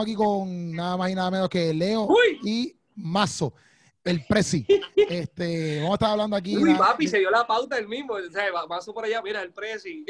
Estamos 0.00 0.06
aquí 0.06 0.14
con 0.14 0.72
nada 0.72 0.96
más 0.96 1.10
y 1.10 1.14
nada 1.14 1.30
menos 1.30 1.48
que 1.50 1.74
Leo 1.74 2.06
Uy. 2.06 2.38
y 2.44 2.76
Mazo, 2.96 3.52
el 4.04 4.24
Prezi. 4.26 4.66
Este, 5.10 5.78
vamos 5.78 5.90
a 5.90 5.94
estar 5.94 6.10
hablando 6.10 6.36
aquí. 6.36 6.56
Uy, 6.56 6.72
nada- 6.72 6.78
papi, 6.90 7.08
se 7.08 7.18
dio 7.18 7.30
la 7.32 7.44
pauta 7.44 7.76
el 7.78 7.88
mismo. 7.88 8.12
O 8.14 8.30
sea, 8.30 8.44
paso 8.68 8.94
por 8.94 9.04
allá, 9.04 9.20
mira, 9.22 9.42
el 9.42 9.50
presi. 9.52 10.04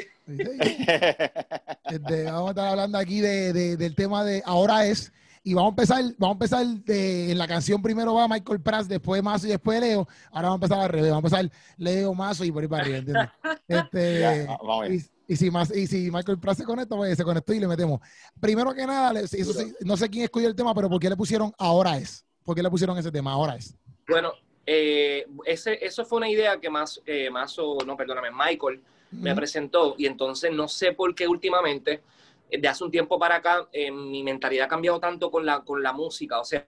Este, 1.87 2.25
vamos 2.25 2.49
a 2.49 2.51
estar 2.51 2.69
hablando 2.69 2.99
aquí 2.99 3.21
de, 3.21 3.53
de- 3.55 3.77
del 3.79 3.95
tema 3.95 4.25
de 4.25 4.43
ahora 4.45 4.85
es. 4.87 5.11
Y 5.43 5.55
vamos 5.55 5.71
a 5.71 5.73
empezar, 5.73 6.05
vamos 6.19 6.35
a 6.35 6.37
empezar 6.37 6.67
de, 6.85 7.31
en 7.33 7.39
la 7.39 7.49
canción 7.49 7.81
primero 7.81 8.13
va 8.13 8.29
Michael 8.29 8.61
Prats, 8.61 8.89
después 8.89 9.23
Mazo 9.23 9.47
y 9.47 9.51
después 9.51 9.81
Leo. 9.81 10.07
Ahora 10.33 10.49
vamos 10.51 10.61
a 10.61 10.65
empezar 10.67 10.81
al 10.85 10.89
revés, 10.91 11.11
vamos 11.13 11.33
a 11.33 11.41
empezar 11.41 11.59
Leo, 11.79 12.13
Mazo 12.13 12.45
y 12.45 12.53
por 12.53 12.63
ahí 12.63 12.69
para 12.69 12.83
arriba, 12.83 12.99
¿entiendes? 12.99 13.29
Este, 13.69 14.21
Ya, 14.21 14.47
vamos 14.59 14.89
bien. 14.89 15.01
y, 15.01 15.20
y 15.33 15.37
si 15.37 15.49
más, 15.49 15.71
y 15.75 15.87
si 15.87 16.11
Michael 16.11 16.41
Prats 16.41 16.59
se 16.59 16.65
conecta, 16.65 16.97
pues 16.97 17.17
se 17.17 17.23
conectó 17.25 17.53
y 17.55 17.61
le 17.61 17.69
metemos. 17.69 18.01
Primero 18.41 18.75
que 18.75 18.85
nada, 18.85 19.13
le- 19.13 19.21
eso 19.21 19.53
sí, 19.53 19.73
no 19.85 19.97
sé 19.97 20.09
quién 20.11 20.25
escogió 20.25 20.49
el 20.49 20.57
tema, 20.57 20.75
pero 20.75 20.89
¿por 20.89 20.99
qué 20.99 21.09
le 21.09 21.17
pusieron 21.17 21.53
ahora 21.57 21.97
es? 21.99 22.27
¿Por 22.45 22.57
qué 22.57 22.63
le 22.65 22.71
pusieron 22.71 22.99
ese 22.99 23.13
tema? 23.13 23.31
Ahora 23.33 23.55
es. 23.55 23.77
Bueno, 24.09 24.33
eh, 24.67 25.25
ese, 25.47 25.85
eso 25.85 26.05
fue 26.05 26.17
una 26.19 26.29
idea 26.29 26.59
que 26.59 26.69
más, 26.69 27.01
eh, 27.07 27.31
Mazo, 27.31 27.79
no, 27.87 27.97
perdóname, 27.97 28.31
Michael 28.33 28.83
me 29.13 29.35
presentó 29.35 29.95
y 29.99 30.07
entonces 30.07 30.53
no 30.53 30.67
sé 30.69 30.93
por 30.93 31.15
qué 31.15 31.27
últimamente, 31.29 32.03
eh, 32.51 32.61
de 32.61 32.69
hace 32.69 32.83
un 32.83 32.91
tiempo 32.91 33.19
para 33.19 33.37
acá, 33.37 33.69
eh, 33.73 33.91
mi 33.93 34.23
mentalidad 34.25 34.67
ha 34.67 34.69
cambiado 34.69 34.99
tanto 34.99 35.31
con 35.31 35.47
la, 35.47 35.61
con 35.61 35.81
la 35.83 35.93
música, 35.93 36.41
o 36.41 36.45
sea, 36.45 36.67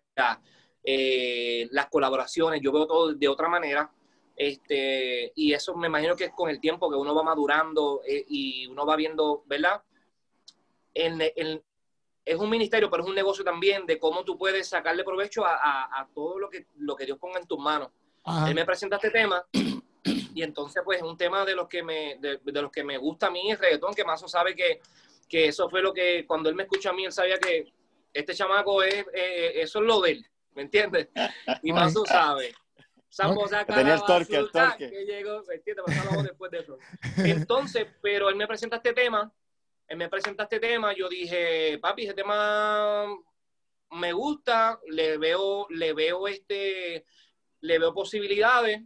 eh, 0.85 1.69
las 1.73 1.87
colaboraciones, 1.87 2.61
yo 2.61 2.71
veo 2.73 2.87
todo 2.87 3.13
de 3.15 3.29
otra 3.29 3.49
manera. 3.49 3.91
Este, 4.37 5.33
y 5.37 5.53
eso 5.53 5.77
me 5.77 5.89
imagino 5.89 6.17
que 6.17 6.25
es 6.25 6.33
con 6.33 6.49
el 6.51 6.61
tiempo 6.61 6.91
que 6.91 6.97
uno 6.97 7.15
va 7.15 7.23
madurando 7.23 8.01
eh, 8.07 8.25
y 8.29 8.67
uno 8.67 8.87
va 8.87 8.97
viendo, 8.97 9.43
¿verdad? 9.47 9.83
En, 10.95 11.21
en- 11.21 11.63
es 12.25 12.37
un 12.37 12.49
ministerio, 12.51 12.89
pero 12.89 13.03
es 13.03 13.09
un 13.09 13.15
negocio 13.17 13.43
también 13.45 13.85
de 13.85 13.99
cómo 13.99 14.23
tú 14.25 14.39
puedes 14.39 14.69
sacarle 14.69 15.03
provecho 15.03 15.45
a, 15.45 15.55
a- 15.57 16.01
a 16.01 16.09
todo 16.15 16.39
lo 16.39 16.49
que, 16.49 16.67
lo 16.77 16.95
que 16.95 17.05
Dios 17.05 17.19
ponga 17.19 17.41
en 17.41 17.47
tus 17.47 17.59
manos. 17.59 17.89
Ajá. 18.25 18.49
Él 18.49 18.55
me 18.55 18.65
presenta 18.65 18.97
este 18.97 19.11
tema 19.11 19.45
y 20.35 20.43
entonces 20.43 20.83
pues 20.85 20.99
es 20.99 21.05
un 21.05 21.17
tema 21.17 21.45
de 21.45 21.55
los 21.57 21.69
que 21.69 21.83
me, 21.83 22.17
de, 22.21 22.39
de 22.43 22.63
los 22.63 22.71
que 22.71 22.85
me 22.85 22.97
gusta 22.99 23.27
a 23.27 23.31
mí, 23.31 23.51
el 23.51 23.59
reggaetón, 23.59 23.93
que 23.95 24.05
Mazo 24.05 24.29
sabe 24.29 24.55
que, 24.55 24.81
que 25.29 25.47
eso 25.49 25.69
fue 25.69 25.83
lo 25.83 25.93
que 25.93 26.25
cuando 26.27 26.49
él 26.49 26.55
me 26.55 26.63
escucha 26.63 26.91
a 26.91 26.93
mí, 26.93 27.05
él 27.05 27.13
sabía 27.13 27.39
que 27.39 27.73
este 28.15 28.35
chamaco 28.35 28.83
es, 28.85 29.05
eh, 29.13 29.53
eso 29.57 29.81
es 29.81 29.85
lo 29.85 30.01
de 30.01 30.11
él, 30.13 30.27
¿me 30.55 30.63
entiendes? 30.63 31.09
Y 31.63 31.73
Mazo 31.73 32.05
sabe. 32.07 32.55
Sambo 33.13 33.47
saca 33.47 33.75
Tenía 33.75 33.93
el 33.97 34.05
torque, 34.05 34.37
el 34.37 34.51
torque. 34.51 34.91
que 34.91 35.05
llegó, 35.05 35.43
¿me 35.47 35.57
entiendes? 35.57 35.85
Pasó 35.85 36.11
la 36.11 36.17
voz 36.17 36.25
después 36.25 36.51
de 36.51 36.61
eso. 36.61 36.79
Entonces, 37.19 37.87
pero 38.03 38.31
él 38.31 38.37
me 38.37 38.47
presenta 38.47 38.77
este 38.77 38.95
tema, 38.95 39.31
él 39.87 39.99
me 39.99 40.09
presenta 40.09 40.45
este 40.45 40.59
tema, 40.59 40.95
yo 40.95 41.11
dije, 41.11 41.79
papi, 41.79 42.05
ese 42.05 42.15
tema 42.15 43.05
me 43.91 44.15
gusta, 44.15 44.81
le 44.89 45.19
veo, 45.19 45.67
le 45.69 45.93
veo 45.93 46.27
este, 46.27 47.05
le 47.61 47.79
veo 47.79 47.93
posibilidades. 47.93 48.81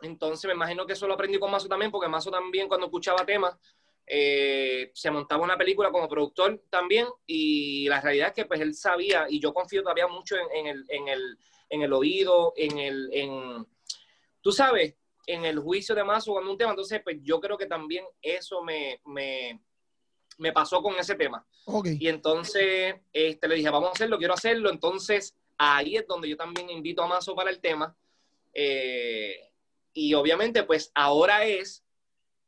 Entonces 0.00 0.48
me 0.48 0.54
imagino 0.54 0.84
que 0.84 0.94
eso 0.94 1.06
lo 1.06 1.14
aprendí 1.14 1.38
con 1.38 1.52
Mazo 1.52 1.68
también, 1.68 1.92
porque 1.92 2.08
Mazo 2.08 2.32
también 2.32 2.66
cuando 2.66 2.86
escuchaba 2.86 3.24
temas, 3.24 3.56
eh, 4.04 4.90
se 4.94 5.12
montaba 5.12 5.44
una 5.44 5.56
película 5.56 5.92
como 5.92 6.08
productor 6.08 6.60
también, 6.70 7.06
y 7.24 7.88
la 7.88 8.00
realidad 8.00 8.28
es 8.28 8.34
que 8.34 8.46
pues 8.46 8.60
él 8.60 8.74
sabía, 8.74 9.26
y 9.28 9.38
yo 9.38 9.54
confío 9.54 9.82
todavía 9.82 10.08
mucho 10.08 10.34
en, 10.34 10.50
en 10.56 10.66
el, 10.66 10.84
en, 10.88 11.06
el, 11.06 11.38
en 11.68 11.82
el 11.82 11.92
oído, 11.92 12.52
en 12.56 12.78
el, 12.78 13.10
en, 13.12 13.66
tú 14.40 14.52
sabes, 14.52 14.94
en 15.26 15.44
el 15.44 15.58
juicio 15.58 15.94
de 15.94 16.04
Mazo 16.04 16.32
cuando 16.32 16.50
un 16.50 16.58
tema, 16.58 16.70
entonces 16.70 17.00
pues 17.04 17.18
yo 17.22 17.38
creo 17.40 17.58
que 17.58 17.66
también 17.66 18.04
eso 18.22 18.62
me, 18.62 19.00
me, 19.04 19.60
me 20.38 20.52
pasó 20.52 20.82
con 20.82 20.98
ese 20.98 21.14
tema. 21.14 21.46
Y 22.00 22.08
entonces 22.08 22.94
este, 23.12 23.48
le 23.48 23.56
dije, 23.56 23.68
vamos 23.68 23.90
a 23.90 23.92
hacerlo, 23.92 24.18
quiero 24.18 24.34
hacerlo. 24.34 24.70
Entonces 24.70 25.36
ahí 25.58 25.96
es 25.96 26.06
donde 26.06 26.28
yo 26.28 26.36
también 26.36 26.70
invito 26.70 27.02
a 27.02 27.06
Mazo 27.06 27.34
para 27.34 27.50
el 27.50 27.60
tema. 27.60 27.94
Eh, 28.54 29.50
y 29.92 30.14
obviamente, 30.14 30.62
pues 30.62 30.90
ahora 30.94 31.44
es, 31.44 31.84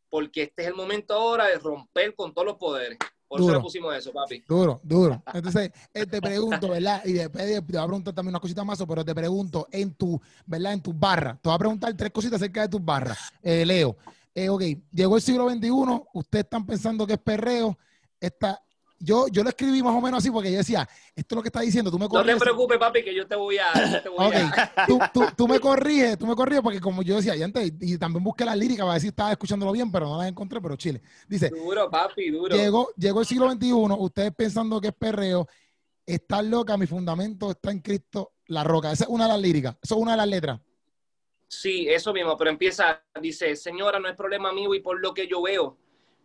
porque 0.09 0.43
este 0.43 0.63
es 0.63 0.69
el 0.69 0.75
momento 0.75 1.15
ahora 1.15 1.49
de 1.49 1.59
romper 1.59 2.15
con 2.15 2.33
todos 2.33 2.47
los 2.47 2.57
poderes. 2.57 2.99
Por 3.31 3.39
eso 3.39 3.47
Duro. 3.47 3.59
le 3.59 3.63
pusimos 3.63 3.95
eso, 3.97 4.13
papi. 4.13 4.43
Duro, 4.49 4.81
duro. 4.83 5.23
Entonces, 5.33 5.71
eh, 5.95 6.05
te 6.05 6.21
pregunto, 6.21 6.69
¿verdad? 6.69 7.01
Y 7.05 7.13
después 7.13 7.47
de- 7.47 7.55
te 7.55 7.61
voy 7.61 7.77
a 7.77 7.87
preguntar 7.87 8.13
también 8.13 8.33
unas 8.33 8.41
cositas 8.41 8.67
más, 8.67 8.83
pero 8.89 9.05
te 9.05 9.15
pregunto, 9.15 9.69
en 9.71 9.95
tu, 9.95 10.21
¿verdad? 10.47 10.73
En 10.73 10.81
tus 10.83 10.99
barras. 10.99 11.39
Te 11.41 11.49
voy 11.49 11.55
a 11.55 11.59
preguntar 11.61 11.95
tres 11.97 12.11
cositas 12.11 12.43
acerca 12.43 12.63
de 12.63 12.69
tus 12.69 12.85
barras. 12.85 13.33
Eh, 13.41 13.65
Leo, 13.65 13.97
eh, 14.35 14.49
ok, 14.49 14.63
llegó 14.91 15.15
el 15.15 15.23
siglo 15.23 15.49
XXI, 15.49 16.03
ustedes 16.13 16.45
están 16.45 16.67
pensando 16.67 17.07
que 17.07 17.13
es 17.13 17.19
perreo. 17.21 17.79
Esta, 18.19 18.61
yo, 19.01 19.27
yo 19.29 19.43
lo 19.43 19.49
escribí 19.49 19.83
más 19.83 19.95
o 19.95 20.01
menos 20.01 20.19
así 20.19 20.31
porque 20.31 20.53
yo 20.53 20.59
decía, 20.59 20.89
esto 21.17 21.35
es 21.35 21.37
lo 21.37 21.43
que 21.43 21.49
está 21.49 21.61
diciendo, 21.61 21.91
tú 21.91 21.99
me 21.99 22.05
No 22.05 22.09
te 22.11 22.17
corriges. 22.17 22.41
preocupes, 22.41 22.79
papi, 22.79 23.03
que 23.03 23.15
yo 23.15 23.27
te 23.27 23.35
voy 23.35 23.57
a... 23.59 23.73
yo 23.75 24.03
te 24.03 24.09
voy 24.11 24.27
Ok, 24.27 24.35
a- 24.35 24.87
tú, 24.87 25.01
tú, 25.13 25.27
tú 25.37 25.49
me 25.49 25.59
corriges, 25.59 26.19
tú 26.19 26.27
me 26.27 26.37
corriges 26.37 26.63
porque 26.63 26.81
como 26.81 27.03
yo 27.03 27.17
decía, 27.17 27.33
antes, 27.45 27.73
y 27.81 27.97
también 27.99 28.23
busqué 28.23 28.45
las 28.45 28.57
líricas 28.57 28.85
para 28.85 28.93
ver 28.93 29.01
si 29.01 29.09
estaba 29.09 29.33
escuchándolo 29.33 29.73
bien, 29.73 29.91
pero 29.91 30.07
no 30.07 30.19
las 30.19 30.29
encontré, 30.29 30.61
pero 30.61 30.77
chile. 30.77 31.01
Dice, 31.27 31.49
Duro, 31.51 31.91
papi, 31.91 32.31
duro. 32.31 32.55
Llegó, 32.55 32.91
llegó 32.97 33.21
el 33.21 33.27
siglo 33.27 33.51
XXI, 33.51 33.73
ustedes 33.99 34.33
pensando 34.37 34.81
que 34.81 34.89
es 34.89 34.95
perreo, 34.95 35.49
está 36.05 36.43
loca, 36.43 36.77
mi 36.77 36.87
fundamento 36.87 37.51
está 37.51 37.71
en 37.71 37.81
Cristo, 37.81 38.33
la 38.47 38.65
roca. 38.65 38.93
Esa 38.93 39.05
es 39.05 39.11
una 39.11 39.25
de 39.25 39.31
las 39.33 39.41
líricas, 39.41 39.77
esa 39.83 39.95
es 39.95 40.01
una 40.01 40.11
de 40.13 40.17
las 40.19 40.29
letras. 40.29 40.61
Sí, 41.49 41.89
eso 41.89 42.13
mismo, 42.13 42.37
pero 42.37 42.51
empieza, 42.51 43.03
dice, 43.21 43.57
señora, 43.57 43.99
no 43.99 44.09
es 44.09 44.15
problema 44.17 44.53
mío 44.53 44.73
y 44.75 44.81
por 44.81 45.01
lo 45.01 45.13
que 45.13 45.27
yo 45.27 45.43
veo. 45.43 45.77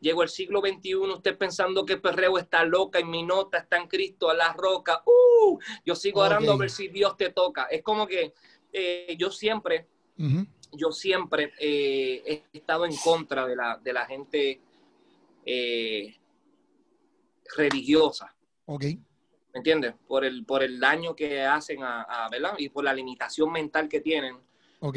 Llegó 0.05 0.21
el 0.21 0.29
siglo 0.29 0.59
XXI, 0.61 0.93
usted 0.97 1.35
pensando 1.35 1.83
que 1.83 1.97
perreo 1.97 2.37
está 2.37 2.63
loca 2.63 2.99
y 2.99 3.03
mi 3.03 3.23
nota 3.23 3.57
está 3.57 3.77
en 3.77 3.87
Cristo 3.87 4.29
a 4.29 4.35
la 4.35 4.53
roca. 4.53 5.01
¡Uh! 5.03 5.57
Yo 5.83 5.95
sigo 5.95 6.19
orando 6.27 6.51
a 6.51 6.57
ver 6.59 6.69
si 6.69 6.89
Dios 6.89 7.17
te 7.17 7.31
toca. 7.31 7.63
Es 7.71 7.81
como 7.81 8.05
que 8.05 8.35
eh, 8.71 9.15
yo 9.17 9.31
siempre, 9.31 9.87
yo 10.73 10.91
siempre 10.91 11.53
eh, 11.59 12.21
he 12.51 12.57
estado 12.57 12.85
en 12.85 12.95
contra 12.97 13.47
de 13.47 13.55
la, 13.55 13.79
de 13.83 13.93
la 13.93 14.05
gente 14.05 14.61
eh, 15.43 16.15
religiosa. 17.57 18.35
Ok, 18.65 18.83
¿me 18.83 18.99
entiendes? 19.55 19.95
Por 20.07 20.23
el, 20.23 20.45
por 20.45 20.61
el 20.61 20.79
daño 20.79 21.15
que 21.15 21.41
hacen 21.41 21.81
a, 21.81 22.03
a- 22.03 22.29
¿verdad? 22.29 22.53
Y 22.59 22.69
por 22.69 22.83
la 22.83 22.93
limitación 22.93 23.51
mental 23.51 23.89
que 23.89 24.01
tienen 24.01 24.37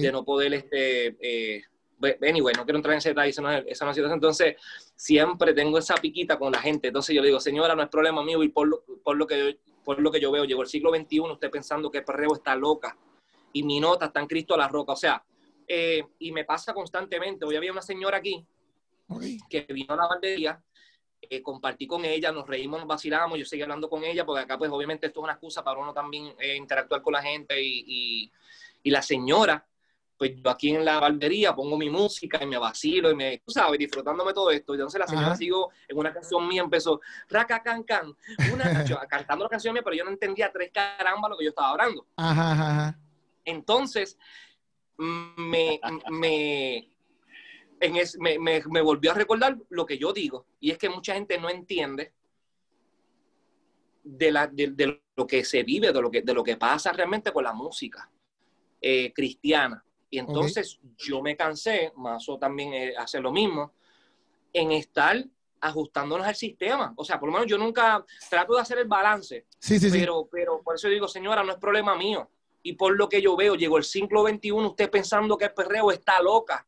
de 0.02 0.12
no 0.12 0.22
poder, 0.22 0.52
este, 0.52 1.16
anyway, 2.22 2.54
no 2.56 2.64
quiero 2.64 2.76
entrar 2.78 2.92
en 2.94 2.98
ese 2.98 3.10
detalle, 3.10 3.30
esa 3.30 3.42
no 3.42 3.50
es, 3.52 3.64
esa 3.66 3.84
no 3.84 3.90
es 3.90 3.96
situación. 3.96 4.14
Entonces, 4.16 4.56
siempre 4.94 5.52
tengo 5.54 5.78
esa 5.78 5.94
piquita 5.96 6.38
con 6.38 6.52
la 6.52 6.60
gente. 6.60 6.88
Entonces 6.88 7.14
yo 7.14 7.20
le 7.22 7.28
digo, 7.28 7.40
señora, 7.40 7.74
no 7.74 7.82
es 7.82 7.88
problema 7.88 8.22
mío 8.22 8.42
y 8.42 8.48
por 8.48 8.68
lo, 8.68 8.84
por 9.02 9.16
lo, 9.16 9.26
que, 9.26 9.38
yo- 9.52 9.58
por 9.84 10.00
lo 10.00 10.10
que 10.10 10.20
yo 10.20 10.30
veo, 10.30 10.44
llegó 10.44 10.62
el 10.62 10.68
siglo 10.68 10.90
XXI, 10.94 11.20
usted 11.20 11.50
pensando 11.50 11.90
que 11.90 11.98
el 11.98 12.04
perreo 12.04 12.34
está 12.34 12.54
loca 12.56 12.96
y 13.52 13.62
mi 13.62 13.80
nota 13.80 14.06
está 14.06 14.20
en 14.20 14.26
Cristo 14.26 14.54
a 14.54 14.58
la 14.58 14.68
roca. 14.68 14.92
O 14.92 14.96
sea, 14.96 15.22
eh, 15.66 16.04
y 16.18 16.32
me 16.32 16.44
pasa 16.44 16.72
constantemente. 16.74 17.44
Hoy 17.44 17.56
había 17.56 17.72
una 17.72 17.82
señora 17.82 18.18
aquí 18.18 18.44
que 19.48 19.62
vino 19.72 19.94
a 19.94 19.96
la 19.96 20.06
bandería, 20.06 20.62
eh, 21.20 21.42
compartí 21.42 21.86
con 21.86 22.04
ella, 22.04 22.30
nos 22.30 22.46
reímos, 22.46 22.78
nos 22.80 22.88
vacilamos, 22.88 23.38
yo 23.38 23.44
seguí 23.44 23.62
hablando 23.62 23.88
con 23.90 24.04
ella, 24.04 24.24
porque 24.24 24.42
acá 24.42 24.56
pues 24.56 24.70
obviamente 24.70 25.06
esto 25.08 25.20
es 25.20 25.24
una 25.24 25.32
excusa 25.32 25.64
para 25.64 25.80
uno 25.80 25.92
también 25.92 26.32
eh, 26.38 26.56
interactuar 26.56 27.02
con 27.02 27.12
la 27.14 27.22
gente 27.22 27.60
y, 27.62 27.84
y- 27.86 28.32
y 28.84 28.90
la 28.90 29.02
señora, 29.02 29.66
pues 30.18 30.32
yo 30.42 30.50
aquí 30.50 30.70
en 30.74 30.84
la 30.84 30.98
barbería 30.98 31.54
pongo 31.54 31.78
mi 31.78 31.88
música 31.88 32.42
y 32.42 32.46
me 32.46 32.58
vacilo 32.58 33.10
y 33.10 33.14
me, 33.14 33.38
tú 33.38 33.52
sabes, 33.52 33.78
disfrutándome 33.78 34.32
todo 34.34 34.50
esto. 34.50 34.72
Y 34.74 34.76
entonces 34.76 34.98
la 34.98 35.06
señora 35.06 35.28
Ajá. 35.28 35.36
siguió 35.36 35.68
en 35.86 35.96
una 35.96 36.12
canción 36.12 36.46
mía, 36.48 36.62
empezó, 36.62 37.00
raca 37.28 37.62
can 37.62 37.84
can, 37.84 38.14
una 38.52 38.64
canción, 38.72 38.98
cantando 39.08 39.44
la 39.44 39.48
canción 39.48 39.72
mía, 39.72 39.82
pero 39.84 39.94
yo 39.96 40.04
no 40.04 40.10
entendía 40.10 40.50
tres 40.52 40.72
caramba 40.72 41.28
lo 41.28 41.38
que 41.38 41.44
yo 41.44 41.50
estaba 41.50 41.70
hablando. 41.70 42.04
Ajá, 42.16 42.52
ajá, 42.52 42.70
ajá. 42.70 42.98
Entonces, 43.44 44.18
me, 44.98 45.80
me, 46.10 46.90
en 47.80 47.96
es- 47.96 48.18
me, 48.18 48.38
me- 48.40 48.62
me 48.68 48.80
volvió 48.82 49.12
a 49.12 49.14
recordar 49.14 49.56
lo 49.68 49.86
que 49.86 49.98
yo 49.98 50.12
digo, 50.12 50.46
y 50.58 50.72
es 50.72 50.78
que 50.78 50.88
mucha 50.88 51.14
gente 51.14 51.38
no 51.38 51.48
entiende 51.48 52.12
de, 54.02 54.32
la, 54.32 54.46
de, 54.48 54.68
de 54.72 55.00
lo 55.16 55.26
que 55.26 55.44
se 55.44 55.62
vive, 55.62 55.92
de 55.92 56.00
lo 56.02 56.10
que, 56.10 56.22
de 56.22 56.34
lo 56.34 56.42
que 56.42 56.56
pasa 56.56 56.92
realmente 56.92 57.32
con 57.32 57.44
la 57.44 57.52
música 57.52 58.10
eh, 58.80 59.12
cristiana. 59.12 59.84
Y 60.10 60.18
entonces 60.18 60.78
yo 60.96 61.20
me 61.22 61.36
cansé, 61.36 61.92
Mazo 61.96 62.38
también 62.38 62.72
eh, 62.72 62.94
hace 62.96 63.20
lo 63.20 63.30
mismo, 63.30 63.72
en 64.52 64.72
estar 64.72 65.22
ajustándonos 65.60 66.26
al 66.26 66.34
sistema. 66.34 66.92
O 66.96 67.04
sea, 67.04 67.18
por 67.20 67.28
lo 67.28 67.34
menos 67.34 67.48
yo 67.48 67.58
nunca 67.58 68.04
trato 68.30 68.54
de 68.54 68.60
hacer 68.62 68.78
el 68.78 68.86
balance, 68.88 69.46
Sí, 69.58 69.78
sí, 69.78 69.90
sí. 69.90 69.98
pero, 69.98 70.28
pero 70.30 70.62
por 70.62 70.76
eso 70.76 70.88
digo, 70.88 71.08
señora, 71.08 71.42
no 71.42 71.52
es 71.52 71.58
problema 71.58 71.94
mío. 71.94 72.30
Y 72.62 72.72
por 72.74 72.96
lo 72.96 73.08
que 73.08 73.20
yo 73.20 73.36
veo, 73.36 73.54
llegó 73.54 73.76
el 73.76 73.84
siglo 73.84 74.26
XXI, 74.26 74.52
usted 74.52 74.90
pensando 74.90 75.36
que 75.36 75.46
el 75.46 75.52
perreo 75.54 75.90
está 75.90 76.20
loca. 76.22 76.66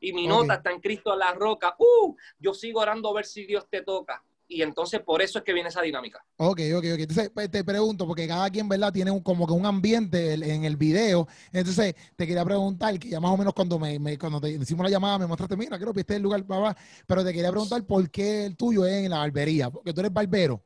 Y 0.00 0.12
mi 0.12 0.26
Ok. 0.26 0.30
nota 0.40 0.54
está 0.54 0.70
en 0.70 0.80
Cristo 0.80 1.12
a 1.12 1.16
la 1.16 1.32
roca. 1.32 1.74
¡Uh! 1.78 2.14
Yo 2.38 2.52
sigo 2.54 2.80
orando 2.80 3.08
a 3.08 3.14
ver 3.14 3.24
si 3.26 3.46
Dios 3.46 3.66
te 3.68 3.82
toca. 3.82 4.22
Y 4.48 4.62
entonces 4.62 5.00
por 5.00 5.22
eso 5.22 5.38
es 5.38 5.44
que 5.44 5.52
viene 5.52 5.68
esa 5.70 5.82
dinámica. 5.82 6.24
Ok, 6.36 6.60
ok, 6.76 6.84
ok. 6.94 6.98
Entonces 7.00 7.30
pues, 7.34 7.50
te 7.50 7.64
pregunto, 7.64 8.06
porque 8.06 8.28
cada 8.28 8.48
quien, 8.50 8.68
¿verdad? 8.68 8.92
Tiene 8.92 9.10
un, 9.10 9.20
como 9.20 9.46
que 9.46 9.52
un 9.52 9.66
ambiente 9.66 10.34
en 10.34 10.64
el 10.64 10.76
video. 10.76 11.26
Entonces 11.52 11.94
te 12.14 12.26
quería 12.26 12.44
preguntar, 12.44 12.98
que 12.98 13.08
ya 13.08 13.18
más 13.20 13.32
o 13.32 13.36
menos 13.36 13.52
cuando 13.54 13.78
me, 13.78 13.98
me- 13.98 14.18
cuando 14.18 14.40
te 14.40 14.50
hicimos 14.50 14.84
la 14.84 14.90
llamada 14.90 15.18
me 15.18 15.26
mostraste, 15.26 15.56
mira, 15.56 15.78
creo 15.78 15.92
que 15.92 16.00
este 16.00 16.14
es 16.14 16.16
el 16.18 16.22
lugar, 16.22 16.44
papá. 16.44 16.76
Pero 17.06 17.24
te 17.24 17.32
quería 17.32 17.50
preguntar 17.50 17.82
por 17.84 18.08
qué 18.10 18.46
el 18.46 18.56
tuyo 18.56 18.86
es 18.86 19.04
en 19.04 19.10
la 19.10 19.18
barbería, 19.18 19.70
porque 19.70 19.92
tú 19.92 20.00
eres 20.00 20.12
barbero. 20.12 20.62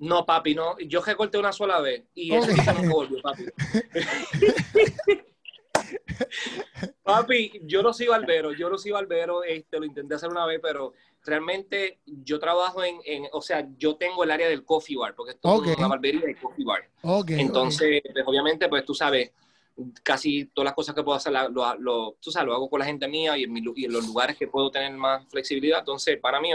No, 0.00 0.24
papi, 0.24 0.54
no. 0.54 0.78
Yo 0.78 1.02
recorté 1.02 1.38
una 1.38 1.52
sola 1.52 1.80
vez 1.80 2.04
y 2.14 2.34
ese 2.34 2.52
disco 2.52 2.72
no 2.72 2.84
volvió, 2.84 3.20
papi. 3.22 3.44
papi, 7.02 7.60
yo 7.64 7.82
no 7.82 7.92
soy 7.92 8.06
barbero, 8.06 8.52
yo 8.52 8.68
no 8.70 8.78
soy 8.78 8.92
barbero, 8.92 9.42
este, 9.44 9.78
lo 9.78 9.84
intenté 9.84 10.14
hacer 10.14 10.30
una 10.30 10.46
vez, 10.46 10.60
pero 10.62 10.94
realmente 11.24 12.00
yo 12.04 12.38
trabajo 12.38 12.82
en, 12.82 13.00
en 13.04 13.26
o 13.32 13.42
sea, 13.42 13.68
yo 13.76 13.96
tengo 13.96 14.24
el 14.24 14.30
área 14.30 14.48
del 14.48 14.64
coffee 14.64 14.96
bar, 14.96 15.14
porque 15.14 15.32
esto 15.32 15.64
es 15.64 15.76
una 15.76 15.88
barbería 15.88 16.30
y 16.30 16.34
coffee 16.34 16.64
bar. 16.64 16.88
Entonces, 17.28 18.02
pues, 18.12 18.24
obviamente, 18.26 18.68
pues 18.68 18.84
tú 18.84 18.94
sabes, 18.94 19.32
casi 20.02 20.46
todas 20.46 20.66
las 20.66 20.74
cosas 20.74 20.94
que 20.94 21.02
puedo 21.02 21.16
hacer, 21.16 21.32
lo, 21.32 21.74
lo, 21.78 22.16
tú 22.20 22.30
sabes, 22.30 22.46
lo 22.46 22.54
hago 22.54 22.70
con 22.70 22.80
la 22.80 22.86
gente 22.86 23.08
mía 23.08 23.36
y 23.36 23.44
en, 23.44 23.52
mi, 23.52 23.62
y 23.76 23.84
en, 23.84 23.92
los 23.92 24.06
lugares 24.06 24.36
que 24.36 24.48
puedo 24.48 24.70
tener 24.70 24.92
más 24.92 25.26
flexibilidad. 25.28 25.80
Entonces, 25.80 26.18
para 26.18 26.40
mí, 26.40 26.50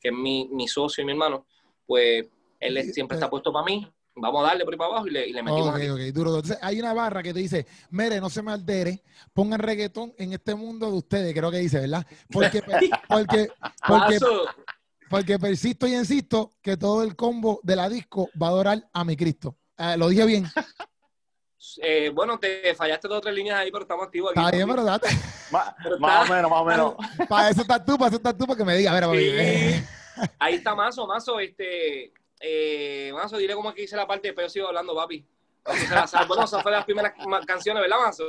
que 0.00 0.08
es 0.08 0.14
mi, 0.14 0.48
mi 0.50 0.68
socio 0.68 1.02
y 1.02 1.04
mi 1.04 1.12
hermano, 1.12 1.46
pues 1.86 2.28
él 2.60 2.92
siempre 2.92 3.16
está 3.16 3.28
puesto 3.28 3.52
para 3.52 3.64
mí. 3.64 3.86
Vamos 4.14 4.44
a 4.44 4.48
darle 4.48 4.64
por 4.64 4.74
ahí 4.74 4.78
para 4.78 4.90
abajo 4.90 5.06
y 5.06 5.10
le, 5.10 5.26
y 5.26 5.32
le 5.32 5.42
metimos. 5.42 5.68
Ok, 5.68 5.82
ok, 5.90 6.00
duro. 6.12 6.36
Entonces, 6.36 6.58
hay 6.60 6.78
una 6.78 6.92
barra 6.92 7.22
que 7.22 7.32
te 7.32 7.40
dice: 7.40 7.66
Mere, 7.90 8.20
no 8.20 8.28
se 8.28 8.42
me 8.42 8.52
altere, 8.52 9.02
pongan 9.32 9.60
reggaetón 9.60 10.14
en 10.18 10.32
este 10.34 10.54
mundo 10.54 10.90
de 10.90 10.96
ustedes, 10.98 11.34
creo 11.34 11.50
que 11.50 11.58
dice, 11.58 11.80
¿verdad? 11.80 12.06
Porque, 12.30 12.62
porque, 13.08 13.48
porque, 13.86 14.18
porque, 15.08 15.38
persisto 15.38 15.86
y 15.86 15.94
insisto 15.94 16.54
que 16.60 16.76
todo 16.76 17.02
el 17.02 17.16
combo 17.16 17.60
de 17.62 17.76
la 17.76 17.88
disco 17.88 18.28
va 18.40 18.48
a 18.48 18.50
adorar 18.50 18.88
a 18.92 19.04
mi 19.04 19.16
Cristo. 19.16 19.56
Eh, 19.78 19.96
lo 19.96 20.08
dije 20.08 20.26
bien. 20.26 20.46
Eh, 21.80 22.10
bueno, 22.12 22.38
te 22.38 22.74
fallaste 22.74 23.06
dos 23.06 23.18
o 23.18 23.20
tres 23.20 23.34
líneas 23.34 23.60
ahí, 23.60 23.70
pero 23.70 23.82
estamos 23.82 24.04
activos 24.04 24.32
aquí. 24.32 24.40
Está 24.40 24.50
bien, 24.50 24.68
pero 24.68 24.84
date. 24.84 25.08
más, 25.52 25.72
o 25.86 26.32
menos, 26.32 26.50
más 26.50 26.60
o 26.60 26.64
menos. 26.64 26.94
Para 27.28 27.50
eso 27.50 27.62
estás 27.62 27.84
tú, 27.84 27.96
para 27.96 28.08
eso 28.08 28.16
estás 28.16 28.36
tú, 28.36 28.46
para 28.46 28.58
que 28.58 28.64
me 28.64 28.76
digas. 28.76 28.92
A 28.92 29.06
ver, 29.06 29.84
Ahí 30.38 30.54
está 30.56 30.74
Mazo, 30.74 31.06
Mazo, 31.06 31.38
este, 31.40 32.12
eh, 32.42 33.12
Mazo, 33.14 33.36
dile 33.36 33.54
cómo 33.54 33.70
es 33.70 33.76
que 33.76 33.82
hice 33.84 33.96
la 33.96 34.06
parte, 34.06 34.32
pero 34.32 34.48
yo 34.48 34.50
sigo 34.50 34.66
hablando, 34.66 34.94
papi. 34.94 35.24
Bueno, 35.64 36.04
esas 36.04 36.26
fueron 36.26 36.72
las 36.72 36.84
primeras 36.84 37.14
canciones, 37.46 37.80
¿verdad, 37.82 37.98
Mazo? 38.00 38.24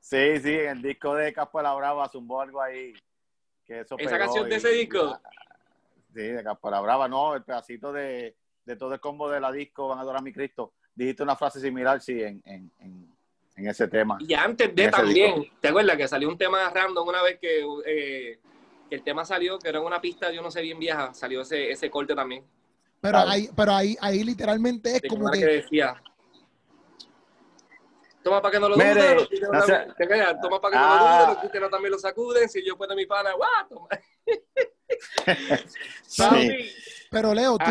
Sí, 0.00 0.40
sí, 0.40 0.52
en 0.52 0.68
el 0.68 0.82
disco 0.82 1.14
de 1.14 1.32
Caspo 1.32 1.58
de 1.58 1.64
la 1.64 1.74
Brava 1.74 2.08
zumbó 2.08 2.40
algo 2.40 2.60
ahí. 2.60 2.92
Que 3.64 3.80
eso 3.80 3.96
¿Esa 3.98 4.18
canción 4.18 4.48
de 4.48 4.56
ese 4.56 4.70
disco? 4.70 5.20
sí, 6.12 6.22
de 6.22 6.42
la 6.42 6.80
Brava, 6.80 7.08
no, 7.08 7.34
el 7.34 7.44
pedacito 7.44 7.92
de, 7.92 8.36
de 8.64 8.76
todo 8.76 8.94
el 8.94 9.00
combo 9.00 9.30
de 9.30 9.40
la 9.40 9.52
disco, 9.52 9.88
Van 9.88 9.98
a 9.98 10.02
adorar 10.02 10.20
a 10.20 10.24
mi 10.24 10.32
Cristo. 10.32 10.74
Dijiste 10.94 11.22
una 11.22 11.36
frase 11.36 11.60
similar, 11.60 12.00
sí, 12.00 12.20
en, 12.22 12.42
en, 12.44 12.70
en, 13.56 13.68
ese 13.68 13.86
tema. 13.88 14.18
Y 14.20 14.34
antes 14.34 14.74
de 14.74 14.88
también, 14.88 15.50
¿te 15.60 15.68
acuerdas 15.68 15.96
que 15.96 16.08
salió 16.08 16.28
un 16.28 16.38
tema 16.38 16.68
random 16.70 17.08
una 17.08 17.22
vez 17.22 17.38
que 17.38 17.64
eh, 17.86 18.40
que 18.88 18.94
el 18.94 19.02
tema 19.02 19.24
salió, 19.24 19.58
que 19.58 19.68
era 19.68 19.80
una 19.80 20.00
pista, 20.00 20.30
yo 20.30 20.42
no 20.42 20.50
sé 20.50 20.62
bien 20.62 20.78
vieja, 20.78 21.12
salió 21.14 21.42
ese, 21.42 21.70
ese 21.70 21.90
corte 21.90 22.14
también. 22.14 22.44
Pero 23.00 23.18
ahí, 23.18 23.48
pero 23.54 23.72
ahí, 23.72 23.96
ahí 24.00 24.24
literalmente 24.24 24.96
es 24.96 25.02
como 25.08 25.30
que... 25.30 25.44
decía, 25.44 26.02
toma 28.22 28.40
para 28.42 28.52
que 28.52 28.60
no 28.60 28.68
lo 28.68 28.76
dudes, 28.76 29.14
los 29.14 29.28
toma 30.40 30.60
para 30.60 30.72
que 30.72 30.78
no 30.78 30.88
lo 30.88 30.98
dudes, 30.98 31.22
ah. 31.22 31.26
los 31.28 31.40
títeros 31.42 31.70
también 31.70 31.92
lo 31.92 31.98
sacuden, 31.98 32.48
si 32.48 32.64
yo 32.66 32.76
puedo 32.76 32.94
mi 32.96 33.06
pana, 33.06 33.32
guau, 33.32 33.68
toma. 33.68 33.88
sí. 36.06 36.70
Pero 37.10 37.34
Leo, 37.34 37.56
tú, 37.58 37.64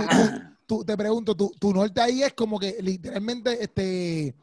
tú, 0.66 0.86
te 0.86 0.96
pregunto, 0.96 1.36
tu, 1.36 1.52
tu 1.60 1.74
norte 1.74 2.00
ahí 2.00 2.24
es 2.24 2.34
como 2.34 2.60
que 2.60 2.78
literalmente, 2.80 3.62
este, 3.62 4.36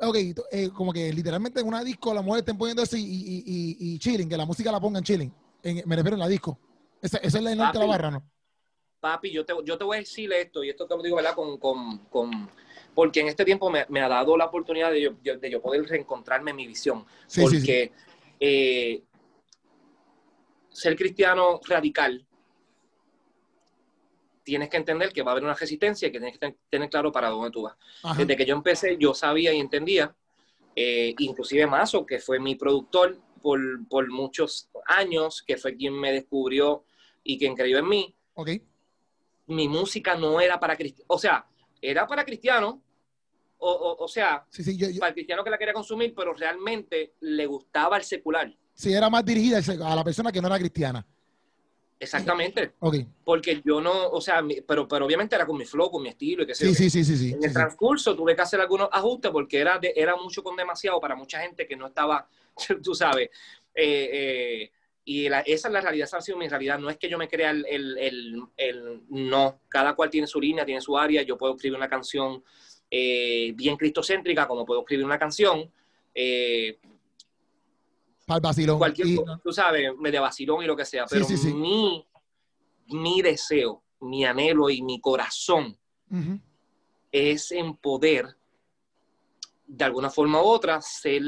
ok, 0.00 0.16
eh, 0.52 0.70
como 0.72 0.92
que 0.92 1.12
literalmente 1.12 1.60
en 1.60 1.66
una 1.66 1.82
disco 1.82 2.14
la 2.14 2.22
mujer 2.22 2.40
estén 2.40 2.58
poniendo 2.58 2.82
así 2.82 2.98
y, 3.00 3.38
y, 3.44 3.94
y, 3.94 3.98
chilling, 3.98 4.28
que 4.28 4.36
la 4.36 4.46
música 4.46 4.70
la 4.70 4.80
pongan 4.80 5.02
chilling 5.02 5.32
me 5.62 5.96
refiero 5.96 6.14
en 6.14 6.20
la 6.20 6.28
disco. 6.28 6.58
Esa, 7.00 7.18
es 7.18 7.34
la 7.34 7.50
de 7.50 7.56
la 7.56 7.72
barra, 7.72 8.10
¿no? 8.10 8.22
Papi, 9.00 9.30
yo 9.30 9.44
te, 9.44 9.54
yo 9.64 9.78
te 9.78 9.84
voy 9.84 9.98
a 9.98 10.00
decir 10.00 10.32
esto, 10.32 10.64
y 10.64 10.70
esto 10.70 10.86
te 10.86 10.96
lo 10.96 11.02
digo, 11.02 11.16
¿verdad? 11.16 11.34
Con, 11.34 11.58
con, 11.58 11.98
con 12.06 12.50
porque 12.94 13.20
en 13.20 13.28
este 13.28 13.44
tiempo 13.44 13.70
me, 13.70 13.86
me, 13.88 14.00
ha 14.00 14.08
dado 14.08 14.36
la 14.36 14.46
oportunidad 14.46 14.90
de 14.90 15.02
yo, 15.02 15.38
de 15.38 15.50
yo 15.50 15.62
poder 15.62 15.84
reencontrarme 15.84 16.50
en 16.50 16.56
mi 16.56 16.66
visión. 16.66 17.06
porque 17.40 17.92
eh, 18.40 19.02
ser 20.68 20.96
cristiano 20.96 21.60
radical, 21.66 22.26
tienes 24.42 24.68
que 24.68 24.78
entender 24.78 25.12
que 25.12 25.22
va 25.22 25.30
a 25.30 25.32
haber 25.32 25.44
una 25.44 25.54
resistencia 25.54 26.08
y 26.08 26.10
que 26.10 26.18
tienes 26.18 26.38
que 26.38 26.56
tener 26.70 26.88
claro 26.88 27.12
para 27.12 27.28
dónde 27.28 27.50
tú 27.50 27.62
vas. 27.62 27.76
Desde 28.16 28.36
que 28.36 28.46
yo 28.46 28.54
empecé, 28.54 28.96
yo 28.98 29.12
sabía 29.12 29.52
y 29.52 29.60
entendía, 29.60 30.14
eh, 30.74 31.14
inclusive 31.18 31.66
Mazo, 31.66 32.06
que 32.06 32.18
fue 32.18 32.38
mi 32.38 32.54
productor, 32.54 33.18
por, 33.38 33.60
por, 33.88 34.10
muchos 34.10 34.68
años, 34.86 35.42
que 35.46 35.56
fue 35.56 35.76
quien 35.76 35.94
me 35.94 36.12
descubrió 36.12 36.84
y 37.22 37.38
quien 37.38 37.54
creyó 37.54 37.78
en 37.78 37.88
mí. 37.88 38.14
Okay. 38.34 38.62
Mi 39.46 39.68
música 39.68 40.14
no 40.14 40.40
era 40.40 40.60
para 40.60 40.76
cristianos, 40.76 41.06
o 41.08 41.18
sea, 41.18 41.46
era 41.80 42.06
para 42.06 42.24
cristianos, 42.24 42.76
o, 43.60 43.96
o, 43.98 44.08
sea, 44.08 44.46
para 44.98 45.08
el 45.08 45.14
cristiano 45.14 45.42
que 45.42 45.50
la 45.50 45.58
quería 45.58 45.74
consumir, 45.74 46.14
pero 46.14 46.32
realmente 46.32 47.14
le 47.20 47.46
gustaba 47.46 47.96
el 47.96 48.04
secular. 48.04 48.54
Sí, 48.72 48.92
era 48.92 49.10
más 49.10 49.24
dirigida 49.24 49.58
a 49.58 49.96
la 49.96 50.04
persona 50.04 50.30
que 50.30 50.40
no 50.40 50.46
era 50.46 50.58
cristiana. 50.58 51.04
Exactamente. 52.00 52.72
Okay. 52.78 53.06
Porque 53.24 53.60
yo 53.64 53.80
no, 53.80 54.10
o 54.10 54.20
sea, 54.20 54.42
pero, 54.66 54.86
pero 54.86 55.06
obviamente 55.06 55.34
era 55.34 55.46
con 55.46 55.56
mi 55.56 55.64
flow, 55.64 55.90
con 55.90 56.02
mi 56.02 56.10
estilo 56.10 56.44
y 56.44 56.46
qué 56.46 56.54
sé 56.54 56.72
sí, 56.72 56.90
sí, 56.90 57.04
sí, 57.04 57.16
sí, 57.16 57.32
En 57.32 57.42
el 57.42 57.52
transcurso 57.52 58.14
tuve 58.14 58.36
que 58.36 58.42
hacer 58.42 58.60
algunos 58.60 58.88
ajustes 58.92 59.30
porque 59.32 59.58
era, 59.58 59.78
de, 59.78 59.92
era 59.96 60.14
mucho 60.16 60.42
con 60.42 60.56
demasiado 60.56 61.00
para 61.00 61.16
mucha 61.16 61.40
gente 61.40 61.66
que 61.66 61.76
no 61.76 61.88
estaba 61.88 62.28
tú 62.82 62.94
sabes. 62.94 63.30
Eh, 63.74 64.10
eh, 64.12 64.70
y 65.04 65.26
esa 65.26 65.68
es 65.68 65.72
la 65.72 65.80
realidad, 65.80 66.04
esa 66.04 66.18
ha 66.18 66.20
sido 66.20 66.36
mi 66.36 66.48
realidad. 66.48 66.78
No 66.78 66.90
es 66.90 66.98
que 66.98 67.08
yo 67.08 67.16
me 67.16 67.28
crea 67.28 67.50
el, 67.50 67.64
el, 67.66 68.42
el, 68.56 69.02
no. 69.08 69.60
Cada 69.68 69.94
cual 69.94 70.10
tiene 70.10 70.26
su 70.26 70.38
línea, 70.38 70.66
tiene 70.66 70.82
su 70.82 70.98
área. 70.98 71.22
Yo 71.22 71.38
puedo 71.38 71.54
escribir 71.54 71.78
una 71.78 71.88
canción 71.88 72.44
eh, 72.90 73.52
bien 73.54 73.76
cristocéntrica, 73.76 74.46
como 74.46 74.66
puedo 74.66 74.80
escribir 74.80 75.06
una 75.06 75.18
canción. 75.18 75.70
Para 78.28 78.40
vacilón. 78.40 78.76
Cualquier 78.76 79.08
tú 79.42 79.52
sabes, 79.54 79.90
media 79.96 80.20
vacilón 80.20 80.62
y 80.62 80.66
lo 80.66 80.76
que 80.76 80.84
sea. 80.84 81.06
Pero 81.08 81.26
Mi, 81.54 82.06
mi 82.88 83.22
deseo, 83.22 83.82
mi 84.00 84.26
anhelo 84.26 84.68
y 84.68 84.82
mi 84.82 85.00
corazón 85.00 85.78
es 87.10 87.50
en 87.52 87.74
poder, 87.76 88.36
de 89.66 89.84
alguna 89.84 90.10
forma 90.10 90.42
u 90.42 90.44
otra, 90.44 90.82
ser 90.82 91.22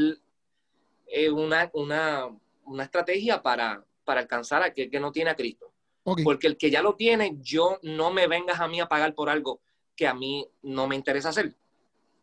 una, 1.32 1.70
una, 1.72 2.28
una, 2.64 2.84
estrategia 2.84 3.42
para, 3.42 3.82
para 4.04 4.20
alcanzar 4.20 4.62
a 4.62 4.66
aquel 4.66 4.90
que 4.90 5.00
no 5.00 5.10
tiene 5.10 5.30
a 5.30 5.36
Cristo. 5.36 5.72
Porque 6.02 6.48
el 6.48 6.58
que 6.58 6.70
ya 6.70 6.82
lo 6.82 6.96
tiene, 6.96 7.38
yo 7.40 7.78
no 7.82 8.10
me 8.10 8.26
vengas 8.26 8.60
a 8.60 8.68
mí 8.68 8.78
a 8.78 8.88
pagar 8.88 9.14
por 9.14 9.30
algo 9.30 9.62
que 9.96 10.06
a 10.06 10.12
mí 10.12 10.46
no 10.62 10.86
me 10.86 10.96
interesa 10.96 11.30
hacer. 11.30 11.56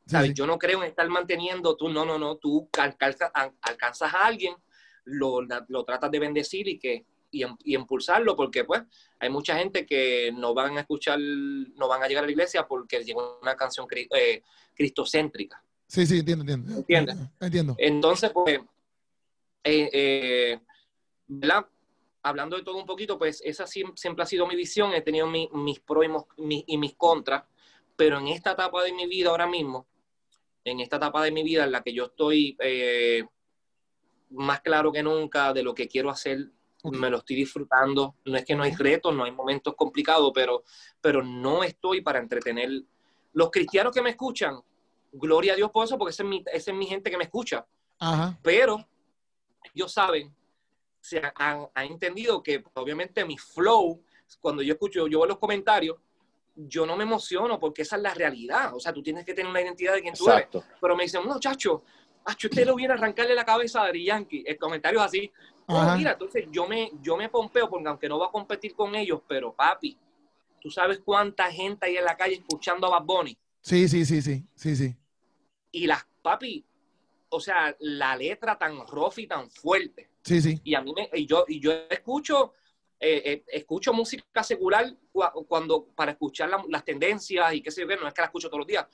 ¿Sabes? 0.06 0.34
Yo 0.36 0.46
no 0.46 0.58
creo 0.58 0.84
en 0.84 0.90
estar 0.90 1.08
manteniendo, 1.10 1.76
tú 1.76 1.90
no, 1.90 2.06
no, 2.06 2.18
no, 2.18 2.38
tú 2.38 2.70
alcanzas, 2.78 3.32
alcanzas 3.62 4.14
a 4.14 4.26
alguien, 4.26 4.56
lo, 5.08 5.42
lo, 5.42 5.84
tratas 5.84 6.12
de 6.12 6.20
bendecir 6.20 6.68
y 6.68 6.78
que 6.78 7.06
y, 7.30 7.44
y, 7.44 7.76
impulsarlo, 7.76 8.36
porque 8.36 8.64
pues 8.64 8.84
hay 9.20 9.30
mucha 9.30 9.58
gente 9.58 9.86
que 9.86 10.32
no 10.34 10.54
van 10.54 10.78
a 10.78 10.82
escuchar, 10.82 11.20
no 11.20 11.88
van 11.88 12.04
a 12.04 12.08
llegar 12.08 12.24
a 12.24 12.28
la 12.28 12.32
iglesia 12.32 12.68
porque 12.68 13.04
llegó 13.04 13.40
una 13.42 13.56
canción 13.56 13.88
eh, 13.92 14.42
cristocéntrica. 14.74 15.62
Sí, 15.88 16.06
sí, 16.06 16.20
entiendo, 16.20 16.44
entiendo. 16.44 16.80
¿Entiendes? 16.80 17.18
Entiendo. 17.40 17.76
Entonces, 17.78 18.32
pues, 18.32 18.60
eh, 19.64 19.90
eh, 19.94 20.60
hablando 22.24 22.58
de 22.58 22.64
todo 22.64 22.78
un 22.78 22.86
poquito, 22.86 23.18
pues 23.18 23.42
esa 23.44 23.66
siempre 23.68 24.24
ha 24.24 24.26
sido 24.26 24.48
mi 24.48 24.56
visión, 24.56 24.94
he 24.94 25.02
tenido 25.02 25.28
mis 25.28 25.80
pros 25.80 26.06
y, 26.38 26.78
mis 26.78 26.94
contras, 26.96 27.44
pero 27.96 28.20
en 28.20 28.28
esta 28.28 28.52
etapa 28.52 28.84
de 28.84 28.94
mi 28.94 29.08
vida 29.08 29.30
ahora 29.30 29.48
mismo, 29.48 29.88
en 30.64 30.82
esta 30.82 30.98
etapa 30.98 31.24
de 31.24 31.32
mi 31.32 31.44
vida 31.44 31.64
en 31.64 31.72
la 31.72 31.82
que 31.82 31.94
yo 31.94 32.06
estoy 32.06 32.58
eh, 32.60 33.24
más 34.30 34.62
claro 34.62 34.92
que 34.92 35.04
nunca 35.04 35.54
de 35.54 35.64
lo 35.64 35.74
que 35.74 35.88
quiero 35.88 36.10
hacer, 36.10 36.52
me 36.84 37.10
lo 37.10 37.18
estoy 37.18 37.36
disfrutando, 37.36 38.16
no 38.26 38.38
es 38.38 38.46
que 38.46 38.56
no 38.56 38.64
hay 38.64 38.74
retos, 38.76 39.14
no 39.14 39.24
hay 39.24 39.32
momentos 39.32 39.76
complicados, 39.76 40.32
pero, 40.34 40.64
pero 41.02 41.24
no 41.24 41.64
estoy 41.64 42.02
para 42.02 42.20
entretener. 42.20 42.84
Los 43.34 43.52
cristianos 43.52 43.94
que 43.94 44.02
me 44.02 44.12
escuchan, 44.12 44.60
gloria 45.12 45.54
a 45.54 45.56
Dios 45.56 45.72
por 45.72 45.86
eso, 45.86 45.98
porque 45.98 46.12
esa 46.12 46.24
es 46.24 46.30
mi, 46.30 46.44
esa 46.54 46.72
es 46.72 46.78
mi 46.78 46.86
gente 46.86 47.10
que 47.10 47.18
me 47.18 47.26
escucha. 47.26 47.66
Pero 48.42 48.88
ellos 49.74 49.92
saben, 49.92 50.34
se 51.00 51.22
han, 51.36 51.68
entendido 51.76 52.44
que 52.44 52.64
obviamente 52.74 53.26
mi 53.26 53.38
flow, 53.38 54.04
cuando 54.40 54.62
yo 54.62 54.74
escucho, 54.74 55.08
yo 55.08 55.20
veo 55.20 55.28
los 55.28 55.40
comentarios, 55.40 55.98
yo 56.56 56.86
no 56.86 56.96
me 56.96 57.04
emociono 57.04 57.60
porque 57.60 57.84
esa 57.84 57.98
es 57.98 58.02
la 58.02 58.14
realidad. 58.14 58.76
O 58.76 58.80
sea, 58.80 58.92
tú 58.92 59.02
tienes 59.02 59.24
que 59.26 59.34
tener 59.34 59.50
una 59.50 59.62
identidad 59.62 59.94
de 59.94 60.02
quien 60.02 60.16
tú 60.16 60.30
eres. 60.30 60.48
Pero 60.82 60.96
me 60.96 61.04
dicen, 61.04 61.22
no, 61.26 61.40
chacho, 61.40 61.84
usted 62.48 62.66
lo 62.66 62.76
viene 62.76 62.94
a 62.94 62.98
arrancarle 62.98 63.36
la 63.36 63.46
cabeza 63.46 63.82
a 63.82 63.86
Dari 63.86 64.06
Yankee. 64.06 64.44
El 64.46 64.58
comentario 64.58 65.00
es 65.00 65.06
así. 65.06 65.32
mira, 65.98 66.12
entonces 66.12 66.46
yo 66.52 66.68
me, 66.68 66.92
yo 67.02 67.16
me 67.18 67.30
pompeo 67.30 67.70
porque 67.70 67.88
aunque 67.88 68.10
no 68.10 68.20
va 68.20 68.28
a 68.28 68.32
competir 68.32 68.76
con 68.76 68.96
ellos, 68.96 69.22
pero 69.28 69.54
papi, 69.54 69.98
tú 70.60 70.70
sabes 70.70 71.00
cuánta 71.04 71.52
gente 71.52 71.86
hay 71.86 71.98
en 71.98 72.06
la 72.06 72.18
calle 72.18 72.36
escuchando 72.36 72.88
a 72.88 73.00
Bad 73.00 73.06
Bunny. 73.06 73.38
Sí, 73.62 73.88
sí, 73.88 74.06
sí, 74.06 74.22
sí, 74.22 74.46
sí, 74.56 74.76
sí. 74.76 74.96
Y 75.72 75.88
las, 75.88 76.06
papi, 76.22 76.66
o 77.30 77.40
sea, 77.40 77.76
la 77.80 78.16
letra 78.16 78.58
tan 78.58 78.86
rough 78.88 79.18
y 79.18 79.28
tan 79.28 79.50
fuerte. 79.50 80.10
Sí, 80.24 80.42
sí. 80.42 80.62
Y 80.64 80.76
a 80.76 80.82
mí 80.82 80.94
me, 80.94 81.10
y 81.14 81.26
yo, 81.26 81.46
y 81.48 81.60
yo 81.60 81.72
escucho 81.90 82.54
eh, 83.00 83.22
eh, 83.26 83.44
escucho 83.50 83.94
música 83.94 84.42
secular 84.42 84.92
cuando 85.48 85.86
para 85.96 86.14
escuchar 86.14 86.50
las 86.68 86.84
tendencias 86.84 87.54
y 87.54 87.62
qué 87.62 87.70
sé 87.70 87.82
yo, 87.82 87.96
no 87.96 88.08
es 88.08 88.14
que 88.14 88.22
la 88.22 88.26
escucho 88.26 88.50
todos 88.50 88.60
los 88.60 88.68
días, 88.68 88.88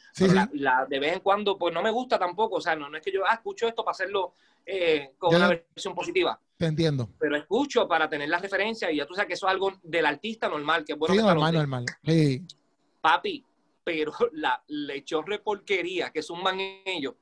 La, 0.54 0.86
de 0.90 1.00
vez 1.00 1.14
en 1.14 1.20
cuando 1.22 1.58
pues 1.58 1.74
no 1.74 1.82
me 1.82 1.90
gusta 1.90 2.20
tampoco, 2.20 2.58
o 2.58 2.62
sea, 2.62 2.76
no, 2.76 2.90
no 2.90 2.98
es 2.98 3.04
que 3.04 3.14
yo 3.14 3.26
ah, 3.26 3.36
escucho 3.36 3.66
esto 3.66 3.84
para 3.84 3.94
hacerlo 3.94 4.34
eh, 4.66 5.14
con 5.18 5.34
una 5.34 5.48
versión 5.48 5.96
positiva. 5.96 6.38
Te 6.58 6.66
entiendo. 6.66 7.10
Pero 7.18 7.38
escucho 7.38 7.88
para 7.88 8.10
tener 8.10 8.28
las 8.28 8.42
referencias 8.42 8.92
y 8.92 8.98
ya 8.98 9.06
tú 9.06 9.14
sabes 9.14 9.28
que 9.28 9.34
eso 9.36 9.48
es 9.48 9.52
algo 9.52 9.74
del 9.82 10.06
artista 10.06 10.50
normal, 10.50 10.84
que 10.84 10.94
es 10.94 11.00
bueno. 11.00 11.16
Sí, 11.16 11.22
normal, 11.22 11.54
normal. 11.54 11.86
Sí. 12.06 12.46
Papi, 13.00 13.46
pero 13.84 14.14
la 14.34 14.62
lechorre 14.68 15.40
porquería 15.40 16.12
que 16.12 16.22
suman 16.22 16.58
ellos, 16.86 17.16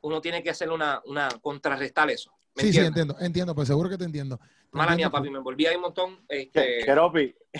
uno 0.00 0.20
tiene 0.20 0.42
que 0.42 0.50
hacer 0.50 0.70
una, 0.70 1.02
una 1.04 1.28
contrarrestar 1.42 2.10
eso. 2.10 2.32
Sí, 2.56 2.72
sí, 2.72 2.80
entiendo, 2.80 3.16
entiendo, 3.20 3.54
pues 3.54 3.68
seguro 3.68 3.88
que 3.88 3.96
te 3.98 4.04
entiendo. 4.04 4.40
Mala 4.72 4.94
mía, 4.94 5.10
papi, 5.10 5.30
me 5.30 5.38
envolví 5.38 5.66
ahí 5.66 5.76
un 5.76 5.82
montón. 5.82 6.18
Este... 6.28 6.84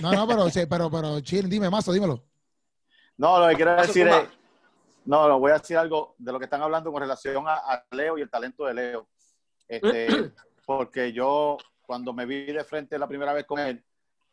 No, 0.00 0.12
no, 0.12 0.26
pero, 0.26 0.46
pero, 0.68 0.90
pero, 0.90 1.20
chill, 1.20 1.48
dime, 1.48 1.70
Mazo, 1.70 1.92
dímelo. 1.92 2.22
No, 3.16 3.40
lo 3.40 3.48
que 3.48 3.56
quiero 3.56 3.76
decir 3.76 4.06
es, 4.06 4.28
no, 5.06 5.26
no, 5.26 5.40
voy 5.40 5.50
a 5.50 5.58
decir 5.58 5.76
algo 5.76 6.14
de 6.18 6.32
lo 6.32 6.38
que 6.38 6.44
están 6.44 6.62
hablando 6.62 6.92
con 6.92 7.00
relación 7.00 7.44
a, 7.48 7.84
Leo 7.90 8.18
y 8.18 8.22
el 8.22 8.30
talento 8.30 8.66
de 8.66 8.74
Leo. 8.74 9.08
Este, 9.66 10.06
porque 10.66 11.12
yo, 11.12 11.56
cuando 11.82 12.12
me 12.12 12.26
vi 12.26 12.44
de 12.46 12.62
frente 12.62 12.98
la 12.98 13.08
primera 13.08 13.32
vez 13.32 13.46
con 13.46 13.58
él, 13.58 13.82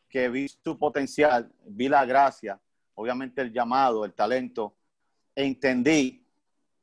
que 0.08 0.30
vi 0.30 0.48
su 0.48 0.78
potencial, 0.78 1.52
vi 1.66 1.88
la 1.88 2.06
gracia, 2.06 2.60
obviamente 2.94 3.42
el 3.42 3.52
llamado, 3.52 4.06
el 4.06 4.14
talento, 4.14 4.76
e 5.34 5.46
entendí 5.46 6.26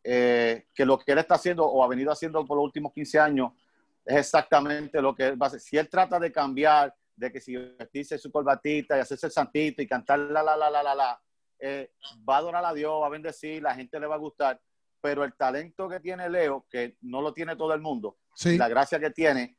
eh, 0.03 0.67
que 0.75 0.85
lo 0.85 0.99
que 0.99 1.13
él 1.13 1.19
está 1.19 1.37
haciendo 1.37 1.65
o 1.65 1.85
ha 1.85 1.89
venido 1.89 2.11
haciendo 2.11 2.45
por 2.45 2.57
los 2.57 2.65
últimos 2.65 2.93
15 2.93 3.19
años 3.19 3.53
es 4.05 4.17
exactamente 4.17 5.01
lo 5.01 5.15
que 5.15 5.29
él 5.29 5.41
va 5.41 5.47
a 5.47 5.49
hacer. 5.49 5.61
Si 5.61 5.77
él 5.77 5.89
trata 5.89 6.19
de 6.19 6.33
cambiar, 6.33 6.95
de 7.15 7.31
que 7.31 7.41
si 7.41 7.57
vestirse 7.57 8.19
su 8.19 8.31
corbatita 8.31 8.97
y 8.97 9.01
hacerse 9.01 9.27
el 9.27 9.33
santito 9.33 9.83
y 9.83 9.87
cantar 9.87 10.19
la, 10.19 10.43
la, 10.43 10.57
la, 10.57 10.71
la, 10.71 10.83
la, 10.83 10.95
la, 10.95 11.23
eh, 11.59 11.93
va 12.29 12.37
a 12.37 12.39
adorar 12.39 12.65
a 12.65 12.75
Dios, 12.75 13.01
va 13.01 13.07
a 13.07 13.11
bendecir, 13.11 13.63
la 13.63 13.75
gente 13.75 14.01
le 14.01 14.07
va 14.07 14.17
a 14.17 14.19
gustar, 14.19 14.61
pero 15.01 15.25
el 15.25 15.35
talento 15.35 15.89
que 15.89 16.01
tiene 16.01 16.29
Leo, 16.29 16.67
que 16.69 16.97
no 17.03 17.21
lo 17.21 17.33
tiene 17.33 17.57
todo 17.57 17.75
el 17.75 17.81
mundo, 17.81 18.19
la 18.45 18.69
gracia 18.69 18.99
que 18.99 19.11
tiene, 19.11 19.57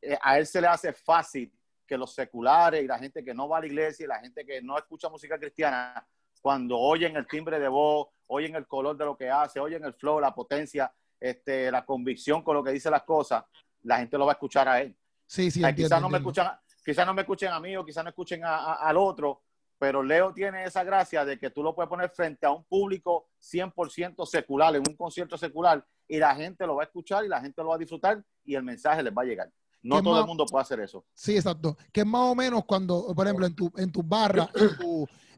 eh, 0.00 0.18
a 0.20 0.38
él 0.38 0.46
se 0.46 0.60
le 0.60 0.66
hace 0.66 0.92
fácil 0.92 1.52
que 1.86 1.96
los 1.96 2.14
seculares 2.14 2.82
y 2.82 2.86
la 2.86 2.98
gente 2.98 3.24
que 3.24 3.34
no 3.34 3.48
va 3.48 3.58
a 3.58 3.60
la 3.60 3.66
iglesia 3.66 4.04
y 4.04 4.08
la 4.08 4.20
gente 4.20 4.44
que 4.44 4.62
no 4.62 4.78
escucha 4.78 5.08
música 5.08 5.38
cristiana, 5.38 6.06
cuando 6.40 6.78
oyen 6.78 7.16
el 7.16 7.26
timbre 7.26 7.58
de 7.58 7.68
voz, 7.68 8.08
oyen 8.26 8.54
el 8.56 8.66
color 8.66 8.96
de 8.96 9.04
lo 9.04 9.16
que 9.16 9.30
hace, 9.30 9.60
oyen 9.60 9.84
el 9.84 9.94
flow, 9.94 10.20
la 10.20 10.34
potencia, 10.34 10.92
este, 11.18 11.70
la 11.70 11.84
convicción 11.84 12.42
con 12.42 12.56
lo 12.56 12.64
que 12.64 12.72
dice 12.72 12.90
las 12.90 13.04
cosas, 13.04 13.44
la 13.82 13.98
gente 13.98 14.18
lo 14.18 14.26
va 14.26 14.32
a 14.32 14.34
escuchar 14.34 14.68
a 14.68 14.80
él. 14.80 14.96
Sí, 15.26 15.50
sí, 15.50 15.62
quizás 15.74 16.00
no 16.00 16.08
me 16.08 16.18
escuchan, 16.18 16.52
quizás 16.84 17.06
no 17.06 17.14
me 17.14 17.22
escuchen 17.22 17.52
a 17.52 17.60
mí 17.60 17.76
o 17.76 17.84
quizás 17.84 18.04
no 18.04 18.10
escuchen 18.10 18.42
al 18.44 18.96
otro, 18.96 19.42
pero 19.78 20.02
Leo 20.02 20.32
tiene 20.32 20.64
esa 20.64 20.84
gracia 20.84 21.24
de 21.24 21.38
que 21.38 21.50
tú 21.50 21.62
lo 21.62 21.74
puedes 21.74 21.88
poner 21.88 22.10
frente 22.10 22.46
a 22.46 22.50
un 22.50 22.64
público 22.64 23.28
100% 23.40 24.26
secular, 24.26 24.76
en 24.76 24.82
un 24.86 24.96
concierto 24.96 25.36
secular, 25.36 25.84
y 26.06 26.18
la 26.18 26.34
gente 26.34 26.66
lo 26.66 26.76
va 26.76 26.82
a 26.82 26.86
escuchar 26.86 27.24
y 27.24 27.28
la 27.28 27.40
gente 27.40 27.62
lo 27.62 27.68
va 27.70 27.76
a 27.76 27.78
disfrutar 27.78 28.22
y 28.44 28.54
el 28.54 28.62
mensaje 28.62 29.02
les 29.02 29.12
va 29.12 29.22
a 29.22 29.24
llegar. 29.24 29.50
No 29.82 30.00
todo 30.02 30.20
el 30.20 30.26
mundo 30.26 30.46
puede 30.46 30.62
hacer 30.62 30.80
eso. 30.80 31.04
Sí, 31.12 31.34
exacto. 31.34 31.76
Que 31.90 32.02
es 32.02 32.06
más 32.06 32.30
o 32.30 32.34
menos 32.34 32.64
cuando, 32.64 33.12
por 33.14 33.26
ejemplo, 33.26 33.46
en 33.46 33.54
tu, 33.56 33.72
en 33.76 33.90
tus 33.90 34.06
barras, 34.06 34.48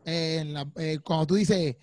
en 0.04 0.72
eh, 0.76 0.98
cuando 1.02 1.26
tú 1.26 1.34
dices, 1.36 1.76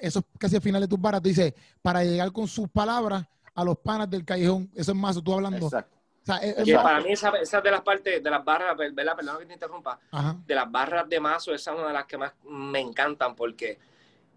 eso 0.00 0.18
es 0.20 0.24
casi 0.38 0.56
al 0.56 0.62
final 0.62 0.80
de 0.80 0.88
tus 0.88 1.00
barras, 1.00 1.20
tú 1.20 1.28
dices, 1.28 1.52
para 1.82 2.02
llegar 2.02 2.32
con 2.32 2.48
sus 2.48 2.68
palabras, 2.70 3.26
a 3.56 3.64
los 3.64 3.78
panas 3.78 4.08
del 4.08 4.24
callejón. 4.24 4.70
Eso 4.74 4.92
es 4.92 4.96
más, 4.96 5.22
tú 5.22 5.32
hablando. 5.32 5.66
Exacto. 5.66 5.95
Para 6.26 7.00
mí 7.00 7.12
esa, 7.12 7.30
esa, 7.30 7.60
de 7.60 7.70
las 7.70 7.82
partes, 7.82 8.22
de 8.22 8.30
las 8.30 8.44
barras, 8.44 8.76
¿verdad? 8.76 9.16
Perdón 9.16 9.38
que 9.38 9.46
te 9.46 9.52
interrumpa. 9.54 9.98
De 10.44 10.54
las 10.54 10.70
barras 10.70 11.08
de 11.08 11.20
mazo, 11.20 11.54
esa 11.54 11.72
es 11.72 11.78
una 11.78 11.88
de 11.88 11.92
las 11.94 12.06
que 12.06 12.18
más 12.18 12.32
me 12.44 12.80
encantan 12.80 13.36
porque 13.36 13.78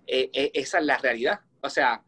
eh, 0.06 0.30
eh, 0.34 0.52
esa 0.54 0.80
es 0.80 0.86
la 0.86 0.98
realidad. 0.98 1.40
O 1.62 1.70
sea, 1.70 2.04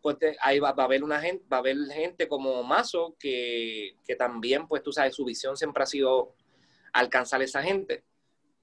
pues 0.00 0.16
ahí 0.40 0.58
va, 0.58 0.70
a 0.70 0.82
haber 0.82 1.02
una 1.02 1.20
gente, 1.20 1.44
va 1.52 1.58
a 1.58 1.60
haber 1.60 1.76
gente 1.92 2.28
como 2.28 2.62
Mazo 2.62 3.16
que, 3.18 3.96
que, 4.06 4.16
también, 4.16 4.68
pues 4.68 4.82
tú 4.82 4.92
sabes, 4.92 5.14
su 5.14 5.24
visión 5.24 5.56
siempre 5.56 5.82
ha 5.82 5.86
sido 5.86 6.34
alcanzar 6.92 7.40
a 7.40 7.44
esa 7.44 7.62
gente. 7.62 8.04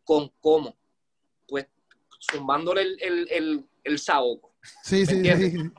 ¿Con 0.04 0.30
cómo? 0.40 0.78
Pues 1.48 1.68
zumbándole 2.32 2.82
el, 2.82 2.98
el, 3.02 3.28
el, 3.30 3.66
el 3.84 4.00
saoco. 4.00 4.54
Sí, 4.84 5.06
sí, 5.06 5.22
sí. 5.22 5.52
Sí, 5.52 5.72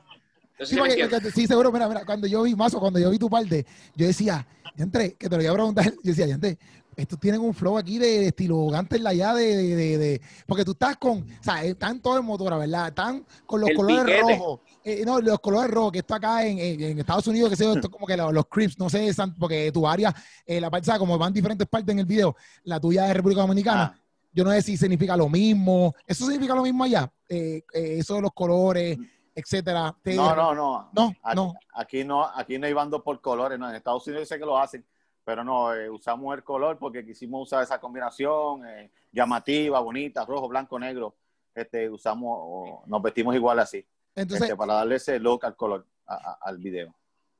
seguro, 1.47 1.71
mira, 1.71 1.87
mira, 1.87 2.05
cuando 2.05 2.27
yo 2.27 2.43
vi 2.43 2.55
Mazo, 2.55 2.79
cuando 2.79 2.99
yo 2.99 3.09
vi 3.09 3.17
tu 3.17 3.29
parte, 3.29 3.65
yo 3.95 4.07
decía, 4.07 4.47
entré, 4.77 5.13
que 5.13 5.29
te 5.29 5.35
lo 5.35 5.43
iba 5.43 5.51
a 5.51 5.55
preguntar, 5.55 5.85
yo 6.03 6.13
decía, 6.13 6.25
entré, 6.25 6.57
estos 6.95 7.19
tienen 7.19 7.41
un 7.41 7.53
flow 7.53 7.77
aquí 7.77 7.97
de, 7.97 8.27
estilo 8.27 8.67
gante 8.67 8.97
la 8.99 9.13
ya 9.13 9.33
de, 9.33 9.75
de, 9.75 9.97
de, 9.97 10.21
porque 10.47 10.63
tú 10.63 10.71
estás 10.71 10.97
con, 10.97 11.19
o 11.19 11.43
sea, 11.43 11.63
están 11.63 11.99
todos 11.99 12.19
en 12.19 12.25
motora, 12.25 12.57
¿verdad? 12.57 12.87
Están 12.89 13.25
con 13.45 13.61
los 13.61 13.69
colores 13.75 14.21
rojos, 14.21 14.59
eh, 14.83 15.03
no, 15.05 15.19
los 15.19 15.39
colores 15.39 15.71
rojos, 15.71 15.91
que 15.91 15.99
esto 15.99 16.15
acá 16.15 16.45
en, 16.45 16.59
en, 16.59 16.99
Estados 16.99 17.27
Unidos, 17.27 17.49
que 17.49 17.55
sé 17.55 17.69
esto 17.69 17.89
como 17.89 18.07
que 18.07 18.15
los, 18.15 18.33
los 18.33 18.45
Crips, 18.47 18.79
no 18.79 18.89
sé, 18.89 19.11
porque 19.37 19.71
tu 19.71 19.87
área, 19.87 20.15
eh, 20.45 20.61
la 20.61 20.69
parte, 20.69 20.89
como 20.97 21.17
van 21.17 21.33
diferentes 21.33 21.67
partes 21.67 21.91
en 21.91 21.99
el 21.99 22.05
video, 22.05 22.35
la 22.63 22.79
tuya 22.79 23.07
es 23.07 23.13
República 23.13 23.41
Dominicana, 23.41 23.93
ah. 23.93 24.01
yo 24.31 24.43
no 24.43 24.51
sé 24.51 24.61
si 24.61 24.77
significa 24.77 25.17
lo 25.17 25.27
mismo, 25.27 25.93
¿eso 26.07 26.25
significa 26.25 26.55
lo 26.55 26.63
mismo 26.63 26.83
allá? 26.83 27.11
Eh, 27.27 27.63
eh 27.73 27.97
eso 27.99 28.15
de 28.15 28.21
los 28.21 28.31
colores, 28.33 28.97
etcétera. 29.35 29.95
no, 30.05 30.35
no, 30.35 30.55
no. 30.55 30.89
No, 30.93 31.13
aquí, 31.21 31.35
no. 31.35 31.53
Aquí 31.73 32.03
no, 32.03 32.25
aquí 32.25 32.57
no 32.57 32.65
hay 32.67 32.73
bandos 32.73 33.01
por 33.03 33.19
colores, 33.21 33.59
no. 33.59 33.69
En 33.69 33.75
Estados 33.75 34.07
Unidos 34.07 34.27
sé 34.27 34.39
que 34.39 34.45
lo 34.45 34.57
hacen, 34.57 34.85
pero 35.23 35.43
no, 35.43 35.73
eh, 35.73 35.89
usamos 35.89 36.33
el 36.35 36.43
color 36.43 36.79
porque 36.79 37.05
quisimos 37.05 37.43
usar 37.43 37.63
esa 37.63 37.79
combinación 37.79 38.65
eh, 38.67 38.89
llamativa, 39.11 39.79
bonita, 39.81 40.25
rojo, 40.25 40.47
blanco, 40.47 40.79
negro. 40.79 41.15
Este, 41.53 41.89
usamos, 41.89 42.81
nos 42.87 43.01
vestimos 43.01 43.35
igual 43.35 43.59
así. 43.59 43.85
Entonces, 44.15 44.43
este, 44.43 44.55
para 44.55 44.75
darle 44.75 44.95
ese 44.95 45.19
look 45.19 45.45
al 45.45 45.55
color 45.55 45.85
al 46.05 46.57
video. 46.57 46.93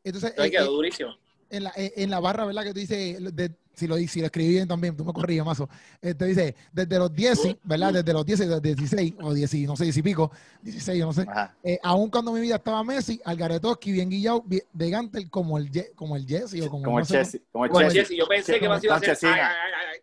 Entonces, 0.03 0.33
eh, 0.37 0.63
durísimo. 0.63 1.11
En 1.49 1.63
la, 1.63 1.71
en 1.75 2.09
la 2.09 2.19
barra, 2.19 2.45
¿verdad? 2.45 2.63
Que 2.63 2.73
tú 2.73 2.79
dices, 2.79 3.35
de, 3.35 3.51
si 3.75 3.87
lo, 3.87 3.97
si 3.97 4.19
lo 4.19 4.25
escribí 4.25 4.49
bien 4.49 4.67
también, 4.67 4.95
tú 4.95 5.03
me 5.05 5.13
corrías, 5.13 5.45
Mazo. 5.45 5.69
Este 6.01 6.25
dice, 6.25 6.55
desde 6.71 6.97
los 6.97 7.13
10, 7.13 7.57
¿verdad? 7.63 7.93
Desde 7.93 8.13
los 8.13 8.25
10, 8.25 8.39
desde 8.39 8.61
16, 8.61 9.13
o 9.21 9.33
10, 9.33 9.53
no 9.67 9.75
sé, 9.75 9.83
10 9.83 9.97
y 9.97 10.01
pico, 10.01 10.31
16, 10.61 11.01
no 11.01 11.13
sé. 11.13 11.25
Eh, 11.63 11.79
aún 11.83 12.09
cuando 12.09 12.31
mi 12.31 12.39
vida 12.39 12.55
estaba 12.55 12.83
Messi, 12.83 13.21
Algaretoski, 13.23 13.91
bien 13.91 14.09
guillado, 14.09 14.43
de 14.45 14.89
Gantel, 14.89 15.29
como 15.29 15.57
el, 15.57 15.69
como 15.95 16.15
el 16.15 16.25
Jesse, 16.25 16.61
o 16.61 16.69
como, 16.69 16.85
como 16.85 16.99
el 16.99 17.05
Jesse. 17.05 17.41
Como 17.51 17.65
el 17.81 17.91
Jesse. 17.91 18.15
Yo 18.15 18.27
pensé 18.27 18.59
que 18.59 18.65
iba 18.65 18.75
a 18.75 18.79
ser... 18.79 19.17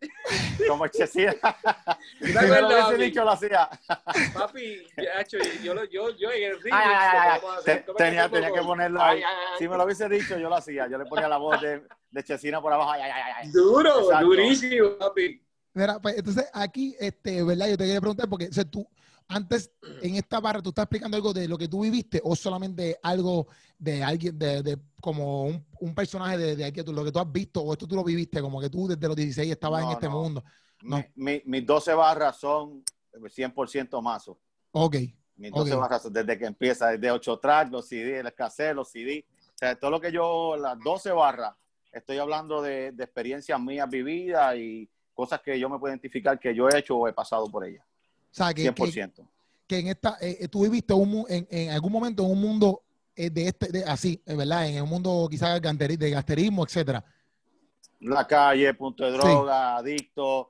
Como 0.68 0.84
el 0.84 0.90
Chesina. 0.90 1.34
Si 2.20 2.32
me 2.32 2.60
lo 2.60 2.68
hubiese 2.68 3.04
dicho, 3.04 3.24
lo 3.24 3.30
hacía. 3.30 3.68
Papi, 4.34 4.86
yo, 5.62 5.74
yo, 5.74 5.84
yo, 5.84 6.16
yo 6.16 6.30
en 6.30 6.50
el 6.50 6.62
ring. 6.62 6.74
Tenía, 7.96 8.28
tenía 8.28 8.52
que 8.52 8.62
ponerlo 8.62 9.02
ahí. 9.02 9.22
Si 9.58 9.68
me 9.68 9.76
lo 9.76 9.84
hubiese 9.84 10.08
dicho, 10.08 10.38
yo 10.38 10.48
lo 10.48 10.56
hacía. 10.56 10.88
Yo 10.88 10.98
le 10.98 11.06
ponía 11.06 11.28
la 11.28 11.38
voz 11.38 11.60
de, 11.60 11.82
de 12.10 12.24
Chesina 12.24 12.60
por 12.60 12.72
abajo. 12.72 12.92
Duro, 13.52 14.08
durísimo, 14.20 14.96
papi. 14.98 15.42
Mira, 15.74 15.98
pues 16.00 16.18
entonces 16.18 16.50
aquí, 16.52 16.94
este, 17.00 17.42
¿verdad? 17.42 17.68
Yo 17.68 17.78
te 17.78 17.84
quería 17.84 18.00
preguntar, 18.00 18.28
porque 18.28 18.48
o 18.48 18.52
sea, 18.52 18.64
tú, 18.64 18.86
antes 19.28 19.70
en 20.02 20.16
esta 20.16 20.40
barra, 20.40 20.62
¿tú 20.62 20.70
estás 20.70 20.84
explicando 20.84 21.16
algo 21.16 21.32
de 21.32 21.48
lo 21.48 21.58
que 21.58 21.68
tú 21.68 21.82
viviste 21.82 22.20
o 22.24 22.36
solamente 22.36 22.98
algo 23.02 23.46
de 23.78 24.02
alguien, 24.02 24.38
de, 24.38 24.62
de 24.62 24.78
como 25.00 25.44
un, 25.44 25.66
un, 25.80 25.94
personaje 25.94 26.38
de, 26.38 26.56
de 26.56 26.64
aquí, 26.64 26.82
lo 26.82 27.04
que 27.04 27.12
tú 27.12 27.18
has 27.18 27.32
visto 27.32 27.60
o 27.60 27.72
esto 27.72 27.86
tú 27.86 27.96
lo 27.96 28.04
viviste, 28.04 28.40
como 28.40 28.60
que 28.60 28.70
tú 28.70 28.88
desde 28.88 29.06
los 29.06 29.16
16 29.16 29.50
estabas 29.50 29.84
en 29.84 29.90
este 29.90 30.08
mundo? 30.08 30.44
No. 30.82 31.04
mis 31.14 31.66
12 31.66 31.94
barras 31.94 32.38
son 32.38 32.84
100% 33.12 34.02
mazo. 34.02 34.38
Ok. 34.72 34.96
Mis 35.36 35.50
12 35.50 35.74
barras 35.74 36.12
desde 36.12 36.38
que 36.38 36.46
empieza, 36.46 36.88
desde 36.88 37.10
8 37.10 37.38
tracks, 37.38 37.70
los 37.70 37.86
CD, 37.88 38.18
el 38.20 38.26
escasez, 38.26 38.74
los 38.74 38.90
CD. 38.90 39.24
O 39.48 39.58
sea, 39.58 39.78
todo 39.78 39.90
lo 39.90 40.00
que 40.00 40.12
yo, 40.12 40.56
las 40.56 40.78
12 40.78 41.12
barras 41.12 41.54
estoy 41.92 42.18
hablando 42.18 42.62
de, 42.62 42.88
experiencias 42.88 43.60
mías 43.60 43.88
vividas 43.88 44.56
y 44.56 44.88
cosas 45.14 45.40
que 45.40 45.58
yo 45.58 45.68
me 45.68 45.78
puedo 45.78 45.92
identificar 45.92 46.38
que 46.38 46.54
yo 46.54 46.68
he 46.68 46.78
hecho 46.78 46.96
o 46.96 47.06
he 47.06 47.12
pasado 47.12 47.46
por 47.46 47.64
ellas. 47.64 47.84
Sea, 48.32 48.52
que, 48.52 48.72
100%. 48.74 49.28
Que, 49.66 49.78
en 49.78 49.88
esta, 49.88 50.16
eh, 50.20 50.38
eh, 50.40 50.48
tú 50.48 50.62
viviste 50.62 50.92
un, 50.94 51.24
en, 51.28 51.46
en, 51.50 51.70
algún 51.70 51.92
momento 51.92 52.24
en 52.24 52.30
un 52.30 52.40
mundo 52.40 52.82
eh, 53.14 53.30
de 53.30 53.48
este, 53.48 53.68
de, 53.68 53.84
así, 53.84 54.20
¿verdad? 54.26 54.66
En 54.66 54.82
un 54.82 54.88
mundo 54.88 55.28
quizás 55.30 55.60
de 55.60 56.10
gasterismo, 56.10 56.64
etcétera. 56.64 57.04
La 58.00 58.26
calle, 58.26 58.74
punto 58.74 59.04
de 59.04 59.12
droga, 59.12 59.76
adicto, 59.76 60.48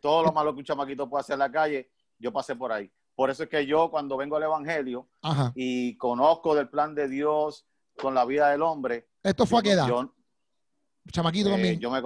todo 0.00 0.24
lo 0.24 0.32
malo 0.32 0.52
que 0.52 0.58
un 0.58 0.64
chamaquito 0.64 1.08
puede 1.08 1.20
hacer 1.20 1.34
en 1.34 1.38
la 1.38 1.50
calle, 1.50 1.90
yo 2.18 2.32
pasé 2.32 2.54
por 2.54 2.72
ahí. 2.72 2.90
Por 3.14 3.30
eso 3.30 3.44
es 3.44 3.48
que 3.48 3.64
yo 3.64 3.90
cuando 3.90 4.16
vengo 4.16 4.36
al 4.36 4.42
Evangelio 4.42 5.08
y 5.54 5.96
conozco 5.96 6.54
del 6.54 6.68
plan 6.68 6.94
de 6.94 7.08
Dios 7.08 7.66
con 7.96 8.14
la 8.14 8.24
vida 8.24 8.50
del 8.50 8.62
hombre, 8.62 9.08
¿Esto 9.22 9.46
fue 9.46 9.60
a 9.60 9.62
qué 9.62 9.72
edad? 9.72 9.88
Chamaquito 11.10 11.48
eh, 11.48 11.52
también. 11.52 11.80
Yo 11.80 11.90
me, 11.90 12.02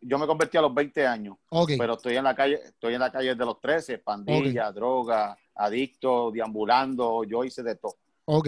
yo 0.00 0.18
me 0.18 0.26
convertí 0.26 0.56
a 0.56 0.62
los 0.62 0.74
20 0.74 1.06
años. 1.06 1.36
Pero 1.78 1.94
estoy 1.94 2.16
en 2.16 2.24
la 2.24 2.34
calle, 2.34 2.60
estoy 2.64 2.94
en 2.94 3.00
la 3.00 3.10
calle 3.10 3.34
de 3.34 3.44
los 3.44 3.60
13, 3.60 3.98
pandilla, 3.98 4.70
droga, 4.72 5.36
adicto, 5.54 6.30
deambulando, 6.30 7.24
yo 7.24 7.44
hice 7.44 7.62
de 7.62 7.76
todo. 7.76 7.96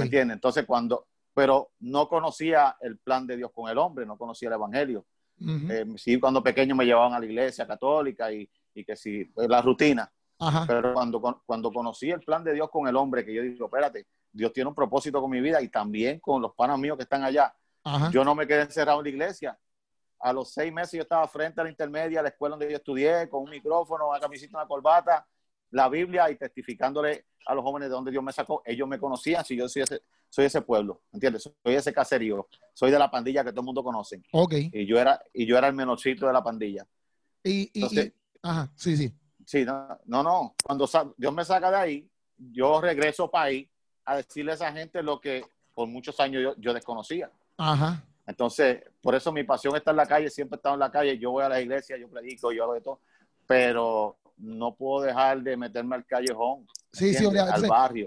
¿Me 0.00 0.04
entiendes? 0.04 0.35
Entonces 0.37 0.64
cuando, 0.66 1.06
pero 1.35 1.70
no 1.80 2.09
conocía 2.09 2.76
el 2.80 2.99
plan 2.99 3.26
de 3.26 3.37
Dios 3.37 3.50
con 3.54 3.68
el 3.70 3.78
hombre, 3.78 4.06
no 4.06 4.16
conocía 4.16 4.49
el 4.49 4.54
evangelio. 4.54 5.04
Eh, 5.70 5.87
sí, 5.97 6.20
cuando 6.20 6.42
pequeño 6.42 6.75
me 6.76 6.85
llevaban 6.85 7.14
a 7.14 7.18
la 7.18 7.25
iglesia 7.25 7.66
católica 7.66 8.30
y, 8.30 8.49
y 8.75 8.85
que 8.85 8.94
sí, 8.94 9.25
pues, 9.25 9.49
la 9.49 9.62
rutina. 9.62 10.11
Pero 10.66 10.94
cuando, 10.94 11.42
cuando 11.44 11.73
conocí 11.73 12.11
el 12.11 12.20
plan 12.20 12.42
de 12.44 12.54
Dios 12.54 12.70
con 12.70 12.88
el 12.88 12.97
hombre, 12.97 13.25
que 13.25 13.35
yo 13.35 13.42
digo, 13.42 13.66
espérate, 13.66 14.06
Dios 14.32 14.52
tiene 14.52 14.68
un 14.68 14.75
propósito 14.75 15.20
con 15.20 15.30
mi 15.30 15.40
vida 15.40 15.61
y 15.61 15.68
también 15.68 16.20
con 16.20 16.40
los 16.40 16.54
panas 16.54 16.78
míos 16.78 16.97
que 16.97 17.02
están 17.02 17.25
allá. 17.25 17.52
Yo 18.11 18.25
no 18.25 18.35
me 18.35 18.47
quedé 18.47 18.62
encerrado 18.62 19.00
en 19.00 19.04
la 19.04 19.11
iglesia. 19.11 19.59
A 20.20 20.32
los 20.32 20.52
seis 20.52 20.72
meses 20.72 20.92
yo 20.92 21.02
estaba 21.02 21.26
frente 21.26 21.60
a 21.60 21.64
la 21.64 21.70
intermedia, 21.70 22.20
a 22.20 22.22
la 22.22 22.28
escuela 22.28 22.56
donde 22.56 22.70
yo 22.70 22.76
estudié, 22.76 23.28
con 23.28 23.42
un 23.42 23.50
micrófono, 23.50 24.08
una 24.08 24.20
camiseta, 24.20 24.58
una 24.58 24.66
corbata, 24.66 25.26
la 25.70 25.88
Biblia 25.88 26.30
y 26.30 26.36
testificándole 26.36 27.26
a 27.46 27.54
los 27.54 27.64
jóvenes 27.64 27.88
de 27.88 27.94
donde 27.94 28.10
Dios 28.10 28.22
me 28.22 28.32
sacó. 28.32 28.62
Ellos 28.64 28.86
me 28.86 28.98
conocían 28.98 29.44
si 29.44 29.56
yo 29.56 29.68
soy 29.68 29.82
ese, 29.82 30.02
soy 30.28 30.44
ese 30.44 30.62
pueblo, 30.62 31.02
¿entiendes? 31.12 31.42
Soy 31.42 31.74
ese 31.74 31.92
caserío, 31.92 32.48
soy 32.74 32.90
de 32.90 32.98
la 32.98 33.10
pandilla 33.10 33.44
que 33.44 33.50
todo 33.50 33.60
el 33.60 33.66
mundo 33.66 33.82
conoce. 33.82 34.22
Ok. 34.32 34.54
Y 34.72 34.86
yo 34.86 34.98
era, 34.98 35.22
y 35.32 35.46
yo 35.46 35.56
era 35.56 35.68
el 35.68 35.74
menorcito 35.74 36.26
de 36.26 36.32
la 36.32 36.42
pandilla. 36.42 36.86
Y, 37.42 37.70
y, 37.72 38.12
ajá, 38.42 38.70
sí, 38.76 38.96
sí. 38.96 39.14
Sí, 39.46 39.64
no, 39.64 39.98
no, 40.04 40.22
no. 40.22 40.54
Cuando 40.62 40.88
Dios 41.16 41.32
me 41.32 41.44
saca 41.44 41.70
de 41.70 41.76
ahí, 41.76 42.10
yo 42.36 42.80
regreso 42.80 43.30
para 43.30 43.46
ahí 43.46 43.68
a 44.04 44.16
decirle 44.16 44.52
a 44.52 44.54
esa 44.54 44.72
gente 44.72 45.02
lo 45.02 45.20
que 45.20 45.44
por 45.74 45.88
muchos 45.88 46.18
años 46.20 46.42
yo, 46.42 46.54
yo 46.58 46.74
desconocía. 46.74 47.30
Ajá. 47.56 48.04
Entonces, 48.30 48.78
por 49.02 49.16
eso 49.16 49.32
mi 49.32 49.42
pasión 49.42 49.75
está 49.75 49.90
en 49.90 49.96
la 49.96 50.06
calle, 50.06 50.30
siempre 50.30 50.54
he 50.54 50.58
estado 50.58 50.76
en 50.76 50.80
la 50.80 50.90
calle, 50.90 51.18
yo 51.18 51.32
voy 51.32 51.42
a 51.42 51.49
la 51.49 51.60
iglesia, 51.60 51.96
yo 51.99 52.08
predico, 52.08 52.52
yo 52.52 52.62
hago 52.62 52.75
de 52.75 52.80
todo, 52.80 53.00
pero 53.44 54.16
no 54.37 54.72
puedo 54.76 55.04
dejar 55.04 55.42
de 55.42 55.56
meterme 55.56 55.96
al 55.96 56.06
callejón, 56.06 56.64
sí, 56.92 57.12
sí, 57.12 57.26
al 57.26 57.66
barrio. 57.66 58.06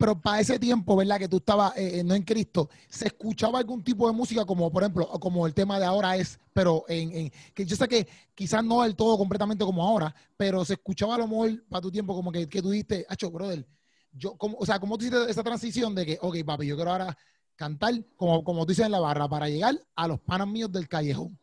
pero 0.00 0.20
para 0.20 0.40
ese 0.40 0.58
tiempo, 0.58 0.96
¿verdad? 0.96 1.20
Que 1.20 1.28
tú 1.28 1.36
estabas 1.36 1.76
eh, 1.76 2.00
eh, 2.00 2.04
no 2.04 2.16
en 2.16 2.24
Cristo, 2.24 2.68
¿se 2.88 3.06
escuchaba 3.06 3.60
algún 3.60 3.84
tipo 3.84 4.08
de 4.08 4.12
música 4.12 4.44
como, 4.44 4.72
por 4.72 4.82
ejemplo, 4.82 5.06
como 5.20 5.46
el 5.46 5.54
tema 5.54 5.78
de 5.78 5.86
ahora 5.86 6.16
es, 6.16 6.40
pero 6.52 6.84
en, 6.88 7.30
que 7.54 7.64
yo 7.64 7.76
sé 7.76 7.86
que 7.86 8.08
quizás 8.34 8.64
no 8.64 8.82
del 8.82 8.96
todo 8.96 9.16
completamente 9.16 9.64
como 9.64 9.86
ahora, 9.86 10.12
pero 10.36 10.64
se 10.64 10.72
escuchaba 10.72 11.14
a 11.14 11.18
lo 11.18 11.28
mejor 11.28 11.64
para 11.68 11.82
tu 11.82 11.92
tiempo 11.92 12.12
como 12.12 12.32
que, 12.32 12.48
que 12.48 12.60
tú 12.60 12.70
dijiste, 12.70 13.06
hacho, 13.08 13.30
brother, 13.30 13.64
yo, 14.10 14.36
como, 14.36 14.58
o 14.58 14.66
sea, 14.66 14.80
¿cómo 14.80 14.98
tú 14.98 15.04
hiciste 15.04 15.30
esa 15.30 15.44
transición 15.44 15.94
de 15.94 16.04
que, 16.04 16.18
ok, 16.20 16.38
papi, 16.44 16.66
yo 16.66 16.74
quiero 16.74 16.90
ahora 16.90 17.16
cantar, 17.58 17.92
como, 18.16 18.44
como 18.44 18.64
tú 18.64 18.70
dices 18.70 18.86
en 18.86 18.92
la 18.92 19.00
barra, 19.00 19.28
para 19.28 19.48
llegar 19.48 19.74
a 19.96 20.06
los 20.06 20.20
panas 20.20 20.46
míos 20.46 20.70
del 20.70 20.88
callejón? 20.88 21.36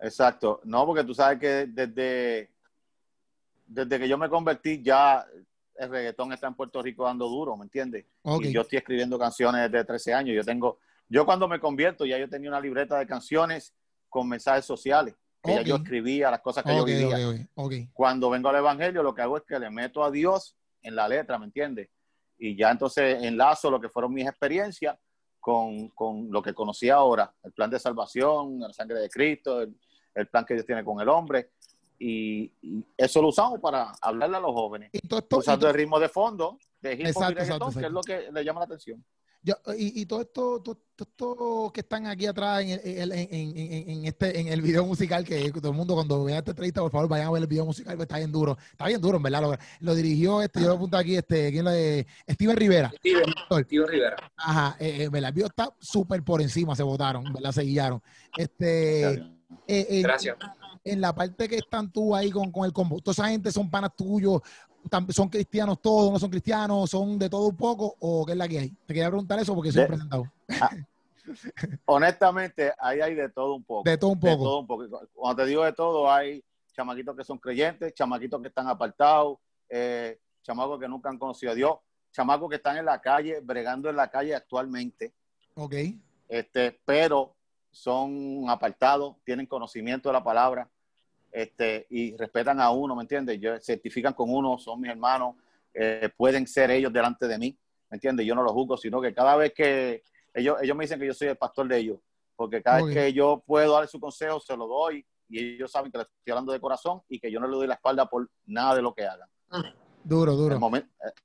Exacto. 0.00 0.60
No, 0.64 0.84
porque 0.84 1.04
tú 1.04 1.14
sabes 1.14 1.38
que 1.38 1.66
desde, 1.66 2.50
desde 3.66 3.98
que 4.00 4.08
yo 4.08 4.18
me 4.18 4.28
convertí 4.28 4.82
ya 4.82 5.24
el 5.76 5.88
reggaetón 5.88 6.32
está 6.32 6.48
en 6.48 6.54
Puerto 6.54 6.82
Rico 6.82 7.04
dando 7.04 7.28
duro, 7.28 7.56
¿me 7.56 7.62
entiendes? 7.62 8.04
Y 8.40 8.52
yo 8.52 8.62
estoy 8.62 8.78
escribiendo 8.78 9.16
canciones 9.16 9.70
desde 9.70 9.84
13 9.84 10.12
años. 10.12 10.34
Yo 10.34 10.42
tengo, 10.44 10.80
yo 11.08 11.24
cuando 11.24 11.46
me 11.46 11.60
convierto 11.60 12.04
ya 12.04 12.18
yo 12.18 12.28
tenía 12.28 12.50
una 12.50 12.60
libreta 12.60 12.98
de 12.98 13.06
canciones 13.06 13.72
con 14.08 14.28
mensajes 14.28 14.64
sociales. 14.64 15.14
Que 15.40 15.54
ya 15.54 15.62
yo 15.62 15.76
escribía 15.76 16.32
las 16.32 16.40
cosas 16.40 16.64
que 16.64 16.74
yo 16.74 16.84
vivía. 16.84 17.16
Cuando 17.92 18.28
vengo 18.28 18.48
al 18.48 18.56
Evangelio, 18.56 19.04
lo 19.04 19.14
que 19.14 19.22
hago 19.22 19.36
es 19.36 19.44
que 19.44 19.56
le 19.60 19.70
meto 19.70 20.02
a 20.02 20.10
Dios 20.10 20.56
en 20.82 20.96
la 20.96 21.08
letra, 21.08 21.38
¿me 21.38 21.44
entiendes? 21.44 21.88
Y 22.38 22.56
ya 22.56 22.70
entonces 22.70 23.22
enlazo 23.22 23.70
lo 23.70 23.80
que 23.80 23.88
fueron 23.88 24.12
mis 24.12 24.26
experiencias 24.26 24.96
con, 25.40 25.88
con, 25.88 26.30
lo 26.30 26.42
que 26.42 26.54
conocí 26.54 26.88
ahora, 26.88 27.32
el 27.42 27.52
plan 27.52 27.70
de 27.70 27.78
salvación, 27.78 28.60
la 28.60 28.72
sangre 28.72 29.00
de 29.00 29.08
Cristo, 29.08 29.62
el, 29.62 29.74
el 30.14 30.26
plan 30.28 30.44
que 30.44 30.54
Dios 30.54 30.66
tiene 30.66 30.84
con 30.84 31.00
el 31.00 31.08
hombre. 31.08 31.52
Y, 31.98 32.52
eso 32.96 33.20
lo 33.20 33.28
usamos 33.28 33.60
para 33.60 33.92
hablarle 34.00 34.36
a 34.36 34.40
los 34.40 34.52
jóvenes. 34.52 34.90
Y 34.92 35.00
usando 35.34 35.68
el 35.68 35.74
ritmo 35.74 35.98
de 35.98 36.08
fondo 36.08 36.58
de 36.80 36.94
hip 36.94 37.16
hop 37.16 37.30
y 37.30 37.34
que 37.34 37.86
es 37.86 37.92
lo 37.92 38.02
que 38.02 38.30
le 38.32 38.44
llama 38.44 38.60
la 38.60 38.66
atención. 38.66 39.04
Y, 39.76 40.04
todo 40.06 40.20
esto, 40.20 40.62
todo, 41.16 41.72
que 41.72 41.80
están 41.80 42.06
aquí 42.06 42.26
atrás 42.26 42.62
en, 42.62 42.80
en, 42.84 44.04
este, 44.04 44.40
en 44.40 44.48
el 44.48 44.60
video 44.60 44.84
musical, 44.84 45.24
que 45.24 45.50
todo 45.52 45.70
el 45.70 45.76
mundo 45.76 45.94
cuando 45.94 46.24
vea 46.24 46.38
esta 46.38 46.50
entrevista, 46.50 46.80
por 46.80 46.90
favor, 46.90 47.08
vayan 47.08 47.28
a 47.28 47.30
ver 47.30 47.42
el 47.42 47.48
video 47.48 47.64
musical, 47.64 47.94
porque 47.94 48.02
está 48.02 48.18
bien 48.18 48.32
duro. 48.32 48.58
Está 48.72 48.86
bien 48.88 49.00
duro, 49.00 49.16
en 49.16 49.22
verdad. 49.22 49.58
Lo, 49.80 49.94
dirigió, 49.94 50.42
este, 50.42 50.60
yo 50.60 50.68
lo 50.68 50.74
apunto 50.74 50.96
aquí, 50.96 51.16
este, 51.16 51.50
¿quién 51.50 51.64
lo 51.64 51.70
de? 51.70 52.06
Steven 52.28 52.56
Rivera. 52.56 52.90
Steven, 52.96 53.88
Rivera. 53.88 54.16
Ajá, 54.36 54.76
eh, 54.80 55.04
eh 55.04 55.10
El 55.12 55.32
video 55.32 55.46
está 55.46 55.72
súper 55.78 56.22
por 56.22 56.42
encima, 56.42 56.74
se 56.74 56.82
votaron, 56.82 57.32
¿verdad? 57.32 57.52
Se 57.52 57.62
guiaron. 57.62 58.02
Este, 58.36 59.14
eh, 59.14 59.22
eh, 59.66 60.02
Gracias. 60.02 60.36
En 60.84 61.00
la 61.00 61.14
parte 61.14 61.48
que 61.48 61.56
están 61.56 61.90
tú 61.90 62.14
ahí 62.14 62.30
con, 62.30 62.50
con 62.50 62.64
el 62.64 62.72
combo, 62.72 63.00
¿toda 63.00 63.12
esa 63.12 63.28
gente 63.28 63.52
son 63.52 63.70
panas 63.70 63.94
tuyos? 63.96 64.40
¿Son 65.10 65.28
cristianos 65.28 65.80
todos? 65.80 66.12
¿No 66.12 66.18
son 66.18 66.30
cristianos? 66.30 66.90
¿Son 66.90 67.18
de 67.18 67.28
todo 67.28 67.48
un 67.48 67.56
poco? 67.56 67.96
¿O 68.00 68.24
qué 68.24 68.32
es 68.32 68.38
la 68.38 68.48
que 68.48 68.58
hay? 68.58 68.68
Te 68.86 68.94
quería 68.94 69.08
preguntar 69.08 69.38
eso 69.38 69.54
porque 69.54 69.72
soy 69.72 69.86
presentado. 69.86 70.30
Ah, 70.60 70.70
honestamente, 71.84 72.72
ahí 72.78 73.00
hay 73.00 73.14
de 73.14 73.28
todo 73.28 73.54
un 73.54 73.64
poco. 73.64 73.88
De 73.88 73.98
todo 73.98 74.10
un 74.10 74.20
poco. 74.20 74.44
todo 74.44 74.60
un 74.60 74.66
poco. 74.66 75.08
Cuando 75.14 75.42
te 75.42 75.48
digo 75.48 75.64
de 75.64 75.72
todo, 75.72 76.10
hay 76.10 76.42
chamaquitos 76.72 77.16
que 77.16 77.24
son 77.24 77.38
creyentes, 77.38 77.92
chamaquitos 77.94 78.40
que 78.40 78.48
están 78.48 78.68
apartados, 78.68 79.38
eh, 79.68 80.18
chamacos 80.42 80.78
que 80.80 80.88
nunca 80.88 81.10
han 81.10 81.18
conocido 81.18 81.52
a 81.52 81.54
Dios, 81.54 81.76
chamacos 82.12 82.48
que 82.48 82.56
están 82.56 82.78
en 82.78 82.84
la 82.86 83.00
calle, 83.00 83.40
bregando 83.40 83.90
en 83.90 83.96
la 83.96 84.08
calle 84.10 84.34
actualmente. 84.34 85.12
Ok. 85.54 85.74
Este, 86.28 86.80
pero 86.84 87.34
son 87.70 88.48
apartados, 88.48 89.16
tienen 89.24 89.46
conocimiento 89.46 90.08
de 90.08 90.14
la 90.14 90.24
palabra 90.24 90.68
este, 91.30 91.86
y 91.90 92.16
respetan 92.16 92.60
a 92.60 92.70
uno, 92.70 92.96
¿me 92.96 93.02
entiendes? 93.02 93.38
Yo, 93.40 93.58
certifican 93.60 94.14
con 94.14 94.32
uno, 94.32 94.58
son 94.58 94.80
mis 94.80 94.90
hermanos, 94.90 95.36
eh, 95.74 96.10
pueden 96.16 96.46
ser 96.46 96.70
ellos 96.70 96.92
delante 96.92 97.26
de 97.28 97.38
mí, 97.38 97.56
¿me 97.90 97.96
entiendes? 97.96 98.26
Yo 98.26 98.34
no 98.34 98.42
los 98.42 98.52
juzgo, 98.52 98.76
sino 98.76 99.00
que 99.00 99.14
cada 99.14 99.36
vez 99.36 99.52
que 99.54 100.02
ellos, 100.34 100.56
ellos 100.62 100.76
me 100.76 100.84
dicen 100.84 100.98
que 100.98 101.06
yo 101.06 101.14
soy 101.14 101.28
el 101.28 101.36
pastor 101.36 101.68
de 101.68 101.78
ellos, 101.78 101.98
porque 102.36 102.62
cada 102.62 102.82
vez 102.82 102.94
que 102.94 103.12
yo 103.12 103.42
puedo 103.46 103.72
darle 103.72 103.88
su 103.88 104.00
consejo, 104.00 104.40
se 104.40 104.56
lo 104.56 104.66
doy 104.66 105.04
y 105.28 105.54
ellos 105.54 105.70
saben 105.70 105.92
que 105.92 105.98
les 105.98 106.06
estoy 106.06 106.32
hablando 106.32 106.52
de 106.52 106.60
corazón 106.60 107.02
y 107.08 107.18
que 107.18 107.30
yo 107.30 107.40
no 107.40 107.46
le 107.46 107.56
doy 107.56 107.66
la 107.66 107.74
espalda 107.74 108.06
por 108.06 108.28
nada 108.46 108.76
de 108.76 108.82
lo 108.82 108.94
que 108.94 109.04
hagan. 109.04 109.28
Duro, 110.04 110.34
duro. 110.36 110.54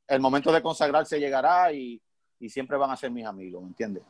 El, 0.08 0.20
momento 0.20 0.52
de 0.52 0.62
consagrarse 0.62 1.20
llegará 1.20 1.72
y, 1.72 2.02
y 2.40 2.50
siempre 2.50 2.76
van 2.78 2.92
a 2.92 2.98
ser 2.98 3.12
mis 3.12 3.26
amigos, 3.26 3.62
¿me 3.62 3.70
entiendes? 3.70 4.04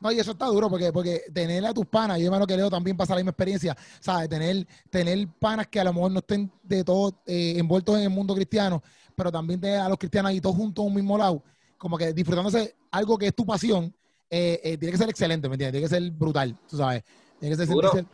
No, 0.00 0.12
y 0.12 0.18
eso 0.18 0.30
está 0.30 0.46
duro 0.46 0.70
porque, 0.70 0.92
porque 0.92 1.22
tener 1.32 1.64
a 1.66 1.74
tus 1.74 1.86
panas, 1.86 2.18
yo 2.18 2.26
hermano 2.26 2.46
que 2.46 2.56
Leo 2.56 2.70
también 2.70 2.96
pasa 2.96 3.14
la 3.14 3.18
misma 3.18 3.30
experiencia, 3.30 3.76
¿sabes? 3.98 4.28
Tener, 4.28 4.66
tener 4.90 5.26
panas 5.40 5.66
que 5.66 5.80
a 5.80 5.84
lo 5.84 5.92
mejor 5.92 6.12
no 6.12 6.20
estén 6.20 6.50
de 6.62 6.84
todo 6.84 7.20
eh, 7.26 7.54
envueltos 7.56 7.96
en 7.96 8.02
el 8.02 8.10
mundo 8.10 8.34
cristiano, 8.34 8.80
pero 9.16 9.32
también 9.32 9.60
tener 9.60 9.80
a 9.80 9.88
los 9.88 9.98
cristianos 9.98 10.30
ahí 10.30 10.40
todos 10.40 10.54
juntos 10.54 10.84
en 10.84 10.90
un 10.90 10.94
mismo 10.94 11.18
lado, 11.18 11.42
como 11.76 11.98
que 11.98 12.12
disfrutándose 12.12 12.76
algo 12.92 13.18
que 13.18 13.26
es 13.26 13.34
tu 13.34 13.44
pasión, 13.44 13.92
eh, 14.30 14.60
eh, 14.62 14.78
tiene 14.78 14.92
que 14.92 14.98
ser 14.98 15.08
excelente, 15.08 15.48
¿me 15.48 15.54
entiendes? 15.54 15.80
Tiene 15.80 15.88
que 15.88 15.94
ser 15.94 16.10
brutal, 16.12 16.56
tú 16.68 16.76
sabes. 16.76 17.02
Tiene 17.40 17.56
que 17.56 17.66
ser, 17.66 18.04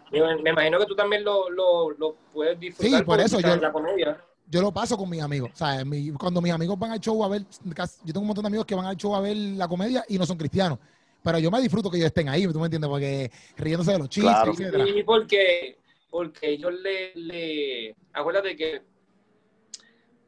Me, 0.43 0.51
imagino 0.51 0.79
que 0.79 0.87
tú 0.87 0.95
también 0.95 1.25
lo, 1.25 1.49
lo, 1.51 1.91
lo 1.93 2.17
puedes 2.33 2.59
disfrutar. 2.61 2.99
Sí, 2.99 3.05
por 3.05 3.21
eso 3.21 3.41
yo, 3.41 3.57
la 3.57 3.73
comedia. 3.73 4.23
yo 4.47 4.61
lo 4.61 4.71
paso 4.71 4.99
con 4.99 5.09
mis 5.09 5.23
amigos. 5.23 5.51
¿sabes? 5.55 5.85
cuando 6.19 6.41
mis 6.41 6.53
amigos 6.53 6.79
van 6.79 6.93
al 6.93 7.01
show 7.01 7.25
a 7.25 7.29
ver, 7.29 7.43
yo 7.43 8.13
tengo 8.13 8.21
un 8.21 8.27
montón 8.27 8.43
de 8.45 8.49
amigos 8.49 8.67
que 8.67 8.75
van 8.75 8.87
al 8.87 8.97
show 8.97 9.15
a 9.15 9.21
ver 9.21 9.37
la 9.37 9.67
comedia 9.67 10.05
y 10.09 10.19
no 10.19 10.27
son 10.27 10.37
cristianos 10.37 10.79
pero 11.25 11.39
yo 11.39 11.51
me 11.51 11.61
disfruto 11.63 11.91
que 11.91 11.97
ellos 11.97 12.09
estén 12.09 12.29
ahí, 12.29 12.47
¿tú 12.53 12.59
me 12.61 12.67
entiendes? 12.67 12.89
Porque 12.89 13.31
riéndose 13.57 13.93
de 13.93 13.99
los 13.99 14.09
chistes, 14.11 14.31
claro. 14.33 14.87
Y 14.87 15.03
porque, 15.03 15.79
porque 16.11 16.51
ellos 16.51 16.73
le, 16.75 17.13
le... 17.15 17.97
Acuérdate 18.13 18.55
que 18.55 18.83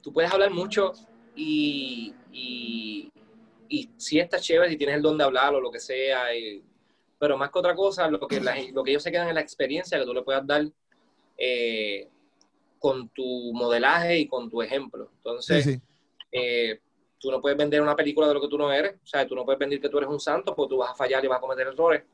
tú 0.03 0.13
puedes 0.13 0.33
hablar 0.33 0.51
mucho 0.51 0.93
y, 1.35 2.15
y, 2.33 3.13
y 3.69 3.91
si 3.99 4.19
estás 4.19 4.43
chévere, 4.43 4.71
si 4.71 4.77
tienes 4.79 4.97
el 4.97 5.03
don 5.03 5.19
de 5.19 5.25
hablar 5.25 5.55
o 5.55 5.61
lo 5.61 5.71
que 5.71 5.81
sea, 5.81 6.25
pero 7.19 7.37
más 7.37 7.51
que 7.51 7.59
otra 7.59 7.75
cosa, 7.75 8.09
lo 8.09 8.19
que, 8.27 8.41
lo 8.73 8.83
que 8.83 8.91
ellos 8.91 9.03
se 9.03 9.13
quedan 9.13 9.29
en 9.29 9.35
la 9.35 9.43
experiencia 9.43 9.99
que 9.99 10.07
tú 10.07 10.15
le 10.15 10.23
puedas 10.23 10.47
dar 10.47 10.67
eh, 11.37 12.09
con 12.79 13.09
tu 13.11 13.53
modelaje 13.53 14.19
y 14.21 14.27
con 14.27 14.49
tu 14.49 14.63
ejemplo. 14.63 15.11
Entonces, 15.19 15.79
Eh, 16.33 16.81
Tú 17.19 17.31
no 17.31 17.41
puedes 17.41 17.57
vender 17.57 17.81
una 17.81 17.97
película 17.97 18.29
de 18.29 18.35
lo 18.35 18.41
que 18.41 18.49
tú 18.49 18.59
no 18.59 18.73
eres. 18.73 18.97
O 19.03 19.07
sea, 19.07 19.27
tú 19.27 19.35
no 19.35 19.45
puedes 19.45 19.59
vender 19.59 19.81
que 19.81 19.89
tú 19.89 19.99
eres 19.99 20.11
un 20.11 20.21
santo 20.21 20.55
porque 20.55 20.71
tú 20.71 20.79
vas 20.79 20.91
a 20.91 20.95
fallar 20.95 21.25
y 21.25 21.29
vas 21.29 21.39
a 21.39 21.41
cometer 21.41 21.67
errores. 21.67 22.05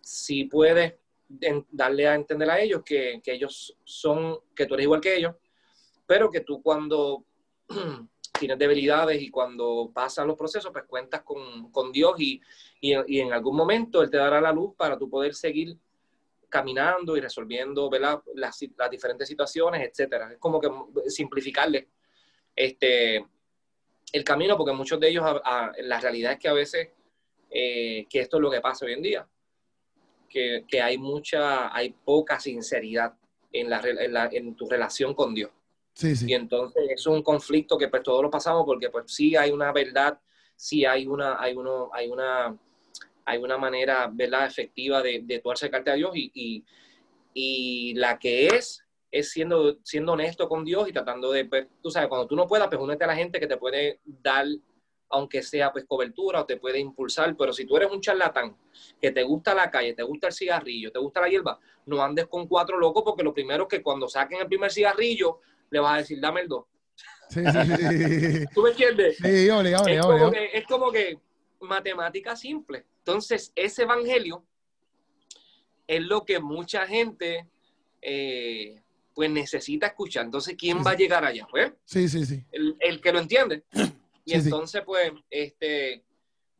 Sí 0.00 0.44
puedes 0.44 0.94
darle 1.70 2.08
a 2.08 2.14
entender 2.14 2.50
a 2.50 2.60
ellos 2.60 2.82
que, 2.84 3.20
que 3.22 3.32
ellos 3.32 3.76
son, 3.84 4.38
que 4.54 4.66
tú 4.66 4.74
eres 4.74 4.84
igual 4.84 5.00
que 5.00 5.16
ellos, 5.16 5.34
pero 6.06 6.30
que 6.30 6.40
tú 6.40 6.60
cuando 6.60 7.24
tienes 8.38 8.58
debilidades 8.58 9.22
y 9.22 9.30
cuando 9.30 9.90
pasan 9.94 10.26
los 10.26 10.36
procesos, 10.36 10.72
pues 10.72 10.84
cuentas 10.84 11.22
con, 11.22 11.70
con 11.70 11.92
Dios 11.92 12.14
y, 12.18 12.40
y, 12.80 12.94
y, 13.06 13.20
en 13.20 13.32
algún 13.32 13.54
momento 13.54 14.02
Él 14.02 14.10
te 14.10 14.16
dará 14.16 14.40
la 14.40 14.52
luz 14.52 14.74
para 14.76 14.98
tú 14.98 15.08
poder 15.08 15.34
seguir 15.34 15.76
caminando 16.50 17.16
y 17.16 17.20
resolviendo 17.20 17.88
Las, 17.92 18.18
las, 18.34 18.90
diferentes 18.90 19.28
situaciones, 19.28 19.88
etcétera. 19.88 20.32
Es 20.32 20.38
como 20.38 20.60
que 20.60 20.68
simplificarle 21.08 21.88
este, 22.54 23.24
el 24.12 24.24
camino, 24.24 24.56
porque 24.56 24.72
muchos 24.72 24.98
de 25.00 25.08
ellos, 25.08 25.24
la 25.78 26.00
realidad 26.00 26.32
es 26.32 26.38
que 26.38 26.48
a 26.48 26.52
veces, 26.52 26.88
eh, 27.50 28.06
que 28.08 28.20
esto 28.20 28.36
es 28.36 28.40
lo 28.42 28.50
que 28.50 28.60
pasa 28.60 28.86
hoy 28.86 28.92
en 28.92 29.02
día, 29.02 29.28
que, 30.28 30.64
que 30.66 30.80
hay 30.80 30.98
mucha, 30.98 31.74
hay 31.74 31.90
poca 31.90 32.38
sinceridad 32.38 33.14
en, 33.52 33.68
la, 33.68 33.80
en, 33.84 34.12
la, 34.12 34.28
en 34.32 34.54
tu 34.54 34.68
relación 34.68 35.14
con 35.14 35.34
Dios. 35.34 35.50
Sí, 35.92 36.14
sí. 36.14 36.26
Y 36.28 36.34
entonces 36.34 36.84
es 36.88 37.06
un 37.06 37.22
conflicto 37.22 37.76
que 37.76 37.88
pues 37.88 38.02
todos 38.02 38.22
lo 38.22 38.30
pasamos 38.30 38.64
porque 38.64 38.90
pues 38.90 39.12
sí 39.12 39.36
hay 39.36 39.50
una 39.50 39.72
verdad, 39.72 40.18
sí 40.54 40.84
hay 40.84 41.06
una, 41.06 41.40
hay 41.40 41.54
uno, 41.54 41.90
hay 41.92 42.08
una, 42.08 42.56
hay 43.24 43.38
una 43.38 43.58
manera, 43.58 44.08
¿verdad?, 44.12 44.46
efectiva 44.46 45.02
de, 45.02 45.20
de 45.24 45.40
tú 45.40 45.50
acercarte 45.50 45.90
a 45.90 45.94
Dios 45.94 46.12
y, 46.14 46.30
y, 46.32 46.64
y 47.34 47.94
la 47.94 48.18
que 48.18 48.46
es, 48.46 48.84
es 49.10 49.30
siendo, 49.30 49.78
siendo 49.82 50.12
honesto 50.12 50.48
con 50.48 50.64
Dios 50.64 50.88
y 50.88 50.92
tratando 50.92 51.32
de, 51.32 51.44
pues, 51.44 51.66
tú 51.82 51.90
sabes, 51.90 52.08
cuando 52.08 52.26
tú 52.26 52.36
no 52.36 52.46
puedas, 52.46 52.68
pues 52.68 52.80
únete 52.80 53.04
a 53.04 53.08
la 53.08 53.16
gente 53.16 53.40
que 53.40 53.46
te 53.46 53.56
puede 53.56 54.00
dar, 54.04 54.46
aunque 55.08 55.42
sea 55.42 55.72
pues 55.72 55.84
cobertura 55.86 56.42
o 56.42 56.46
te 56.46 56.56
puede 56.56 56.78
impulsar, 56.78 57.36
pero 57.36 57.52
si 57.52 57.64
tú 57.64 57.76
eres 57.76 57.90
un 57.90 58.00
charlatán 58.00 58.56
que 59.00 59.10
te 59.10 59.24
gusta 59.24 59.54
la 59.54 59.70
calle, 59.70 59.94
te 59.94 60.04
gusta 60.04 60.28
el 60.28 60.32
cigarrillo, 60.32 60.92
te 60.92 61.00
gusta 61.00 61.20
la 61.20 61.28
hierba, 61.28 61.58
no 61.86 62.00
andes 62.02 62.28
con 62.28 62.46
cuatro 62.46 62.78
locos 62.78 63.02
porque 63.04 63.24
lo 63.24 63.34
primero 63.34 63.64
es 63.64 63.68
que 63.68 63.82
cuando 63.82 64.08
saquen 64.08 64.40
el 64.40 64.46
primer 64.46 64.70
cigarrillo, 64.70 65.40
le 65.70 65.80
vas 65.80 65.94
a 65.94 65.98
decir, 65.98 66.20
dame 66.20 66.42
el 66.42 66.48
dos. 66.48 66.66
Sí, 67.28 67.40
sí, 67.44 68.38
sí. 68.38 68.46
¿Tú 68.54 68.62
me 68.62 68.70
entiendes? 68.70 69.16
Sí, 69.16 69.50
obligado, 69.50 69.86
es, 69.88 70.04
obligado, 70.04 70.18
como 70.18 70.30
que, 70.30 70.50
es 70.52 70.66
como 70.66 70.92
que 70.92 71.18
matemática 71.60 72.36
simple. 72.36 72.86
Entonces, 72.98 73.52
ese 73.54 73.82
evangelio 73.82 74.44
es 75.86 76.02
lo 76.02 76.24
que 76.24 76.38
mucha 76.38 76.86
gente 76.86 77.48
eh, 78.02 78.82
pues 79.20 79.30
necesita 79.30 79.88
escuchar. 79.88 80.24
Entonces, 80.24 80.56
¿quién 80.58 80.78
Sí, 80.78 80.84
va 80.84 80.92
a 80.92 80.96
llegar 80.96 81.22
allá? 81.26 81.46
Pues 81.50 81.72
Sí, 81.84 82.08
sí, 82.08 82.24
sí. 82.24 82.42
el, 82.52 82.74
el 82.80 83.02
que 83.02 83.12
lo 83.12 83.18
entiende. 83.18 83.64
Y 84.24 84.32
Sí, 84.32 84.40
sí. 84.40 84.46
entonces, 84.48 84.82
pues, 84.86 85.12
este, 85.28 86.02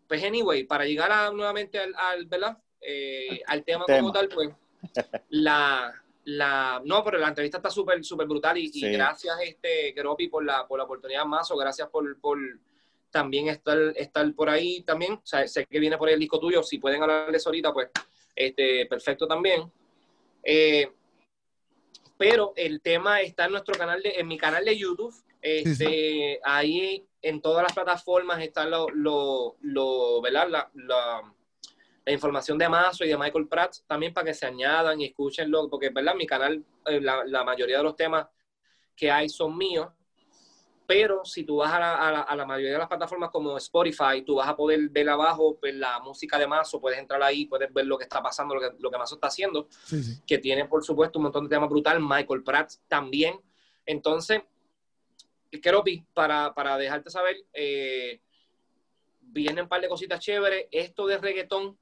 pues, 0.07 0.23
anyway, 0.25 0.65
para 0.65 0.85
llegar 0.85 1.11
a- 1.11 1.31
nuevamente 1.31 1.79
al, 1.79 1.95
al, 1.95 2.27
¿verdad? 2.27 2.59
Eh, 2.83 3.41
al 3.47 3.65
tema, 3.65 3.85
Tema. 3.87 3.99
como 4.01 4.13
tal, 4.13 4.29
pues, 4.29 4.51
la, 5.31 5.93
la, 6.25 6.83
no, 6.85 7.03
pero 7.05 7.19
la 7.19 7.29
entrevista 7.29 7.59
está 7.59 7.71
súper, 7.71 8.05
súper 8.05 8.27
brutal 8.27 8.57
y, 8.59 8.71
gracias, 8.93 9.37
este, 9.43 9.95
Keropi, 9.95 10.29
por 10.29 10.45
la, 10.45 10.67
por 10.67 10.79
la 10.79 10.85
oportunidad 10.85 11.25
más, 11.25 11.51
o 11.51 11.57
gracias 11.57 11.89
por, 11.89 12.19
por 12.21 12.39
también 13.11 13.49
estar, 13.49 13.79
estar 13.97 14.35
por 14.35 14.49
ahí 14.51 14.83
también. 14.83 15.13
O 15.15 15.23
sea, 15.25 15.47
sé 15.49 15.65
que 15.67 15.79
viene 15.81 15.97
por 15.99 16.09
ahí 16.09 16.15
el 16.15 16.21
disco 16.21 16.39
tuyo, 16.41 16.63
si 16.63 16.79
pueden 16.79 17.03
hablar 17.03 17.31
de 17.31 17.37
eso 17.37 17.49
ahorita, 17.51 17.73
pues, 17.73 17.89
este, 18.35 18.87
perfecto 18.87 19.27
también. 19.27 19.71
Eh, 20.43 20.91
pero 22.21 22.53
el 22.55 22.83
tema 22.83 23.23
está 23.23 23.47
en 23.47 23.53
nuestro 23.53 23.75
canal, 23.79 24.03
de, 24.03 24.11
en 24.11 24.29
mi 24.29 24.37
canal 24.37 24.63
de 24.63 24.77
YouTube. 24.77 25.15
Este, 25.41 26.39
Ahí 26.45 27.07
en 27.23 27.41
todas 27.41 27.63
las 27.63 27.73
plataformas 27.73 28.43
está 28.43 28.67
lo, 28.67 28.91
lo, 28.91 29.57
lo- 29.63 30.21
¿verdad? 30.21 30.49
La, 30.51 30.71
la- 30.75 31.33
la 32.05 32.13
información 32.13 32.59
de 32.59 32.69
Mazo 32.69 33.05
y 33.05 33.09
de 33.09 33.17
Michael 33.17 33.49
Pratt 33.49 33.77
también 33.87 34.13
para 34.13 34.27
que 34.27 34.35
se 34.35 34.45
añadan 34.45 35.01
y 35.01 35.07
escúchenlo, 35.07 35.69
porque 35.71 35.89
¿verdad? 35.89 36.15
mi 36.15 36.27
canal, 36.27 36.63
eh, 36.87 37.01
la, 37.01 37.25
la 37.25 37.43
mayoría 37.43 37.79
de 37.79 37.85
los 37.85 37.97
temas 37.97 38.27
que 38.95 39.11
hay 39.11 39.29
son 39.31 39.57
míos, 39.57 39.89
pero 40.91 41.25
si 41.25 41.45
tú 41.45 41.59
vas 41.59 41.73
a 41.73 41.79
la, 41.79 41.95
a 41.95 42.11
la- 42.11 42.21
a 42.23 42.35
la 42.35 42.45
mayoría 42.45 42.73
de 42.73 42.79
las 42.79 42.89
plataformas 42.89 43.31
como 43.31 43.57
Spotify, 43.59 44.23
tú 44.27 44.35
vas 44.35 44.49
a 44.49 44.57
poder 44.57 44.89
ver 44.89 45.09
abajo 45.09 45.57
pues, 45.61 45.73
la 45.73 46.01
música 46.01 46.37
de 46.37 46.49
Mazo, 46.49 46.81
puedes 46.81 46.99
entrar 46.99 47.23
ahí, 47.23 47.47
puedes 47.47 47.73
ver 47.73 47.87
lo 47.87 47.97
que 47.97 48.03
está 48.03 48.21
pasando, 48.21 48.57
lo 48.57 48.61
que, 48.61 48.77
lo 48.77 48.91
que 48.91 48.99
Mazo 48.99 49.15
está 49.15 49.29
haciendo 49.29 49.69
Sí, 49.71 50.03
sí. 50.03 50.21
que 50.27 50.39
tiene, 50.39 50.65
por 50.65 50.83
supuesto, 50.83 51.21
un 51.21 51.25
montón 51.25 51.45
de 51.45 51.51
temas 51.55 51.69
brutal. 51.71 52.01
Michael 52.01 52.43
Pratt 52.43 52.73
también. 52.89 53.41
Entonces, 53.87 54.43
Keropi, 55.63 56.05
para, 56.13 56.53
para 56.55 56.77
dejarte 56.77 57.09
saber, 57.09 57.37
eh, 57.53 58.21
vienen 59.21 59.63
un 59.65 59.69
par 59.69 59.81
de 59.81 59.89
cositas 59.89 60.19
chéveres. 60.19 60.67
Esto 60.73 61.07
de 61.07 61.19
reggaetón 61.19 61.79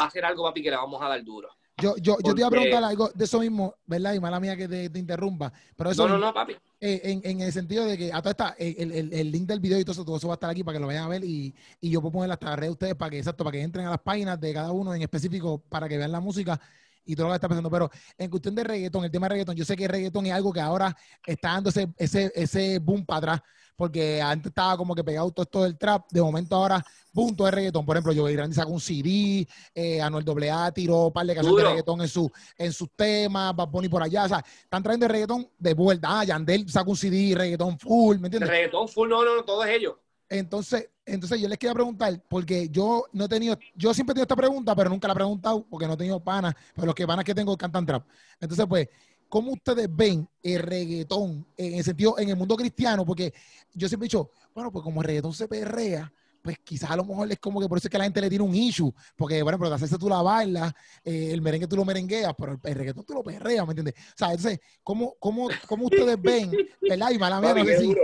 va 0.00 0.06
a 0.06 0.10
ser 0.10 0.24
algo, 0.24 0.42
papi, 0.44 0.62
que 0.62 0.70
le 0.70 0.76
vamos 0.76 1.02
a 1.02 1.08
dar 1.08 1.22
duro. 1.22 1.50
Yo, 1.76 1.96
yo, 1.96 2.18
yo 2.22 2.34
te 2.34 2.40
iba 2.40 2.46
a 2.48 2.50
preguntar 2.50 2.84
algo 2.84 3.10
de 3.14 3.24
eso 3.24 3.40
mismo, 3.40 3.74
¿verdad? 3.86 4.14
Y 4.14 4.20
mala 4.20 4.38
mía 4.40 4.56
que 4.56 4.68
te, 4.68 4.88
te 4.90 4.98
interrumpa. 4.98 5.52
Pero 5.76 5.90
eso 5.90 6.06
No, 6.06 6.14
no, 6.14 6.26
no, 6.26 6.32
papi. 6.34 6.54
eh, 6.80 7.00
en, 7.04 7.20
en 7.24 7.40
el 7.40 7.52
sentido 7.52 7.84
de 7.84 7.98
que 7.98 8.12
a 8.12 8.20
toda 8.22 8.30
esta, 8.30 8.48
el, 8.58 8.92
el- 8.92 9.12
el 9.12 9.30
link 9.32 9.46
del 9.48 9.58
video 9.60 9.78
y 9.80 9.84
todo 9.84 9.92
eso, 9.92 10.04
todo 10.04 10.16
eso 10.18 10.28
va 10.28 10.34
a 10.34 10.36
estar 10.36 10.50
aquí 10.50 10.62
para 10.62 10.76
que 10.76 10.80
lo 10.80 10.86
vayan 10.86 11.04
a 11.04 11.08
ver 11.08 11.24
y, 11.24 11.54
y 11.80 11.90
yo 11.90 12.00
puedo 12.00 12.12
poner 12.12 12.30
hasta 12.30 12.46
las 12.50 12.56
redes 12.58 12.68
de 12.68 12.72
ustedes 12.72 12.94
para 12.94 13.10
que, 13.10 13.18
exacto, 13.18 13.42
para 13.44 13.52
que 13.52 13.62
entren 13.62 13.86
a 13.86 13.90
las 13.90 14.00
páginas 14.00 14.40
de 14.40 14.52
cada 14.54 14.70
uno 14.72 14.94
en 14.94 15.02
específico 15.02 15.58
para 15.68 15.88
que 15.88 15.98
vean 15.98 16.12
la 16.12 16.20
música 16.20 16.60
y 17.04 17.14
todo 17.14 17.26
lo 17.26 17.32
que 17.32 17.36
está 17.36 17.48
pasando. 17.48 17.70
Pero 17.70 17.90
en 18.18 18.30
cuestión 18.30 18.54
de 18.54 18.64
reggaetón, 18.64 19.04
el 19.04 19.10
tema 19.10 19.26
de 19.26 19.30
reggaetón, 19.30 19.56
yo 19.56 19.64
sé 19.64 19.76
que 19.76 19.88
reggaetón 19.88 20.26
es 20.26 20.32
algo 20.32 20.52
que 20.52 20.60
ahora 20.60 20.94
está 21.26 21.52
dando 21.52 21.70
ese, 21.70 21.88
ese, 21.96 22.32
ese 22.34 22.78
boom 22.78 23.04
para 23.04 23.18
atrás, 23.18 23.40
porque 23.76 24.22
antes 24.22 24.50
estaba 24.50 24.76
como 24.76 24.94
que 24.94 25.02
pegado 25.02 25.30
todo 25.32 25.42
esto 25.44 25.62
del 25.64 25.76
trap, 25.76 26.06
de 26.10 26.22
momento 26.22 26.54
ahora, 26.54 26.84
boom, 27.12 27.34
todo 27.34 27.48
es 27.48 27.54
reggaetón. 27.54 27.84
Por 27.84 27.96
ejemplo, 27.96 28.14
Joey 28.14 28.34
Grande 28.34 28.54
sacó 28.54 28.70
un 28.70 28.80
CD, 28.80 29.46
eh, 29.74 30.00
Anuel 30.00 30.24
AA 30.50 30.72
tiró 30.72 31.06
un 31.06 31.12
par 31.12 31.26
de 31.26 31.34
canciones 31.34 31.62
de 31.64 31.68
reggaetón 31.70 32.00
en, 32.00 32.08
su, 32.08 32.30
en 32.56 32.72
sus 32.72 32.90
temas, 32.94 33.54
Bad 33.54 33.68
Bunny 33.68 33.88
por 33.88 34.02
allá, 34.02 34.24
o 34.24 34.28
sea, 34.28 34.44
están 34.62 34.82
trayendo 34.82 35.06
el 35.06 35.12
reggaetón 35.12 35.48
de 35.58 35.74
vuelta. 35.74 36.20
Ah, 36.20 36.24
Yandel 36.24 36.68
sacó 36.70 36.92
un 36.92 36.96
CD, 36.96 37.34
reggaetón 37.34 37.78
full, 37.78 38.16
¿me 38.18 38.20
El 38.20 38.24
entiendes? 38.26 38.50
reggaetón 38.50 38.88
full, 38.88 39.08
no, 39.08 39.24
no, 39.24 39.36
no, 39.36 39.44
todo 39.44 39.64
es 39.64 39.76
ellos. 39.76 39.94
Entonces, 40.28 40.88
entonces 41.06 41.40
yo 41.40 41.48
les 41.48 41.58
quería 41.58 41.74
preguntar, 41.74 42.22
porque 42.28 42.68
yo 42.68 43.04
no 43.12 43.24
he 43.24 43.28
tenido, 43.28 43.58
yo 43.74 43.92
siempre 43.92 44.12
he 44.12 44.14
tenido 44.14 44.24
esta 44.24 44.36
pregunta, 44.36 44.74
pero 44.74 44.90
nunca 44.90 45.08
la 45.08 45.12
he 45.12 45.16
preguntado, 45.16 45.66
porque 45.68 45.86
no 45.86 45.94
he 45.94 45.96
tenido 45.96 46.22
panas, 46.22 46.54
pero 46.74 46.86
los 46.86 46.94
que 46.94 47.06
panas 47.06 47.24
que 47.24 47.34
tengo 47.34 47.56
cantan 47.56 47.84
trap. 47.84 48.06
Entonces, 48.40 48.66
pues, 48.66 48.88
¿cómo 49.28 49.52
ustedes 49.52 49.88
ven 49.94 50.28
el 50.42 50.60
reggaetón 50.60 51.46
en 51.56 51.74
el 51.74 51.84
sentido, 51.84 52.18
en 52.18 52.30
el 52.30 52.36
mundo 52.36 52.56
cristiano? 52.56 53.04
Porque 53.04 53.32
yo 53.74 53.88
siempre 53.88 54.06
he 54.06 54.08
dicho, 54.08 54.30
bueno, 54.54 54.72
pues 54.72 54.82
como 54.82 55.02
el 55.02 55.06
reggaetón 55.06 55.34
se 55.34 55.46
perrea, 55.46 56.10
pues 56.40 56.58
quizás 56.62 56.90
a 56.90 56.96
lo 56.96 57.04
mejor 57.04 57.32
es 57.32 57.38
como 57.38 57.58
que 57.58 57.66
por 57.66 57.78
eso 57.78 57.88
es 57.88 57.90
que 57.90 57.96
la 57.96 58.04
gente 58.04 58.20
le 58.20 58.28
tiene 58.28 58.44
un 58.44 58.54
issue, 58.54 58.92
porque 59.16 59.42
bueno, 59.42 59.58
pero 59.58 59.70
la 59.70 59.78
salsa 59.78 59.96
tú 59.96 60.10
la 60.10 60.20
bailas, 60.20 60.72
eh, 61.02 61.30
el 61.32 61.40
merengue 61.40 61.66
tú 61.66 61.76
lo 61.76 61.86
merengueas, 61.86 62.34
pero 62.38 62.52
el, 62.52 62.58
el 62.62 62.74
reggaetón 62.74 63.04
tú 63.04 63.14
lo 63.14 63.22
perreas, 63.22 63.66
¿me 63.66 63.72
entiendes? 63.72 63.94
O 63.94 64.16
sea, 64.16 64.28
entonces, 64.28 64.60
¿cómo, 64.82 65.14
cómo, 65.18 65.48
cómo 65.66 65.86
ustedes 65.86 66.20
ven, 66.20 66.50
verdad? 66.82 67.10
Y 67.10 67.18
mala 67.18 67.40
mía, 67.40 67.50
Papi, 67.50 67.60
no 67.60 67.66
qué 67.66 67.78
sé 67.78 67.94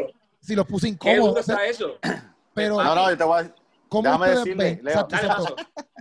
si, 0.40 0.54
los 0.54 0.66
puse 0.66 0.86
Qué 0.86 0.92
incómodos, 0.92 1.28
duro 1.28 1.40
o 1.40 1.42
sea, 1.42 1.54
está 1.54 1.66
eso. 1.66 1.98
pero 2.62 2.82
No, 2.82 2.94
no, 2.94 3.10
yo 3.10 3.16
te 3.18 3.24
voy 3.24 3.42
a 3.42 3.54
¿cómo 3.88 4.02
déjame 4.02 4.28
decirle? 4.30 4.80
Leo. 4.82 4.92
Exacto, 5.00 5.16
exacto. 5.16 5.56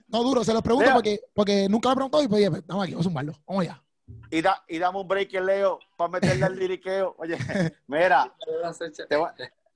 No, 0.07 0.23
duro, 0.23 0.43
se 0.43 0.53
los 0.53 0.61
pregunto 0.61 0.85
Leo. 0.85 0.93
porque, 0.95 1.19
porque 1.33 1.67
nunca 1.69 1.89
lo 1.89 1.93
he 1.93 1.95
preguntado 1.95 2.23
y 2.23 2.27
pues, 2.27 2.39
dije, 2.51 2.63
vamos 2.67 2.83
aquí, 2.83 2.93
vamos 2.93 3.05
a 3.05 3.09
zumbarlo, 3.09 3.33
vamos 3.47 3.63
allá. 3.63 3.83
y, 4.31 4.41
da, 4.41 4.63
y 4.67 4.77
dame 4.79 4.99
un 4.99 5.07
break, 5.07 5.31
Leo, 5.33 5.79
para 5.97 6.09
meterle 6.11 6.45
al 6.45 6.57
liriqueo. 6.57 7.15
Oye, 7.19 7.37
mira, 7.87 8.33
te 9.07 9.15
voy- 9.15 9.29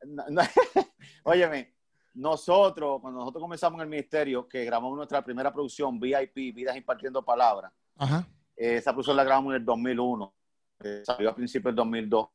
no- 0.07 0.25
no- 0.29 0.41
óyeme, 1.23 1.73
nosotros, 2.15 2.99
cuando 3.01 3.19
nosotros 3.19 3.41
comenzamos 3.41 3.77
en 3.79 3.83
el 3.83 3.89
ministerio, 3.89 4.47
que 4.47 4.65
grabamos 4.65 4.95
nuestra 4.95 5.23
primera 5.23 5.51
producción, 5.51 5.99
VIP, 5.99 6.53
Vidas 6.53 6.75
Impartiendo 6.75 7.23
Palabras, 7.23 7.71
Ajá. 7.97 8.27
eh, 8.55 8.75
esa 8.77 8.91
producción 8.91 9.17
la 9.17 9.23
grabamos 9.23 9.51
en 9.51 9.57
el 9.61 9.65
2001, 9.65 10.33
eh, 10.83 11.01
salió 11.05 11.29
a 11.29 11.35
principios 11.35 11.69
del 11.71 11.75
2002. 11.75 12.27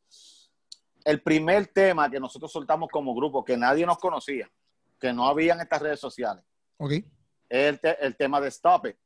El 1.05 1.23
primer 1.23 1.67
tema 1.69 2.11
que 2.11 2.21
nosotros 2.21 2.51
soltamos 2.53 2.89
como 2.91 3.15
grupo, 3.15 3.45
que 3.45 3.57
nadie 3.57 3.87
nos 3.87 3.99
conocía, 3.99 4.51
que 4.99 5.13
no 5.13 5.27
había 5.27 5.55
en 5.55 5.61
estas 5.61 5.81
redes 5.81 6.01
sociales, 6.01 6.45
Ok. 6.79 6.93
es 6.93 7.05
el, 7.49 7.81
te- 7.81 8.05
el 8.05 8.17
tema 8.17 8.41
de 8.41 8.49
Stop 8.49 8.87
It. 8.87 8.97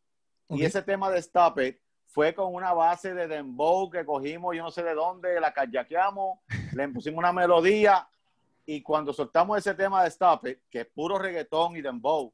Y 0.48 0.64
ese 0.64 0.82
tema 0.82 1.10
de 1.10 1.18
Stop 1.20 1.60
It 1.60 1.78
fue 2.06 2.34
con 2.34 2.52
una 2.54 2.72
base 2.74 3.14
de 3.14 3.26
dembow 3.26 3.88
que 3.90 4.04
cogimos, 4.04 4.54
yo 4.56 4.62
no 4.62 4.70
sé 4.70 4.82
de 4.82 4.94
dónde, 4.94 5.40
la 5.40 5.52
callaqueamos, 5.52 6.40
le 6.76 6.88
pusimos 6.88 7.18
una 7.18 7.32
melodía 7.32 8.06
y 8.66 8.82
cuando 8.82 9.12
soltamos 9.12 9.58
ese 9.58 9.74
tema 9.74 10.02
de 10.02 10.08
Stop 10.08 10.46
It, 10.46 10.58
que 10.68 10.80
es 10.82 10.86
puro 10.86 11.18
reggaetón 11.18 11.76
y 11.76 11.82
dembow, 11.82 12.32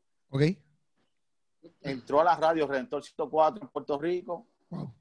entró 1.82 2.20
a 2.20 2.24
la 2.24 2.36
radio 2.36 2.66
Redentor 2.66 3.02
104 3.04 3.62
en 3.62 3.68
Puerto 3.68 3.98
Rico. 3.98 4.46
Wow. 4.70 4.92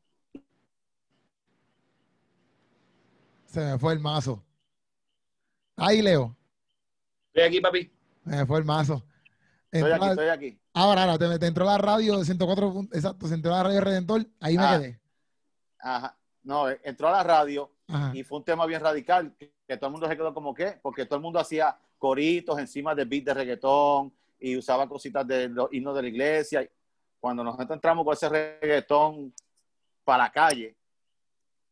Se 3.46 3.62
me 3.62 3.80
fue 3.80 3.94
el 3.94 4.00
mazo. 4.00 4.44
Ahí, 5.78 6.02
Leo. 6.02 6.36
Estoy 7.28 7.44
aquí, 7.44 7.62
papi. 7.62 7.92
Me 8.24 8.46
fue 8.46 8.60
el 8.60 8.66
mazo. 8.66 9.04
Estoy 9.72 9.92
aquí, 9.92 10.06
estoy 10.08 10.28
aquí. 10.30 10.60
Ahora, 10.74 11.04
ahora, 11.04 11.18
te, 11.18 11.40
te 11.40 11.46
entró 11.48 11.66
la 11.66 11.78
radio 11.78 12.18
de 12.18 12.26
104, 12.26 12.74
pun- 12.74 12.90
exacto, 12.94 13.28
se 13.28 13.36
entró 13.36 13.52
la 13.52 13.64
radio 13.64 13.82
Redentor, 13.82 14.26
ahí 14.40 14.58
me 14.58 14.64
Ah. 14.64 14.78
quedé. 14.80 15.00
Ajá. 15.80 16.18
No, 16.44 16.70
eh, 16.70 16.80
entró 16.84 17.08
a 17.10 17.12
la 17.12 17.24
radio 17.24 17.72
Ajá. 17.88 18.12
y 18.16 18.24
fue 18.24 18.40
un 18.40 18.44
tema 18.46 18.66
bien 18.66 18.82
radical, 18.82 19.36
que, 19.38 19.52
todo 19.78 19.88
el 19.88 19.92
mundo 19.92 20.08
se 20.08 20.16
quedó 20.16 20.34
como 20.34 20.54
que, 20.54 20.80
porque 20.82 21.06
todo 21.06 21.18
el 21.18 21.22
mundo 21.22 21.40
hacía 21.40 21.78
coritos 21.98 22.58
encima 22.58 22.96
de 22.96 23.06
beat 23.06 23.26
de 23.26 23.34
reggaetón 23.34 24.14
y 24.40 24.56
usaba 24.58 24.88
cositas 24.88 25.28
de 25.28 25.50
los 25.50 25.72
himnos 25.74 25.96
de 25.96 26.02
la 26.02 26.08
iglesia. 26.08 26.70
Cuando 27.20 27.44
nosotros 27.44 27.72
entramos 27.72 28.06
con 28.06 28.14
ese 28.14 28.30
reggaetón 28.30 29.34
para 30.04 30.24
la 30.24 30.32
calle, 30.32 30.76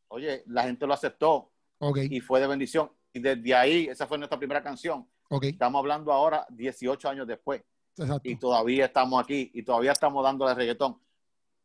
oye, 0.10 0.44
la 0.48 0.63
gente 0.63 0.86
lo 0.86 0.94
aceptó 0.94 1.50
Ok, 1.80 2.00
y 2.10 2.20
fue 2.20 2.39
de 2.41 2.48
bendición. 2.48 2.91
Y 3.15 3.19
desde 3.21 3.56
ahí, 3.56 3.88
esa 3.88 4.06
fue 4.08 4.17
nuestra 4.17 4.38
primera 4.38 4.62
canción. 4.62 5.08
Estamos 5.41 5.80
hablando 5.80 6.12
ahora 6.12 6.45
18 6.49 7.10
años 7.10 7.25
después 7.25 7.63
exacto. 7.97 8.30
y 8.30 8.36
todavía 8.36 8.86
estamos 8.86 9.23
aquí 9.23 9.49
y 9.54 9.63
todavía 9.63 9.93
estamos 9.93 10.21
dándole 10.21 10.54
reggaetón. 10.54 10.99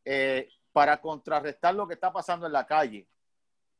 Eh, 0.05 0.49
para 0.73 1.01
contrarrestar 1.01 1.75
lo 1.75 1.89
que 1.89 1.95
está 1.95 2.13
pasando 2.13 2.47
en 2.47 2.53
la 2.53 2.65
calle, 2.67 3.09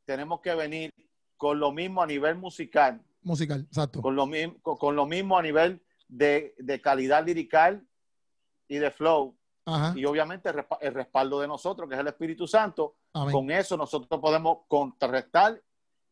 tenemos 0.05 0.41
que 0.41 0.53
venir 0.57 0.93
con 1.37 1.61
lo 1.61 1.71
mismo 1.71 2.03
a 2.03 2.07
nivel 2.07 2.35
musical, 2.37 3.01
Musical, 3.23 3.61
exacto. 3.61 4.03
con 4.03 4.17
lo, 4.17 4.29
con, 4.61 4.77
con 4.77 4.97
lo 4.97 5.07
mismo 5.07 5.39
a 5.39 5.43
nivel 5.43 5.81
de, 6.09 6.55
de 6.59 6.81
calidad 6.81 7.25
lirical 7.25 7.87
y 8.67 8.79
de 8.79 8.91
flow, 8.91 9.37
Ajá. 9.65 9.95
y 9.97 10.05
obviamente 10.07 10.49
el, 10.49 10.57
respa- 10.57 10.79
el 10.81 10.93
respaldo 10.95 11.41
de 11.41 11.47
nosotros, 11.47 11.89
que 11.89 11.95
es 11.95 12.01
el 12.01 12.09
Espíritu 12.09 12.49
Santo. 12.49 12.97
Amén. 13.13 13.33
Con 13.33 13.51
eso 13.53 13.77
nosotros 13.77 14.21
podemos 14.21 14.59
contrarrestar 14.67 15.63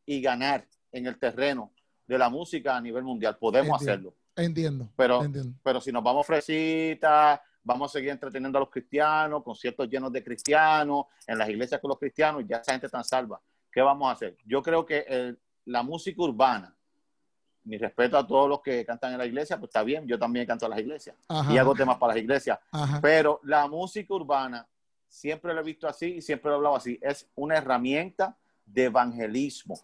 y 0.07 0.21
ganar 0.23 0.66
en 0.92 1.07
el 1.07 1.18
terreno 1.18 1.72
de 2.07 2.18
la 2.18 2.29
música 2.29 2.77
a 2.77 2.81
nivel 2.81 3.03
mundial. 3.05 3.37
Podemos 3.38 3.81
Entiendo. 3.81 4.09
hacerlo. 4.11 4.14
Entiendo. 4.37 4.88
Pero, 4.96 5.24
entiendo. 5.24 5.59
pero 5.62 5.81
si 5.81 5.90
nos 5.92 6.03
vamos 6.03 6.27
fresitas, 6.27 7.40
vamos 7.62 7.90
a 7.90 7.92
seguir 7.98 8.11
entreteniendo 8.11 8.59
a 8.59 8.61
los 8.61 8.70
cristianos, 8.70 9.42
conciertos 9.42 9.88
llenos 9.90 10.12
de 10.12 10.22
cristianos, 10.24 11.07
en 11.27 11.37
las 11.38 11.48
iglesias 11.48 11.81
con 11.81 11.88
los 11.90 11.98
cristianos, 11.98 12.44
ya 12.46 12.59
esa 12.59 12.72
gente 12.72 12.87
está 12.87 13.03
salva. 13.03 13.40
¿Qué 13.70 13.83
vamos 13.83 14.09
a 14.09 14.12
hacer? 14.12 14.37
Yo 14.46 14.62
creo 14.62 14.87
que 14.87 15.01
el- 15.09 15.38
la 15.66 15.83
música 15.83 16.22
urbana, 16.22 16.74
mi 17.64 17.77
respeto 17.77 18.16
a 18.16 18.27
todos 18.27 18.48
los 18.48 18.62
que 18.62 18.87
cantan 18.87 19.12
en 19.12 19.18
la 19.18 19.27
iglesia, 19.27 19.59
pues 19.59 19.68
está 19.68 19.83
bien, 19.83 20.07
yo 20.07 20.18
también 20.18 20.46
canto 20.46 20.64
en 20.64 20.70
las 20.70 20.81
iglesias 20.81 21.14
Ajá. 21.29 21.53
y 21.53 21.59
hago 21.59 21.74
temas 21.74 21.98
para 21.98 22.14
las 22.14 22.22
iglesias, 22.22 22.59
Ajá. 22.72 23.01
pero 23.03 23.40
la 23.42 23.66
música 23.68 24.14
urbana, 24.14 24.66
siempre 25.07 25.53
lo 25.53 25.61
he 25.61 25.64
visto 25.64 25.87
así 25.87 26.14
y 26.14 26.22
siempre 26.22 26.48
lo 26.48 26.55
he 26.55 26.57
hablado 26.57 26.77
así, 26.77 26.98
es 27.03 27.29
una 27.35 27.57
herramienta 27.59 28.35
de 28.64 28.85
evangelismo. 28.85 29.74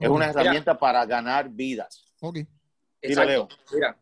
Es 0.00 0.08
una 0.08 0.30
herramienta 0.30 0.78
para 0.78 1.04
ganar 1.04 1.50
vidas. 1.50 2.10
Ok. 2.20 2.38
Leo. 3.02 3.48
Mira, 3.72 3.96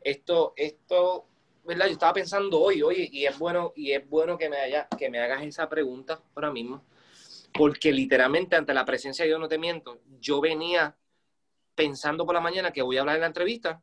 esto, 0.00 0.54
esto, 0.56 1.26
¿verdad? 1.64 1.86
Yo 1.86 1.92
estaba 1.92 2.14
pensando 2.14 2.58
hoy, 2.60 2.82
oye, 2.82 3.08
y 3.12 3.26
es 3.26 3.38
bueno, 3.38 3.72
y 3.76 3.92
es 3.92 4.08
bueno 4.08 4.38
que 4.38 4.48
me 4.48 4.56
haya, 4.56 4.88
que 4.98 5.10
me 5.10 5.18
hagas 5.18 5.42
esa 5.42 5.68
pregunta 5.68 6.22
ahora 6.34 6.50
mismo, 6.50 6.82
porque 7.52 7.92
literalmente 7.92 8.56
ante 8.56 8.72
la 8.72 8.86
presencia 8.86 9.24
de 9.24 9.28
Dios 9.28 9.40
no 9.40 9.48
te 9.48 9.58
miento, 9.58 10.00
yo 10.18 10.40
venía 10.40 10.96
pensando 11.74 12.24
por 12.24 12.34
la 12.34 12.40
mañana 12.40 12.70
que 12.70 12.82
voy 12.82 12.96
a 12.96 13.00
hablar 13.00 13.16
en 13.16 13.20
la 13.20 13.26
entrevista, 13.26 13.82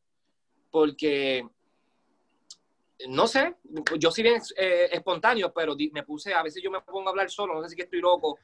porque 0.71 1.47
no 3.07 3.27
sé, 3.27 3.55
yo 3.99 4.09
soy 4.09 4.23
bien 4.23 4.41
eh, 4.57 4.89
espontáneo, 4.91 5.53
pero 5.53 5.75
me 5.91 6.03
puse, 6.03 6.33
a 6.33 6.41
veces 6.41 6.63
yo 6.63 6.71
me 6.71 6.81
pongo 6.81 7.07
a 7.07 7.11
hablar 7.11 7.29
solo, 7.29 7.53
no 7.53 7.63
sé 7.63 7.69
si 7.69 7.75
que 7.75 7.83
estoy 7.83 7.99
loco, 7.99 8.39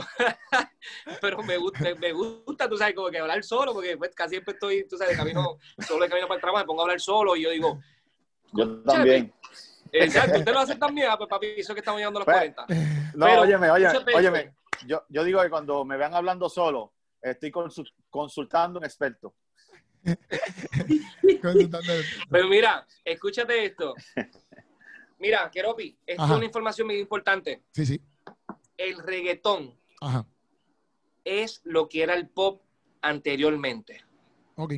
pero 1.20 1.42
me 1.42 1.56
gusta, 1.56 1.94
me 1.98 2.12
gusta, 2.12 2.68
tú 2.68 2.76
sabes, 2.76 2.94
como 2.94 3.10
que 3.10 3.18
hablar 3.18 3.42
solo, 3.42 3.72
porque 3.72 3.96
pues, 3.96 4.14
casi 4.14 4.30
siempre 4.30 4.54
estoy, 4.54 4.86
tú 4.88 4.96
sabes, 4.96 5.12
de 5.12 5.16
camino, 5.16 5.58
solo 5.86 6.02
de 6.04 6.08
camino 6.08 6.26
para 6.28 6.36
el 6.36 6.40
trabajo, 6.40 6.62
me 6.64 6.66
pongo 6.66 6.80
a 6.82 6.84
hablar 6.84 7.00
solo 7.00 7.36
y 7.36 7.42
yo 7.42 7.50
digo, 7.50 7.80
Yo 8.52 8.82
también. 8.82 9.32
exacto, 9.92 10.38
usted 10.38 10.52
lo 10.52 10.60
hace 10.60 10.76
también, 10.76 11.08
ah, 11.10 11.16
pues 11.16 11.28
papi, 11.28 11.46
eso 11.56 11.74
que 11.74 11.80
estamos 11.80 11.98
llegando 11.98 12.20
a 12.20 12.24
los 12.24 12.26
Pues, 12.26 12.54
40. 12.54 12.66
No, 13.14 13.26
Pero, 13.26 13.40
óyeme, 13.42 13.70
óyeme, 13.70 14.14
óyeme. 14.14 14.54
Yo, 14.86 15.04
yo 15.08 15.24
digo 15.24 15.40
que 15.42 15.50
cuando 15.50 15.84
me 15.84 15.96
vean 15.96 16.14
hablando 16.14 16.48
solo, 16.48 16.92
estoy 17.22 17.50
consu- 17.50 17.90
consultando 18.10 18.78
a 18.78 18.80
un 18.80 18.84
experto. 18.84 19.34
Consultando. 21.42 21.92
Pero 22.30 22.48
mira, 22.48 22.86
escúchate 23.04 23.64
esto. 23.64 23.94
Mira, 25.18 25.50
Keropi, 25.50 25.98
esto 26.06 26.22
Ajá. 26.22 26.32
es 26.34 26.36
una 26.36 26.46
información 26.46 26.86
muy 26.88 26.98
importante. 26.98 27.62
Sí, 27.72 27.86
sí. 27.86 28.00
El 28.76 28.98
reggaetón 28.98 29.74
Ajá. 30.00 30.26
es 31.24 31.60
lo 31.64 31.88
que 31.88 32.02
era 32.02 32.14
el 32.14 32.28
pop 32.28 32.62
anteriormente. 33.02 34.04
Ok. 34.56 34.74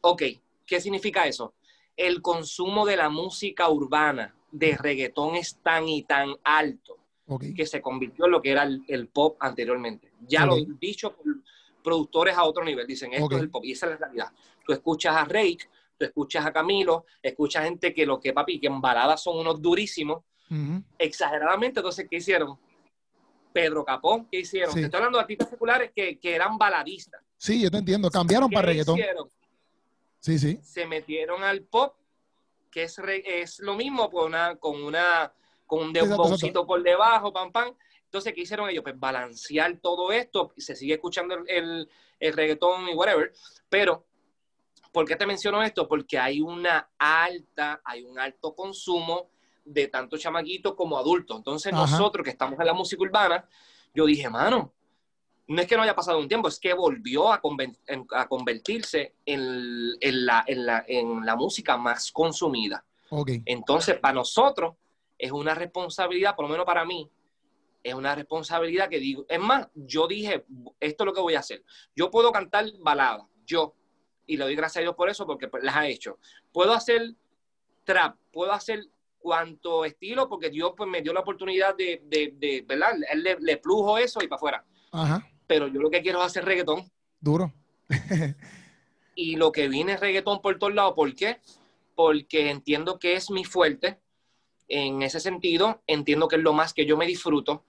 Ok, 0.00 0.22
¿qué 0.66 0.80
significa 0.80 1.26
eso? 1.26 1.54
El 1.96 2.20
consumo 2.22 2.84
de 2.84 2.96
la 2.96 3.08
música 3.08 3.68
urbana 3.70 4.34
de 4.50 4.76
reggaetón 4.76 5.36
es 5.36 5.56
tan 5.62 5.88
y 5.88 6.02
tan 6.02 6.34
alto 6.44 6.98
Ok. 7.26 7.44
que 7.56 7.66
se 7.66 7.80
convirtió 7.80 8.26
en 8.26 8.32
lo 8.32 8.42
que 8.42 8.50
era 8.50 8.64
el, 8.64 8.82
el 8.88 9.08
pop 9.08 9.36
anteriormente. 9.40 10.12
Ya 10.26 10.42
Ok. 10.44 10.46
lo 10.48 10.54
han 10.56 10.78
dicho 10.78 11.14
por 11.16 11.24
productores 11.82 12.36
a 12.36 12.44
otro 12.44 12.64
nivel, 12.64 12.86
dicen 12.86 13.12
esto 13.12 13.36
es 13.36 13.42
el 13.42 13.50
pop 13.50 13.64
y 13.64 13.72
esa 13.72 13.86
es 13.86 13.92
la 13.92 13.98
realidad. 14.06 14.32
Tú 14.66 14.72
escuchas 14.72 15.14
a 15.16 15.24
Rake, 15.24 15.68
tú 15.98 16.04
escuchas 16.06 16.44
a 16.46 16.52
Camilo, 16.52 17.04
escuchas 17.22 17.64
gente 17.64 17.92
que 17.94 18.06
lo 18.06 18.18
que 18.18 18.32
papi, 18.32 18.58
que 18.58 18.66
en 18.68 18.80
baladas 18.80 19.22
son 19.22 19.38
unos 19.38 19.60
durísimos, 19.60 20.22
exageradamente, 20.98 21.80
entonces, 21.80 22.06
¿qué 22.08 22.16
hicieron? 22.16 22.58
Pedro 23.54 23.84
Capó, 23.84 24.26
¿qué 24.28 24.40
hicieron? 24.40 24.74
Sí. 24.74 24.80
Te 24.80 24.86
estoy 24.86 24.98
hablando 24.98 25.18
de 25.18 25.22
artistas 25.22 25.46
populares 25.46 25.92
que, 25.94 26.18
que 26.18 26.34
eran 26.34 26.58
baladistas. 26.58 27.22
Sí, 27.38 27.62
yo 27.62 27.70
te 27.70 27.78
entiendo. 27.78 28.10
Cambiaron 28.10 28.50
¿Qué 28.50 28.54
para 28.56 28.66
reggaetón. 28.66 28.98
hicieron? 28.98 29.28
Sí, 30.18 30.38
sí. 30.40 30.58
se 30.60 30.86
metieron 30.86 31.44
al 31.44 31.62
pop, 31.62 31.94
que 32.68 32.82
es, 32.82 32.98
re- 32.98 33.22
es 33.42 33.60
lo 33.60 33.76
mismo 33.76 34.10
con 34.10 34.26
una, 34.26 34.56
con 34.56 34.82
una, 34.82 35.32
con 35.66 35.84
un 35.90 35.96
exacto. 35.96 36.66
por 36.66 36.82
debajo, 36.82 37.32
pam, 37.32 37.52
pam. 37.52 37.72
Entonces, 38.06 38.32
¿qué 38.32 38.40
hicieron 38.40 38.68
ellos? 38.68 38.82
Pues 38.82 38.98
balancear 38.98 39.76
todo 39.80 40.10
esto, 40.10 40.52
se 40.56 40.74
sigue 40.74 40.94
escuchando 40.94 41.34
el, 41.36 41.44
el, 41.48 41.90
el 42.18 42.32
reggaetón 42.32 42.88
y 42.88 42.94
whatever, 42.94 43.32
pero 43.68 44.04
¿por 44.90 45.06
qué 45.06 45.14
te 45.14 45.26
menciono 45.26 45.62
esto? 45.62 45.86
Porque 45.86 46.18
hay 46.18 46.40
una 46.40 46.90
alta, 46.98 47.80
hay 47.84 48.02
un 48.02 48.18
alto 48.18 48.52
consumo 48.54 49.30
de 49.64 49.88
tanto 49.88 50.16
chamaquitos 50.16 50.74
como 50.74 50.98
adultos. 50.98 51.36
Entonces, 51.36 51.72
Ajá. 51.72 51.82
nosotros 51.82 52.24
que 52.24 52.30
estamos 52.30 52.58
en 52.58 52.66
la 52.66 52.74
música 52.74 53.02
urbana, 53.02 53.48
yo 53.94 54.06
dije, 54.06 54.28
mano, 54.28 54.72
no 55.46 55.60
es 55.60 55.66
que 55.66 55.76
no 55.76 55.82
haya 55.82 55.94
pasado 55.94 56.18
un 56.18 56.28
tiempo, 56.28 56.48
es 56.48 56.58
que 56.58 56.72
volvió 56.72 57.32
a, 57.32 57.40
a 58.12 58.28
convertirse 58.28 59.14
en, 59.26 59.92
en 60.00 60.26
la, 60.26 60.44
en, 60.46 60.66
la, 60.66 60.84
en 60.86 61.24
la 61.24 61.36
música 61.36 61.76
más 61.76 62.10
consumida. 62.12 62.84
Entonces, 63.44 63.98
para 64.00 64.14
nosotros 64.14 64.74
es 65.16 65.30
una 65.30 65.54
responsabilidad, 65.54 66.34
por 66.34 66.46
lo 66.46 66.50
menos 66.50 66.66
para 66.66 66.84
mí, 66.84 67.08
es 67.82 67.94
una 67.94 68.14
responsabilidad 68.14 68.88
que 68.88 68.98
digo, 68.98 69.26
es 69.28 69.38
más, 69.38 69.68
yo 69.74 70.08
dije, 70.08 70.44
esto 70.80 71.04
es 71.04 71.06
lo 71.06 71.12
que 71.12 71.20
voy 71.20 71.34
a 71.34 71.40
hacer. 71.40 71.62
Yo 71.94 72.10
puedo 72.10 72.32
cantar 72.32 72.64
baladas, 72.80 73.26
yo, 73.44 73.74
y 74.26 74.36
le 74.36 74.44
doy 74.44 74.56
gracias 74.56 74.78
a 74.78 74.80
Dios 74.80 74.94
por 74.94 75.10
eso, 75.10 75.26
porque 75.26 75.48
pues, 75.48 75.62
las 75.62 75.76
ha 75.76 75.86
hecho. 75.86 76.18
Puedo 76.50 76.72
hacer 76.72 77.14
trap, 77.84 78.16
puedo 78.32 78.52
hacer 78.52 78.86
cuanto 79.24 79.86
estilo, 79.86 80.28
porque 80.28 80.50
Dios 80.50 80.74
pues, 80.76 80.86
me 80.86 81.00
dio 81.00 81.14
la 81.14 81.20
oportunidad 81.20 81.74
de, 81.74 82.02
de, 82.04 82.34
de 82.36 82.62
¿verdad? 82.68 82.90
Él 83.10 83.22
le, 83.22 83.38
le 83.40 83.56
plujo 83.56 83.96
eso 83.96 84.22
y 84.22 84.28
para 84.28 84.36
afuera. 84.36 84.64
Ajá. 84.92 85.26
Pero 85.46 85.66
yo 85.66 85.80
lo 85.80 85.88
que 85.88 86.02
quiero 86.02 86.20
es 86.20 86.26
hacer 86.26 86.44
reggaetón. 86.44 86.92
Duro. 87.18 87.50
y 89.14 89.36
lo 89.36 89.50
que 89.50 89.68
viene 89.68 89.94
es 89.94 90.00
reggaetón 90.00 90.42
por 90.42 90.58
todos 90.58 90.74
lados. 90.74 90.92
¿Por 90.94 91.14
qué? 91.14 91.40
Porque 91.94 92.50
entiendo 92.50 92.98
que 92.98 93.14
es 93.14 93.30
mi 93.30 93.44
fuerte. 93.44 93.98
En 94.68 95.00
ese 95.00 95.20
sentido, 95.20 95.82
entiendo 95.86 96.28
que 96.28 96.36
es 96.36 96.42
lo 96.42 96.52
más 96.52 96.74
que 96.74 96.84
yo 96.84 96.98
me 96.98 97.06
disfruto. 97.06 97.64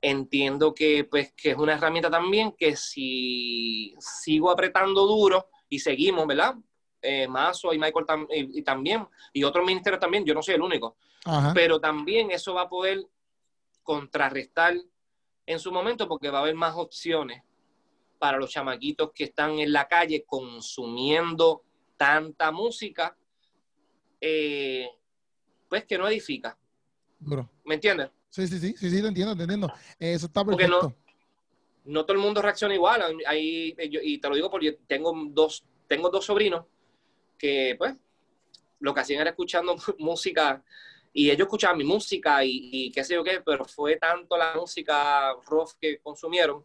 Entiendo 0.00 0.74
que, 0.74 1.02
pues, 1.02 1.32
que 1.32 1.50
es 1.50 1.56
una 1.56 1.72
herramienta 1.72 2.08
también 2.08 2.52
que 2.52 2.76
si 2.76 3.96
sigo 3.98 4.52
apretando 4.52 5.06
duro 5.06 5.48
y 5.68 5.80
seguimos, 5.80 6.24
¿verdad? 6.28 6.54
Eh, 7.06 7.28
Mazo 7.28 7.74
y 7.74 7.78
Michael 7.78 8.06
tam- 8.06 8.26
y, 8.30 8.60
y 8.60 8.62
también, 8.62 9.06
y 9.34 9.44
otros 9.44 9.66
ministerios 9.66 10.00
también, 10.00 10.24
yo 10.24 10.32
no 10.32 10.42
soy 10.42 10.54
el 10.54 10.62
único, 10.62 10.96
Ajá. 11.26 11.52
pero 11.52 11.78
también 11.78 12.30
eso 12.30 12.54
va 12.54 12.62
a 12.62 12.68
poder 12.70 13.04
contrarrestar 13.82 14.74
en 15.44 15.58
su 15.58 15.70
momento 15.70 16.08
porque 16.08 16.30
va 16.30 16.38
a 16.38 16.40
haber 16.40 16.54
más 16.54 16.74
opciones 16.76 17.42
para 18.18 18.38
los 18.38 18.50
chamaquitos 18.50 19.10
que 19.14 19.24
están 19.24 19.58
en 19.58 19.70
la 19.70 19.86
calle 19.86 20.24
consumiendo 20.26 21.62
tanta 21.98 22.50
música, 22.50 23.14
eh, 24.20 24.88
pues 25.68 25.84
que 25.84 25.98
no 25.98 26.08
edifica. 26.08 26.56
¿Me 27.64 27.74
entiendes? 27.74 28.10
Sí, 28.30 28.46
sí, 28.46 28.58
sí, 28.58 28.74
sí, 28.78 28.90
sí, 28.90 29.02
te 29.02 29.08
entiendo, 29.08 29.36
te 29.36 29.42
entiendo. 29.42 29.70
Eso 29.98 30.26
está 30.26 30.42
Porque 30.42 30.66
no- 30.66 30.80
perfecto. 30.80 31.00
No 31.84 32.06
todo 32.06 32.16
el 32.16 32.22
mundo 32.22 32.40
reacciona 32.40 32.72
igual. 32.74 33.02
Hay- 33.26 33.76
yo- 33.90 34.00
y 34.02 34.16
te 34.16 34.28
lo 34.30 34.34
digo 34.36 34.50
porque 34.50 34.78
tengo 34.86 35.12
dos, 35.28 35.66
tengo 35.86 36.08
dos 36.08 36.24
sobrinos 36.24 36.64
que, 37.38 37.74
pues, 37.78 37.94
lo 38.80 38.92
que 38.94 39.00
hacían 39.00 39.20
era 39.20 39.30
escuchando 39.30 39.76
música 39.98 40.62
y 41.12 41.30
ellos 41.30 41.46
escuchaban 41.46 41.78
mi 41.78 41.84
música 41.84 42.44
y, 42.44 42.70
y 42.72 42.92
qué 42.92 43.04
sé 43.04 43.14
yo 43.14 43.22
qué, 43.24 43.40
pero 43.44 43.64
fue 43.64 43.96
tanto 43.96 44.36
la 44.36 44.54
música 44.56 45.32
rock 45.46 45.74
que 45.80 45.98
consumieron 46.00 46.64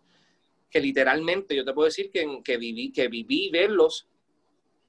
que 0.69 0.79
literalmente 0.79 1.55
yo 1.55 1.63
te 1.65 1.73
puedo 1.73 1.85
decir 1.85 2.11
que, 2.11 2.41
que, 2.43 2.57
viví, 2.57 2.91
que 2.91 3.07
viví 3.07 3.49
verlos 3.51 4.07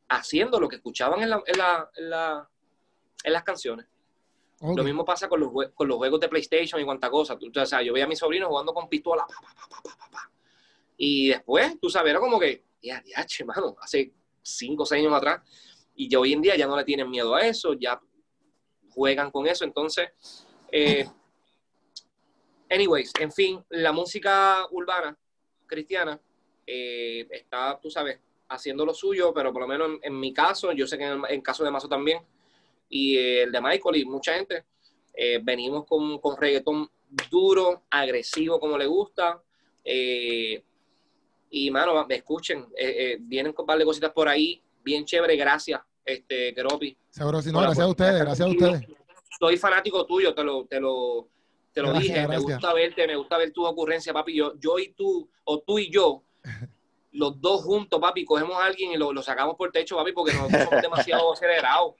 haciendo 0.08 0.58
lo 0.60 0.68
que 0.68 0.76
escuchaban 0.76 1.22
en, 1.22 1.30
la- 1.30 1.42
en 1.46 1.58
la- 1.58 1.90
en 1.96 2.10
la- 2.10 2.50
en 3.22 3.32
las 3.32 3.42
canciones. 3.42 3.86
Lo 4.76 4.84
mismo 4.84 5.04
pasa 5.06 5.26
con 5.28 5.40
los, 5.40 5.50
con 5.74 5.88
los 5.88 5.96
juegos 5.96 6.20
de 6.20 6.28
PlayStation 6.28 6.80
y 6.80 6.84
cuánta 6.84 7.08
cosa. 7.10 7.38
Tú- 7.38 7.50
O 7.54 7.66
sea, 7.66 7.80
yo 7.82 7.92
veía 7.94 8.04
a 8.04 8.08
mis 8.08 8.18
sobrinos 8.18 8.48
jugando 8.48 8.74
con 8.74 8.88
pistola. 8.90 9.26
pa. 9.26 10.30
Y 10.96 11.28
después, 11.28 11.78
tú 11.80 11.88
sabes, 11.88 12.10
era 12.10 12.20
como 12.20 12.38
que, 12.38 12.64
ya, 12.82 13.02
ya, 13.04 13.24
che, 13.24 13.44
mano, 13.44 13.76
hace 13.80 14.12
cinco 14.42 14.82
o 14.82 14.86
seis 14.86 15.02
años 15.04 15.16
atrás. 15.16 15.40
Y 16.00 16.08
ya 16.08 16.18
hoy 16.18 16.32
en 16.32 16.40
día 16.40 16.56
ya 16.56 16.66
no 16.66 16.78
le 16.78 16.84
tienen 16.84 17.10
miedo 17.10 17.34
a 17.34 17.42
eso, 17.42 17.74
ya 17.74 18.00
juegan 18.88 19.30
con 19.30 19.46
eso. 19.46 19.66
Entonces, 19.66 20.08
eh, 20.72 21.06
anyways, 22.70 23.12
en 23.20 23.30
fin, 23.30 23.62
la 23.68 23.92
música 23.92 24.66
urbana 24.70 25.14
cristiana 25.66 26.18
eh, 26.66 27.28
está, 27.30 27.78
tú 27.82 27.90
sabes, 27.90 28.18
haciendo 28.48 28.86
lo 28.86 28.94
suyo, 28.94 29.34
pero 29.34 29.52
por 29.52 29.60
lo 29.60 29.68
menos 29.68 29.98
en, 30.00 30.18
mi 30.18 30.32
caso, 30.32 30.72
yo 30.72 30.86
sé 30.86 30.96
que 30.96 31.04
en 31.04 31.22
el 31.28 31.42
caso 31.42 31.64
de 31.64 31.70
Mazo 31.70 31.86
también, 31.86 32.22
y 32.88 33.18
eh, 33.18 33.42
el 33.42 33.52
de 33.52 33.60
Michael 33.60 33.96
y 33.96 34.06
mucha 34.06 34.32
gente, 34.32 34.64
eh, 35.12 35.38
venimos 35.42 35.84
con, 35.84 36.18
con 36.18 36.34
reggaetón 36.40 36.90
duro, 37.30 37.82
agresivo 37.90 38.58
como 38.58 38.78
le 38.78 38.86
gusta. 38.86 39.42
y 39.84 41.70
mano, 41.70 42.06
me 42.06 42.14
escuchen, 42.14 42.66
vienen 43.20 43.52
con 43.52 43.64
un 43.64 43.66
par 43.66 43.78
de 43.78 43.84
cositas 43.84 44.12
por 44.12 44.28
ahí, 44.28 44.62
bien 44.82 45.04
chévere, 45.04 45.36
gracias, 45.36 45.82
este, 46.04 46.54
Keropi. 46.54 46.96
Seguro, 47.10 47.42
sí, 47.42 47.50
no, 47.52 47.60
gracias 47.60 47.78
a 47.80 47.86
oportunidad 47.88 47.90
ustedes, 47.90 48.14
de 48.14 48.24
gracias 48.24 48.46
a 48.46 48.50
ustedes. 48.50 48.98
Soy 49.38 49.56
fanático 49.56 50.04
tuyo, 50.06 50.34
te 50.34 50.44
lo, 50.44 50.64
te 50.66 50.80
lo, 50.80 51.28
te 51.72 51.80
lo 51.82 51.88
Gracias, 51.90 52.02
dije, 52.14 52.22
gracias. 52.26 52.44
me 52.46 52.52
gusta 52.54 52.72
verte, 52.74 53.06
me 53.06 53.16
gusta 53.16 53.38
ver 53.38 53.52
tu 53.52 53.64
ocurrencia, 53.64 54.12
papi. 54.12 54.34
Yo, 54.36 54.54
yo 54.58 54.78
y 54.78 54.92
tú, 54.92 55.30
o 55.44 55.60
tú 55.60 55.78
y 55.78 55.90
yo, 55.90 56.24
los 57.12 57.40
dos 57.40 57.62
juntos, 57.64 57.98
papi, 58.00 58.24
cogemos 58.24 58.56
a 58.56 58.66
alguien 58.66 58.92
y 58.92 58.96
lo, 58.96 59.12
lo 59.12 59.22
sacamos 59.22 59.56
por 59.56 59.68
el 59.68 59.72
techo, 59.72 59.96
papi, 59.96 60.12
porque 60.12 60.32
nosotros 60.34 60.62
somos 60.64 60.82
demasiado 60.82 61.32
acelerados. 61.32 61.94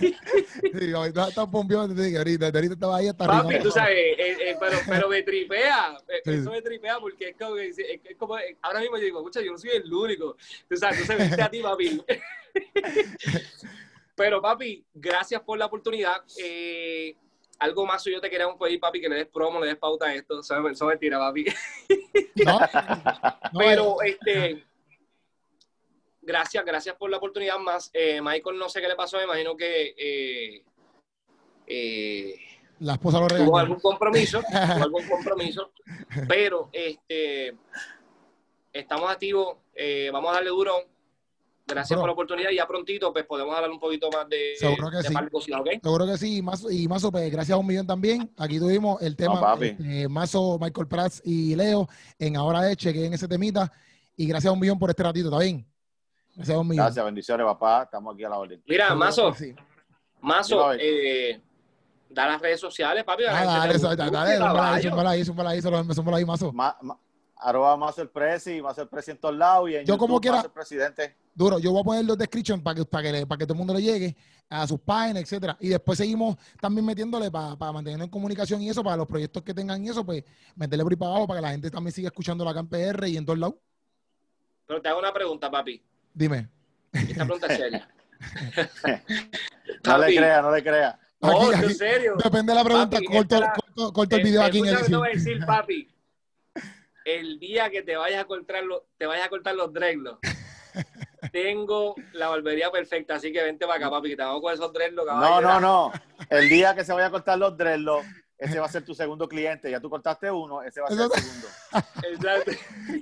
Sí, 0.00 0.92
ahorita 0.94 1.28
está 1.28 1.46
te 1.50 2.16
ahorita, 2.16 2.46
ahorita 2.46 2.72
estaba 2.74 2.96
ahí 2.96 3.08
hasta 3.08 3.26
Papi, 3.26 3.46
arriba. 3.48 3.62
tú 3.62 3.70
sabes, 3.70 3.96
eh, 3.96 4.36
eh, 4.50 4.56
pero, 4.58 4.78
pero 4.88 5.08
me 5.08 5.22
tripea, 5.22 5.96
eh, 6.08 6.20
Sí. 6.24 6.30
eso 6.32 6.50
me 6.50 6.62
tripea 6.62 6.98
porque 6.98 7.28
es 7.30 7.36
como, 7.36 7.54
que- 7.54 7.68
es, 7.68 7.78
es 7.78 8.16
como 8.16 8.38
eh, 8.38 8.56
ahora 8.62 8.80
mismo 8.80 8.96
yo 8.96 9.04
digo, 9.04 9.18
escucha, 9.20 9.40
yo 9.42 9.52
no 9.52 9.58
soy 9.58 9.70
el 9.70 9.92
único, 9.92 10.36
tú 10.68 10.76
sabes, 10.76 11.00
tú 11.00 11.04
se 11.04 11.16
viste 11.16 11.42
a 11.42 11.50
ti, 11.50 11.60
papi. 11.60 12.02
Pero 14.14 14.40
papi, 14.40 14.84
gracias 14.94 15.40
por 15.42 15.58
la 15.58 15.66
oportunidad. 15.66 16.22
Eh, 16.42 17.16
algo 17.58 17.86
más 17.86 18.04
yo 18.04 18.20
te 18.20 18.28
quería 18.28 18.46
pedir, 18.58 18.80
papi, 18.80 19.00
que 19.00 19.08
le 19.08 19.16
des 19.16 19.26
promo, 19.28 19.60
le 19.60 19.68
des 19.68 19.76
pauta 19.76 20.06
a 20.06 20.14
esto, 20.14 20.40
eso, 20.40 20.68
es 20.70 20.82
mentira, 20.82 21.18
papi. 21.18 21.46
No, 22.44 22.58
no, 23.52 23.58
Pero, 23.58 24.02
este, 24.02 24.64
gracias, 26.20 26.64
gracias 26.64 26.96
por 26.96 27.10
la 27.10 27.16
oportunidad 27.16 27.58
más. 27.58 27.90
Eh, 27.94 28.20
Michael, 28.20 28.58
no 28.58 28.68
sé 28.68 28.80
qué 28.80 28.88
le 28.88 28.96
pasó, 28.96 29.16
me 29.16 29.24
imagino 29.24 29.56
que 29.56 29.94
eh, 29.96 30.64
eh, 31.66 32.34
la 32.80 32.94
esposa 32.94 33.20
lo 33.20 33.26
tuvo 33.26 33.38
regañó. 33.38 33.56
algún 33.56 33.80
compromiso, 33.80 34.42
tuvo 34.42 34.84
algún 34.84 35.08
compromiso, 35.08 35.72
pero 36.28 36.68
este, 36.72 37.56
estamos 38.72 39.10
activos, 39.10 39.56
eh, 39.74 40.10
vamos 40.12 40.30
a 40.30 40.34
darle 40.34 40.50
duro. 40.50 40.84
Gracias 41.66 41.96
Bro. 41.96 42.02
por 42.02 42.08
la 42.08 42.12
oportunidad 42.12 42.50
y 42.50 42.56
ya 42.56 42.66
prontito 42.66 43.12
pues 43.12 43.24
podemos 43.24 43.54
hablar 43.54 43.70
un 43.70 43.80
poquito 43.80 44.08
más 44.10 44.28
de, 44.28 44.54
Seguro 44.56 44.88
que 44.88 44.98
de 44.98 45.02
sí. 45.02 45.52
¿ok? 45.52 45.68
Seguro 45.82 46.06
que 46.06 46.16
sí, 46.16 46.36
y 46.36 46.42
Mazo, 46.42 46.70
y 46.70 46.86
Mazo, 46.86 47.10
pues 47.10 47.30
gracias 47.30 47.56
a 47.56 47.58
un 47.58 47.66
millón 47.66 47.86
también. 47.86 48.30
Aquí 48.38 48.60
tuvimos 48.60 49.02
el 49.02 49.16
tema 49.16 49.40
No, 49.40 49.62
este, 49.62 50.08
Mazo, 50.08 50.58
Michael 50.60 50.86
Prats 50.86 51.22
y 51.24 51.56
Leo 51.56 51.88
en 52.20 52.36
Ahora 52.36 52.70
Eche, 52.70 52.92
que 52.92 53.06
en 53.06 53.14
ese 53.14 53.26
temita. 53.26 53.72
Y 54.16 54.26
gracias 54.28 54.48
a 54.48 54.52
un 54.52 54.60
millón 54.60 54.78
por 54.78 54.90
este 54.90 55.02
ratito, 55.02 55.28
¿está 55.28 55.40
bien? 55.40 55.66
Gracias 56.36 56.56
a 56.56 56.60
un 56.60 56.68
millón. 56.68 56.84
Gracias, 56.84 57.04
bendiciones, 57.04 57.44
papá. 57.44 57.82
Estamos 57.82 58.14
aquí 58.14 58.22
a 58.22 58.28
la 58.28 58.38
orden. 58.38 58.62
Mira, 58.66 58.86
Seguro 58.86 59.04
Mazo, 59.04 59.34
sí. 59.34 59.54
Mazo, 60.20 60.72
eh, 60.74 61.40
da 62.08 62.28
las 62.28 62.40
redes 62.40 62.60
sociales, 62.60 63.02
papi. 63.02 63.24
Ah, 63.24 63.38
gente 63.38 63.46
dale, 63.46 63.70
te 63.72 63.76
eso, 63.76 63.88
busque, 63.88 64.02
dale, 64.02 64.12
dale, 64.12 64.36
zúmbala 64.36 64.50
ahí, 64.50 64.62
caballo. 64.62 64.90
zúmbala 64.90 65.10
ahí, 65.10 65.24
zúmbala 65.24 65.50
ahí, 66.18 67.05
arroba 67.38 67.76
más 67.76 67.98
el 67.98 68.08
presi, 68.08 68.60
más 68.62 68.76
el 68.78 68.88
presi 68.88 69.10
en 69.12 69.18
todos 69.18 69.36
lados 69.36 69.68
y 69.70 69.74
en 69.76 69.80
Yo 69.84 69.94
YouTube, 69.94 69.98
como 70.00 70.20
quiera- 70.20 70.40
el 70.40 70.50
presidente. 70.50 71.16
Duro, 71.34 71.58
yo 71.58 71.70
voy 71.70 71.80
a 71.82 71.84
poner 71.84 72.04
los 72.06 72.16
descriptions 72.16 72.62
para 72.62 72.74
que, 72.76 72.84
para 72.86 73.02
que, 73.02 73.12
le- 73.12 73.26
para 73.26 73.38
que 73.38 73.44
todo 73.44 73.52
el 73.54 73.58
mundo 73.58 73.74
le 73.74 73.82
llegue 73.82 74.16
a 74.48 74.66
sus 74.66 74.80
páginas, 74.80 75.22
etcétera. 75.22 75.56
Y 75.60 75.68
después 75.68 75.98
seguimos 75.98 76.36
también 76.60 76.84
metiéndole 76.86 77.30
para, 77.30 77.54
para 77.56 77.72
mantenernos 77.72 78.06
en 78.06 78.10
comunicación 78.10 78.62
y 78.62 78.70
eso, 78.70 78.82
para 78.82 78.96
los 78.96 79.06
proyectos 79.06 79.42
que 79.42 79.52
tengan 79.52 79.84
y 79.84 79.90
eso, 79.90 80.04
pues 80.04 80.24
meterle 80.54 80.82
por 80.84 80.92
ahí 80.92 80.96
para 80.96 81.10
abajo 81.10 81.26
para 81.26 81.38
que 81.40 81.42
la 81.42 81.50
gente 81.50 81.70
también 81.70 81.92
siga 81.92 82.08
escuchando 82.08 82.42
la 82.44 82.54
CAN 82.54 82.66
PR 82.68 83.06
y 83.08 83.16
en 83.18 83.26
todos 83.26 83.38
lados. 83.38 83.56
Pero 84.66 84.80
te 84.80 84.88
hago 84.88 84.98
una 84.98 85.12
pregunta, 85.12 85.50
papi. 85.50 85.82
Dime. 86.14 86.48
Esta 86.92 87.24
pregunta 87.24 87.46
es 87.48 87.58
seria. 87.58 87.88
No 89.84 89.98
le 89.98 90.16
crea, 90.16 90.42
no 90.42 90.50
le 90.50 90.62
crea. 90.62 90.98
No, 91.20 91.50
Aquí- 91.50 91.64
en 91.64 91.74
serio. 91.74 92.14
Depende 92.22 92.52
de 92.52 92.58
la 92.58 92.64
pregunta, 92.64 92.96
Papi, 92.96 93.06
corto, 93.06 93.34
esta- 93.36 93.52
corto, 93.52 93.92
corto 93.92 94.16
el 94.16 94.22
video 94.22 94.42
aquí 94.42 94.58
en 94.58 94.64
te 94.64 94.70
edición. 94.72 95.00
voy 95.00 95.08
a 95.08 95.12
decir, 95.12 95.46
papi. 95.46 95.88
El 97.06 97.38
día 97.38 97.70
que 97.70 97.82
te 97.82 97.96
vayas 97.96 98.20
a 98.22 98.24
cortar 98.26 98.64
los, 98.64 98.82
te 98.98 99.06
vayas 99.06 99.26
a 99.26 99.28
cortar 99.28 99.54
los 99.54 99.72
dreadlocks, 99.72 100.28
tengo 101.32 101.94
la 102.12 102.28
barbería 102.28 102.68
perfecta, 102.72 103.14
así 103.14 103.32
que 103.32 103.44
vente 103.44 103.64
para 103.64 103.78
acá, 103.78 103.90
papi, 103.90 104.08
que 104.10 104.16
te 104.16 104.22
vamos 104.24 104.42
con 104.42 104.52
esos 104.52 104.72
dreadlocks. 104.72 105.12
No, 105.12 105.40
no, 105.40 105.60
no. 105.60 105.92
El 106.30 106.48
día 106.48 106.74
que 106.74 106.84
se 106.84 106.92
vaya 106.92 107.06
a 107.06 107.10
cortar 107.10 107.38
los 107.38 107.56
dreadlocks, 107.56 108.08
ese 108.36 108.58
va 108.58 108.66
a 108.66 108.68
ser 108.68 108.84
tu 108.84 108.92
segundo 108.92 109.28
cliente. 109.28 109.70
Ya 109.70 109.78
tú 109.78 109.88
cortaste 109.88 110.28
uno, 110.32 110.62
ese 110.64 110.80
va 110.80 110.88
a 110.88 110.90
ser 110.90 110.98
el 111.00 111.06
Eso- 111.06 111.14
segundo. 111.14 111.48
Exacto. 112.10 112.50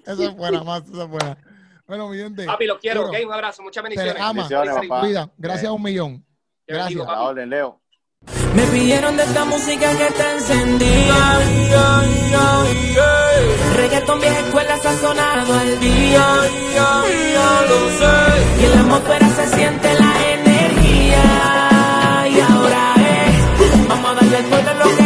Esa 0.04 0.24
es 0.24 0.36
buena, 0.36 0.62
más, 0.62 0.82
esa 0.86 1.04
es 1.04 1.08
buena. 1.08 1.38
Bueno, 1.86 2.08
mi 2.10 2.18
gente. 2.18 2.44
Papi, 2.44 2.66
los 2.66 2.78
quiero, 2.80 3.08
ok, 3.08 3.16
un 3.24 3.32
abrazo, 3.32 3.62
muchas 3.62 3.82
bendiciones. 3.84 4.16
ama. 4.20 4.46
Bendiciones, 4.46 4.74
papá. 4.86 5.30
Gracias 5.38 5.68
a 5.68 5.72
un 5.72 5.82
millón. 5.82 6.10
Bendigo, 6.12 6.26
Gracias. 6.66 7.00
A 7.00 7.04
la 7.04 7.06
papi. 7.14 7.26
orden, 7.26 7.48
Leo. 7.48 7.80
Me 8.54 8.66
pidieron 8.66 9.16
de 9.16 9.22
esta 9.22 9.44
música 9.46 9.96
que 9.96 10.06
está 10.08 10.34
encendida. 10.34 11.40
Reggaeton 13.76 14.20
vieja 14.20 14.40
escuela 14.40 14.78
sazonado 14.78 15.54
al 15.54 15.80
día. 15.80 16.26
Ya, 16.74 17.02
ya 17.34 17.62
lo 17.68 17.78
sé. 17.98 18.14
Y 18.60 18.64
en 18.64 18.72
la 18.72 18.80
atmósfera 18.80 19.28
se 19.30 19.56
siente 19.56 19.88
la 19.94 20.12
energía. 20.32 21.24
Y 22.30 22.40
ahora 22.40 22.94
es, 22.96 23.88
vamos 23.88 24.10
a 24.10 24.14
darle 24.14 24.38
el 24.38 24.44
poder 24.44 24.76
lo 24.76 24.96
que 24.96 25.03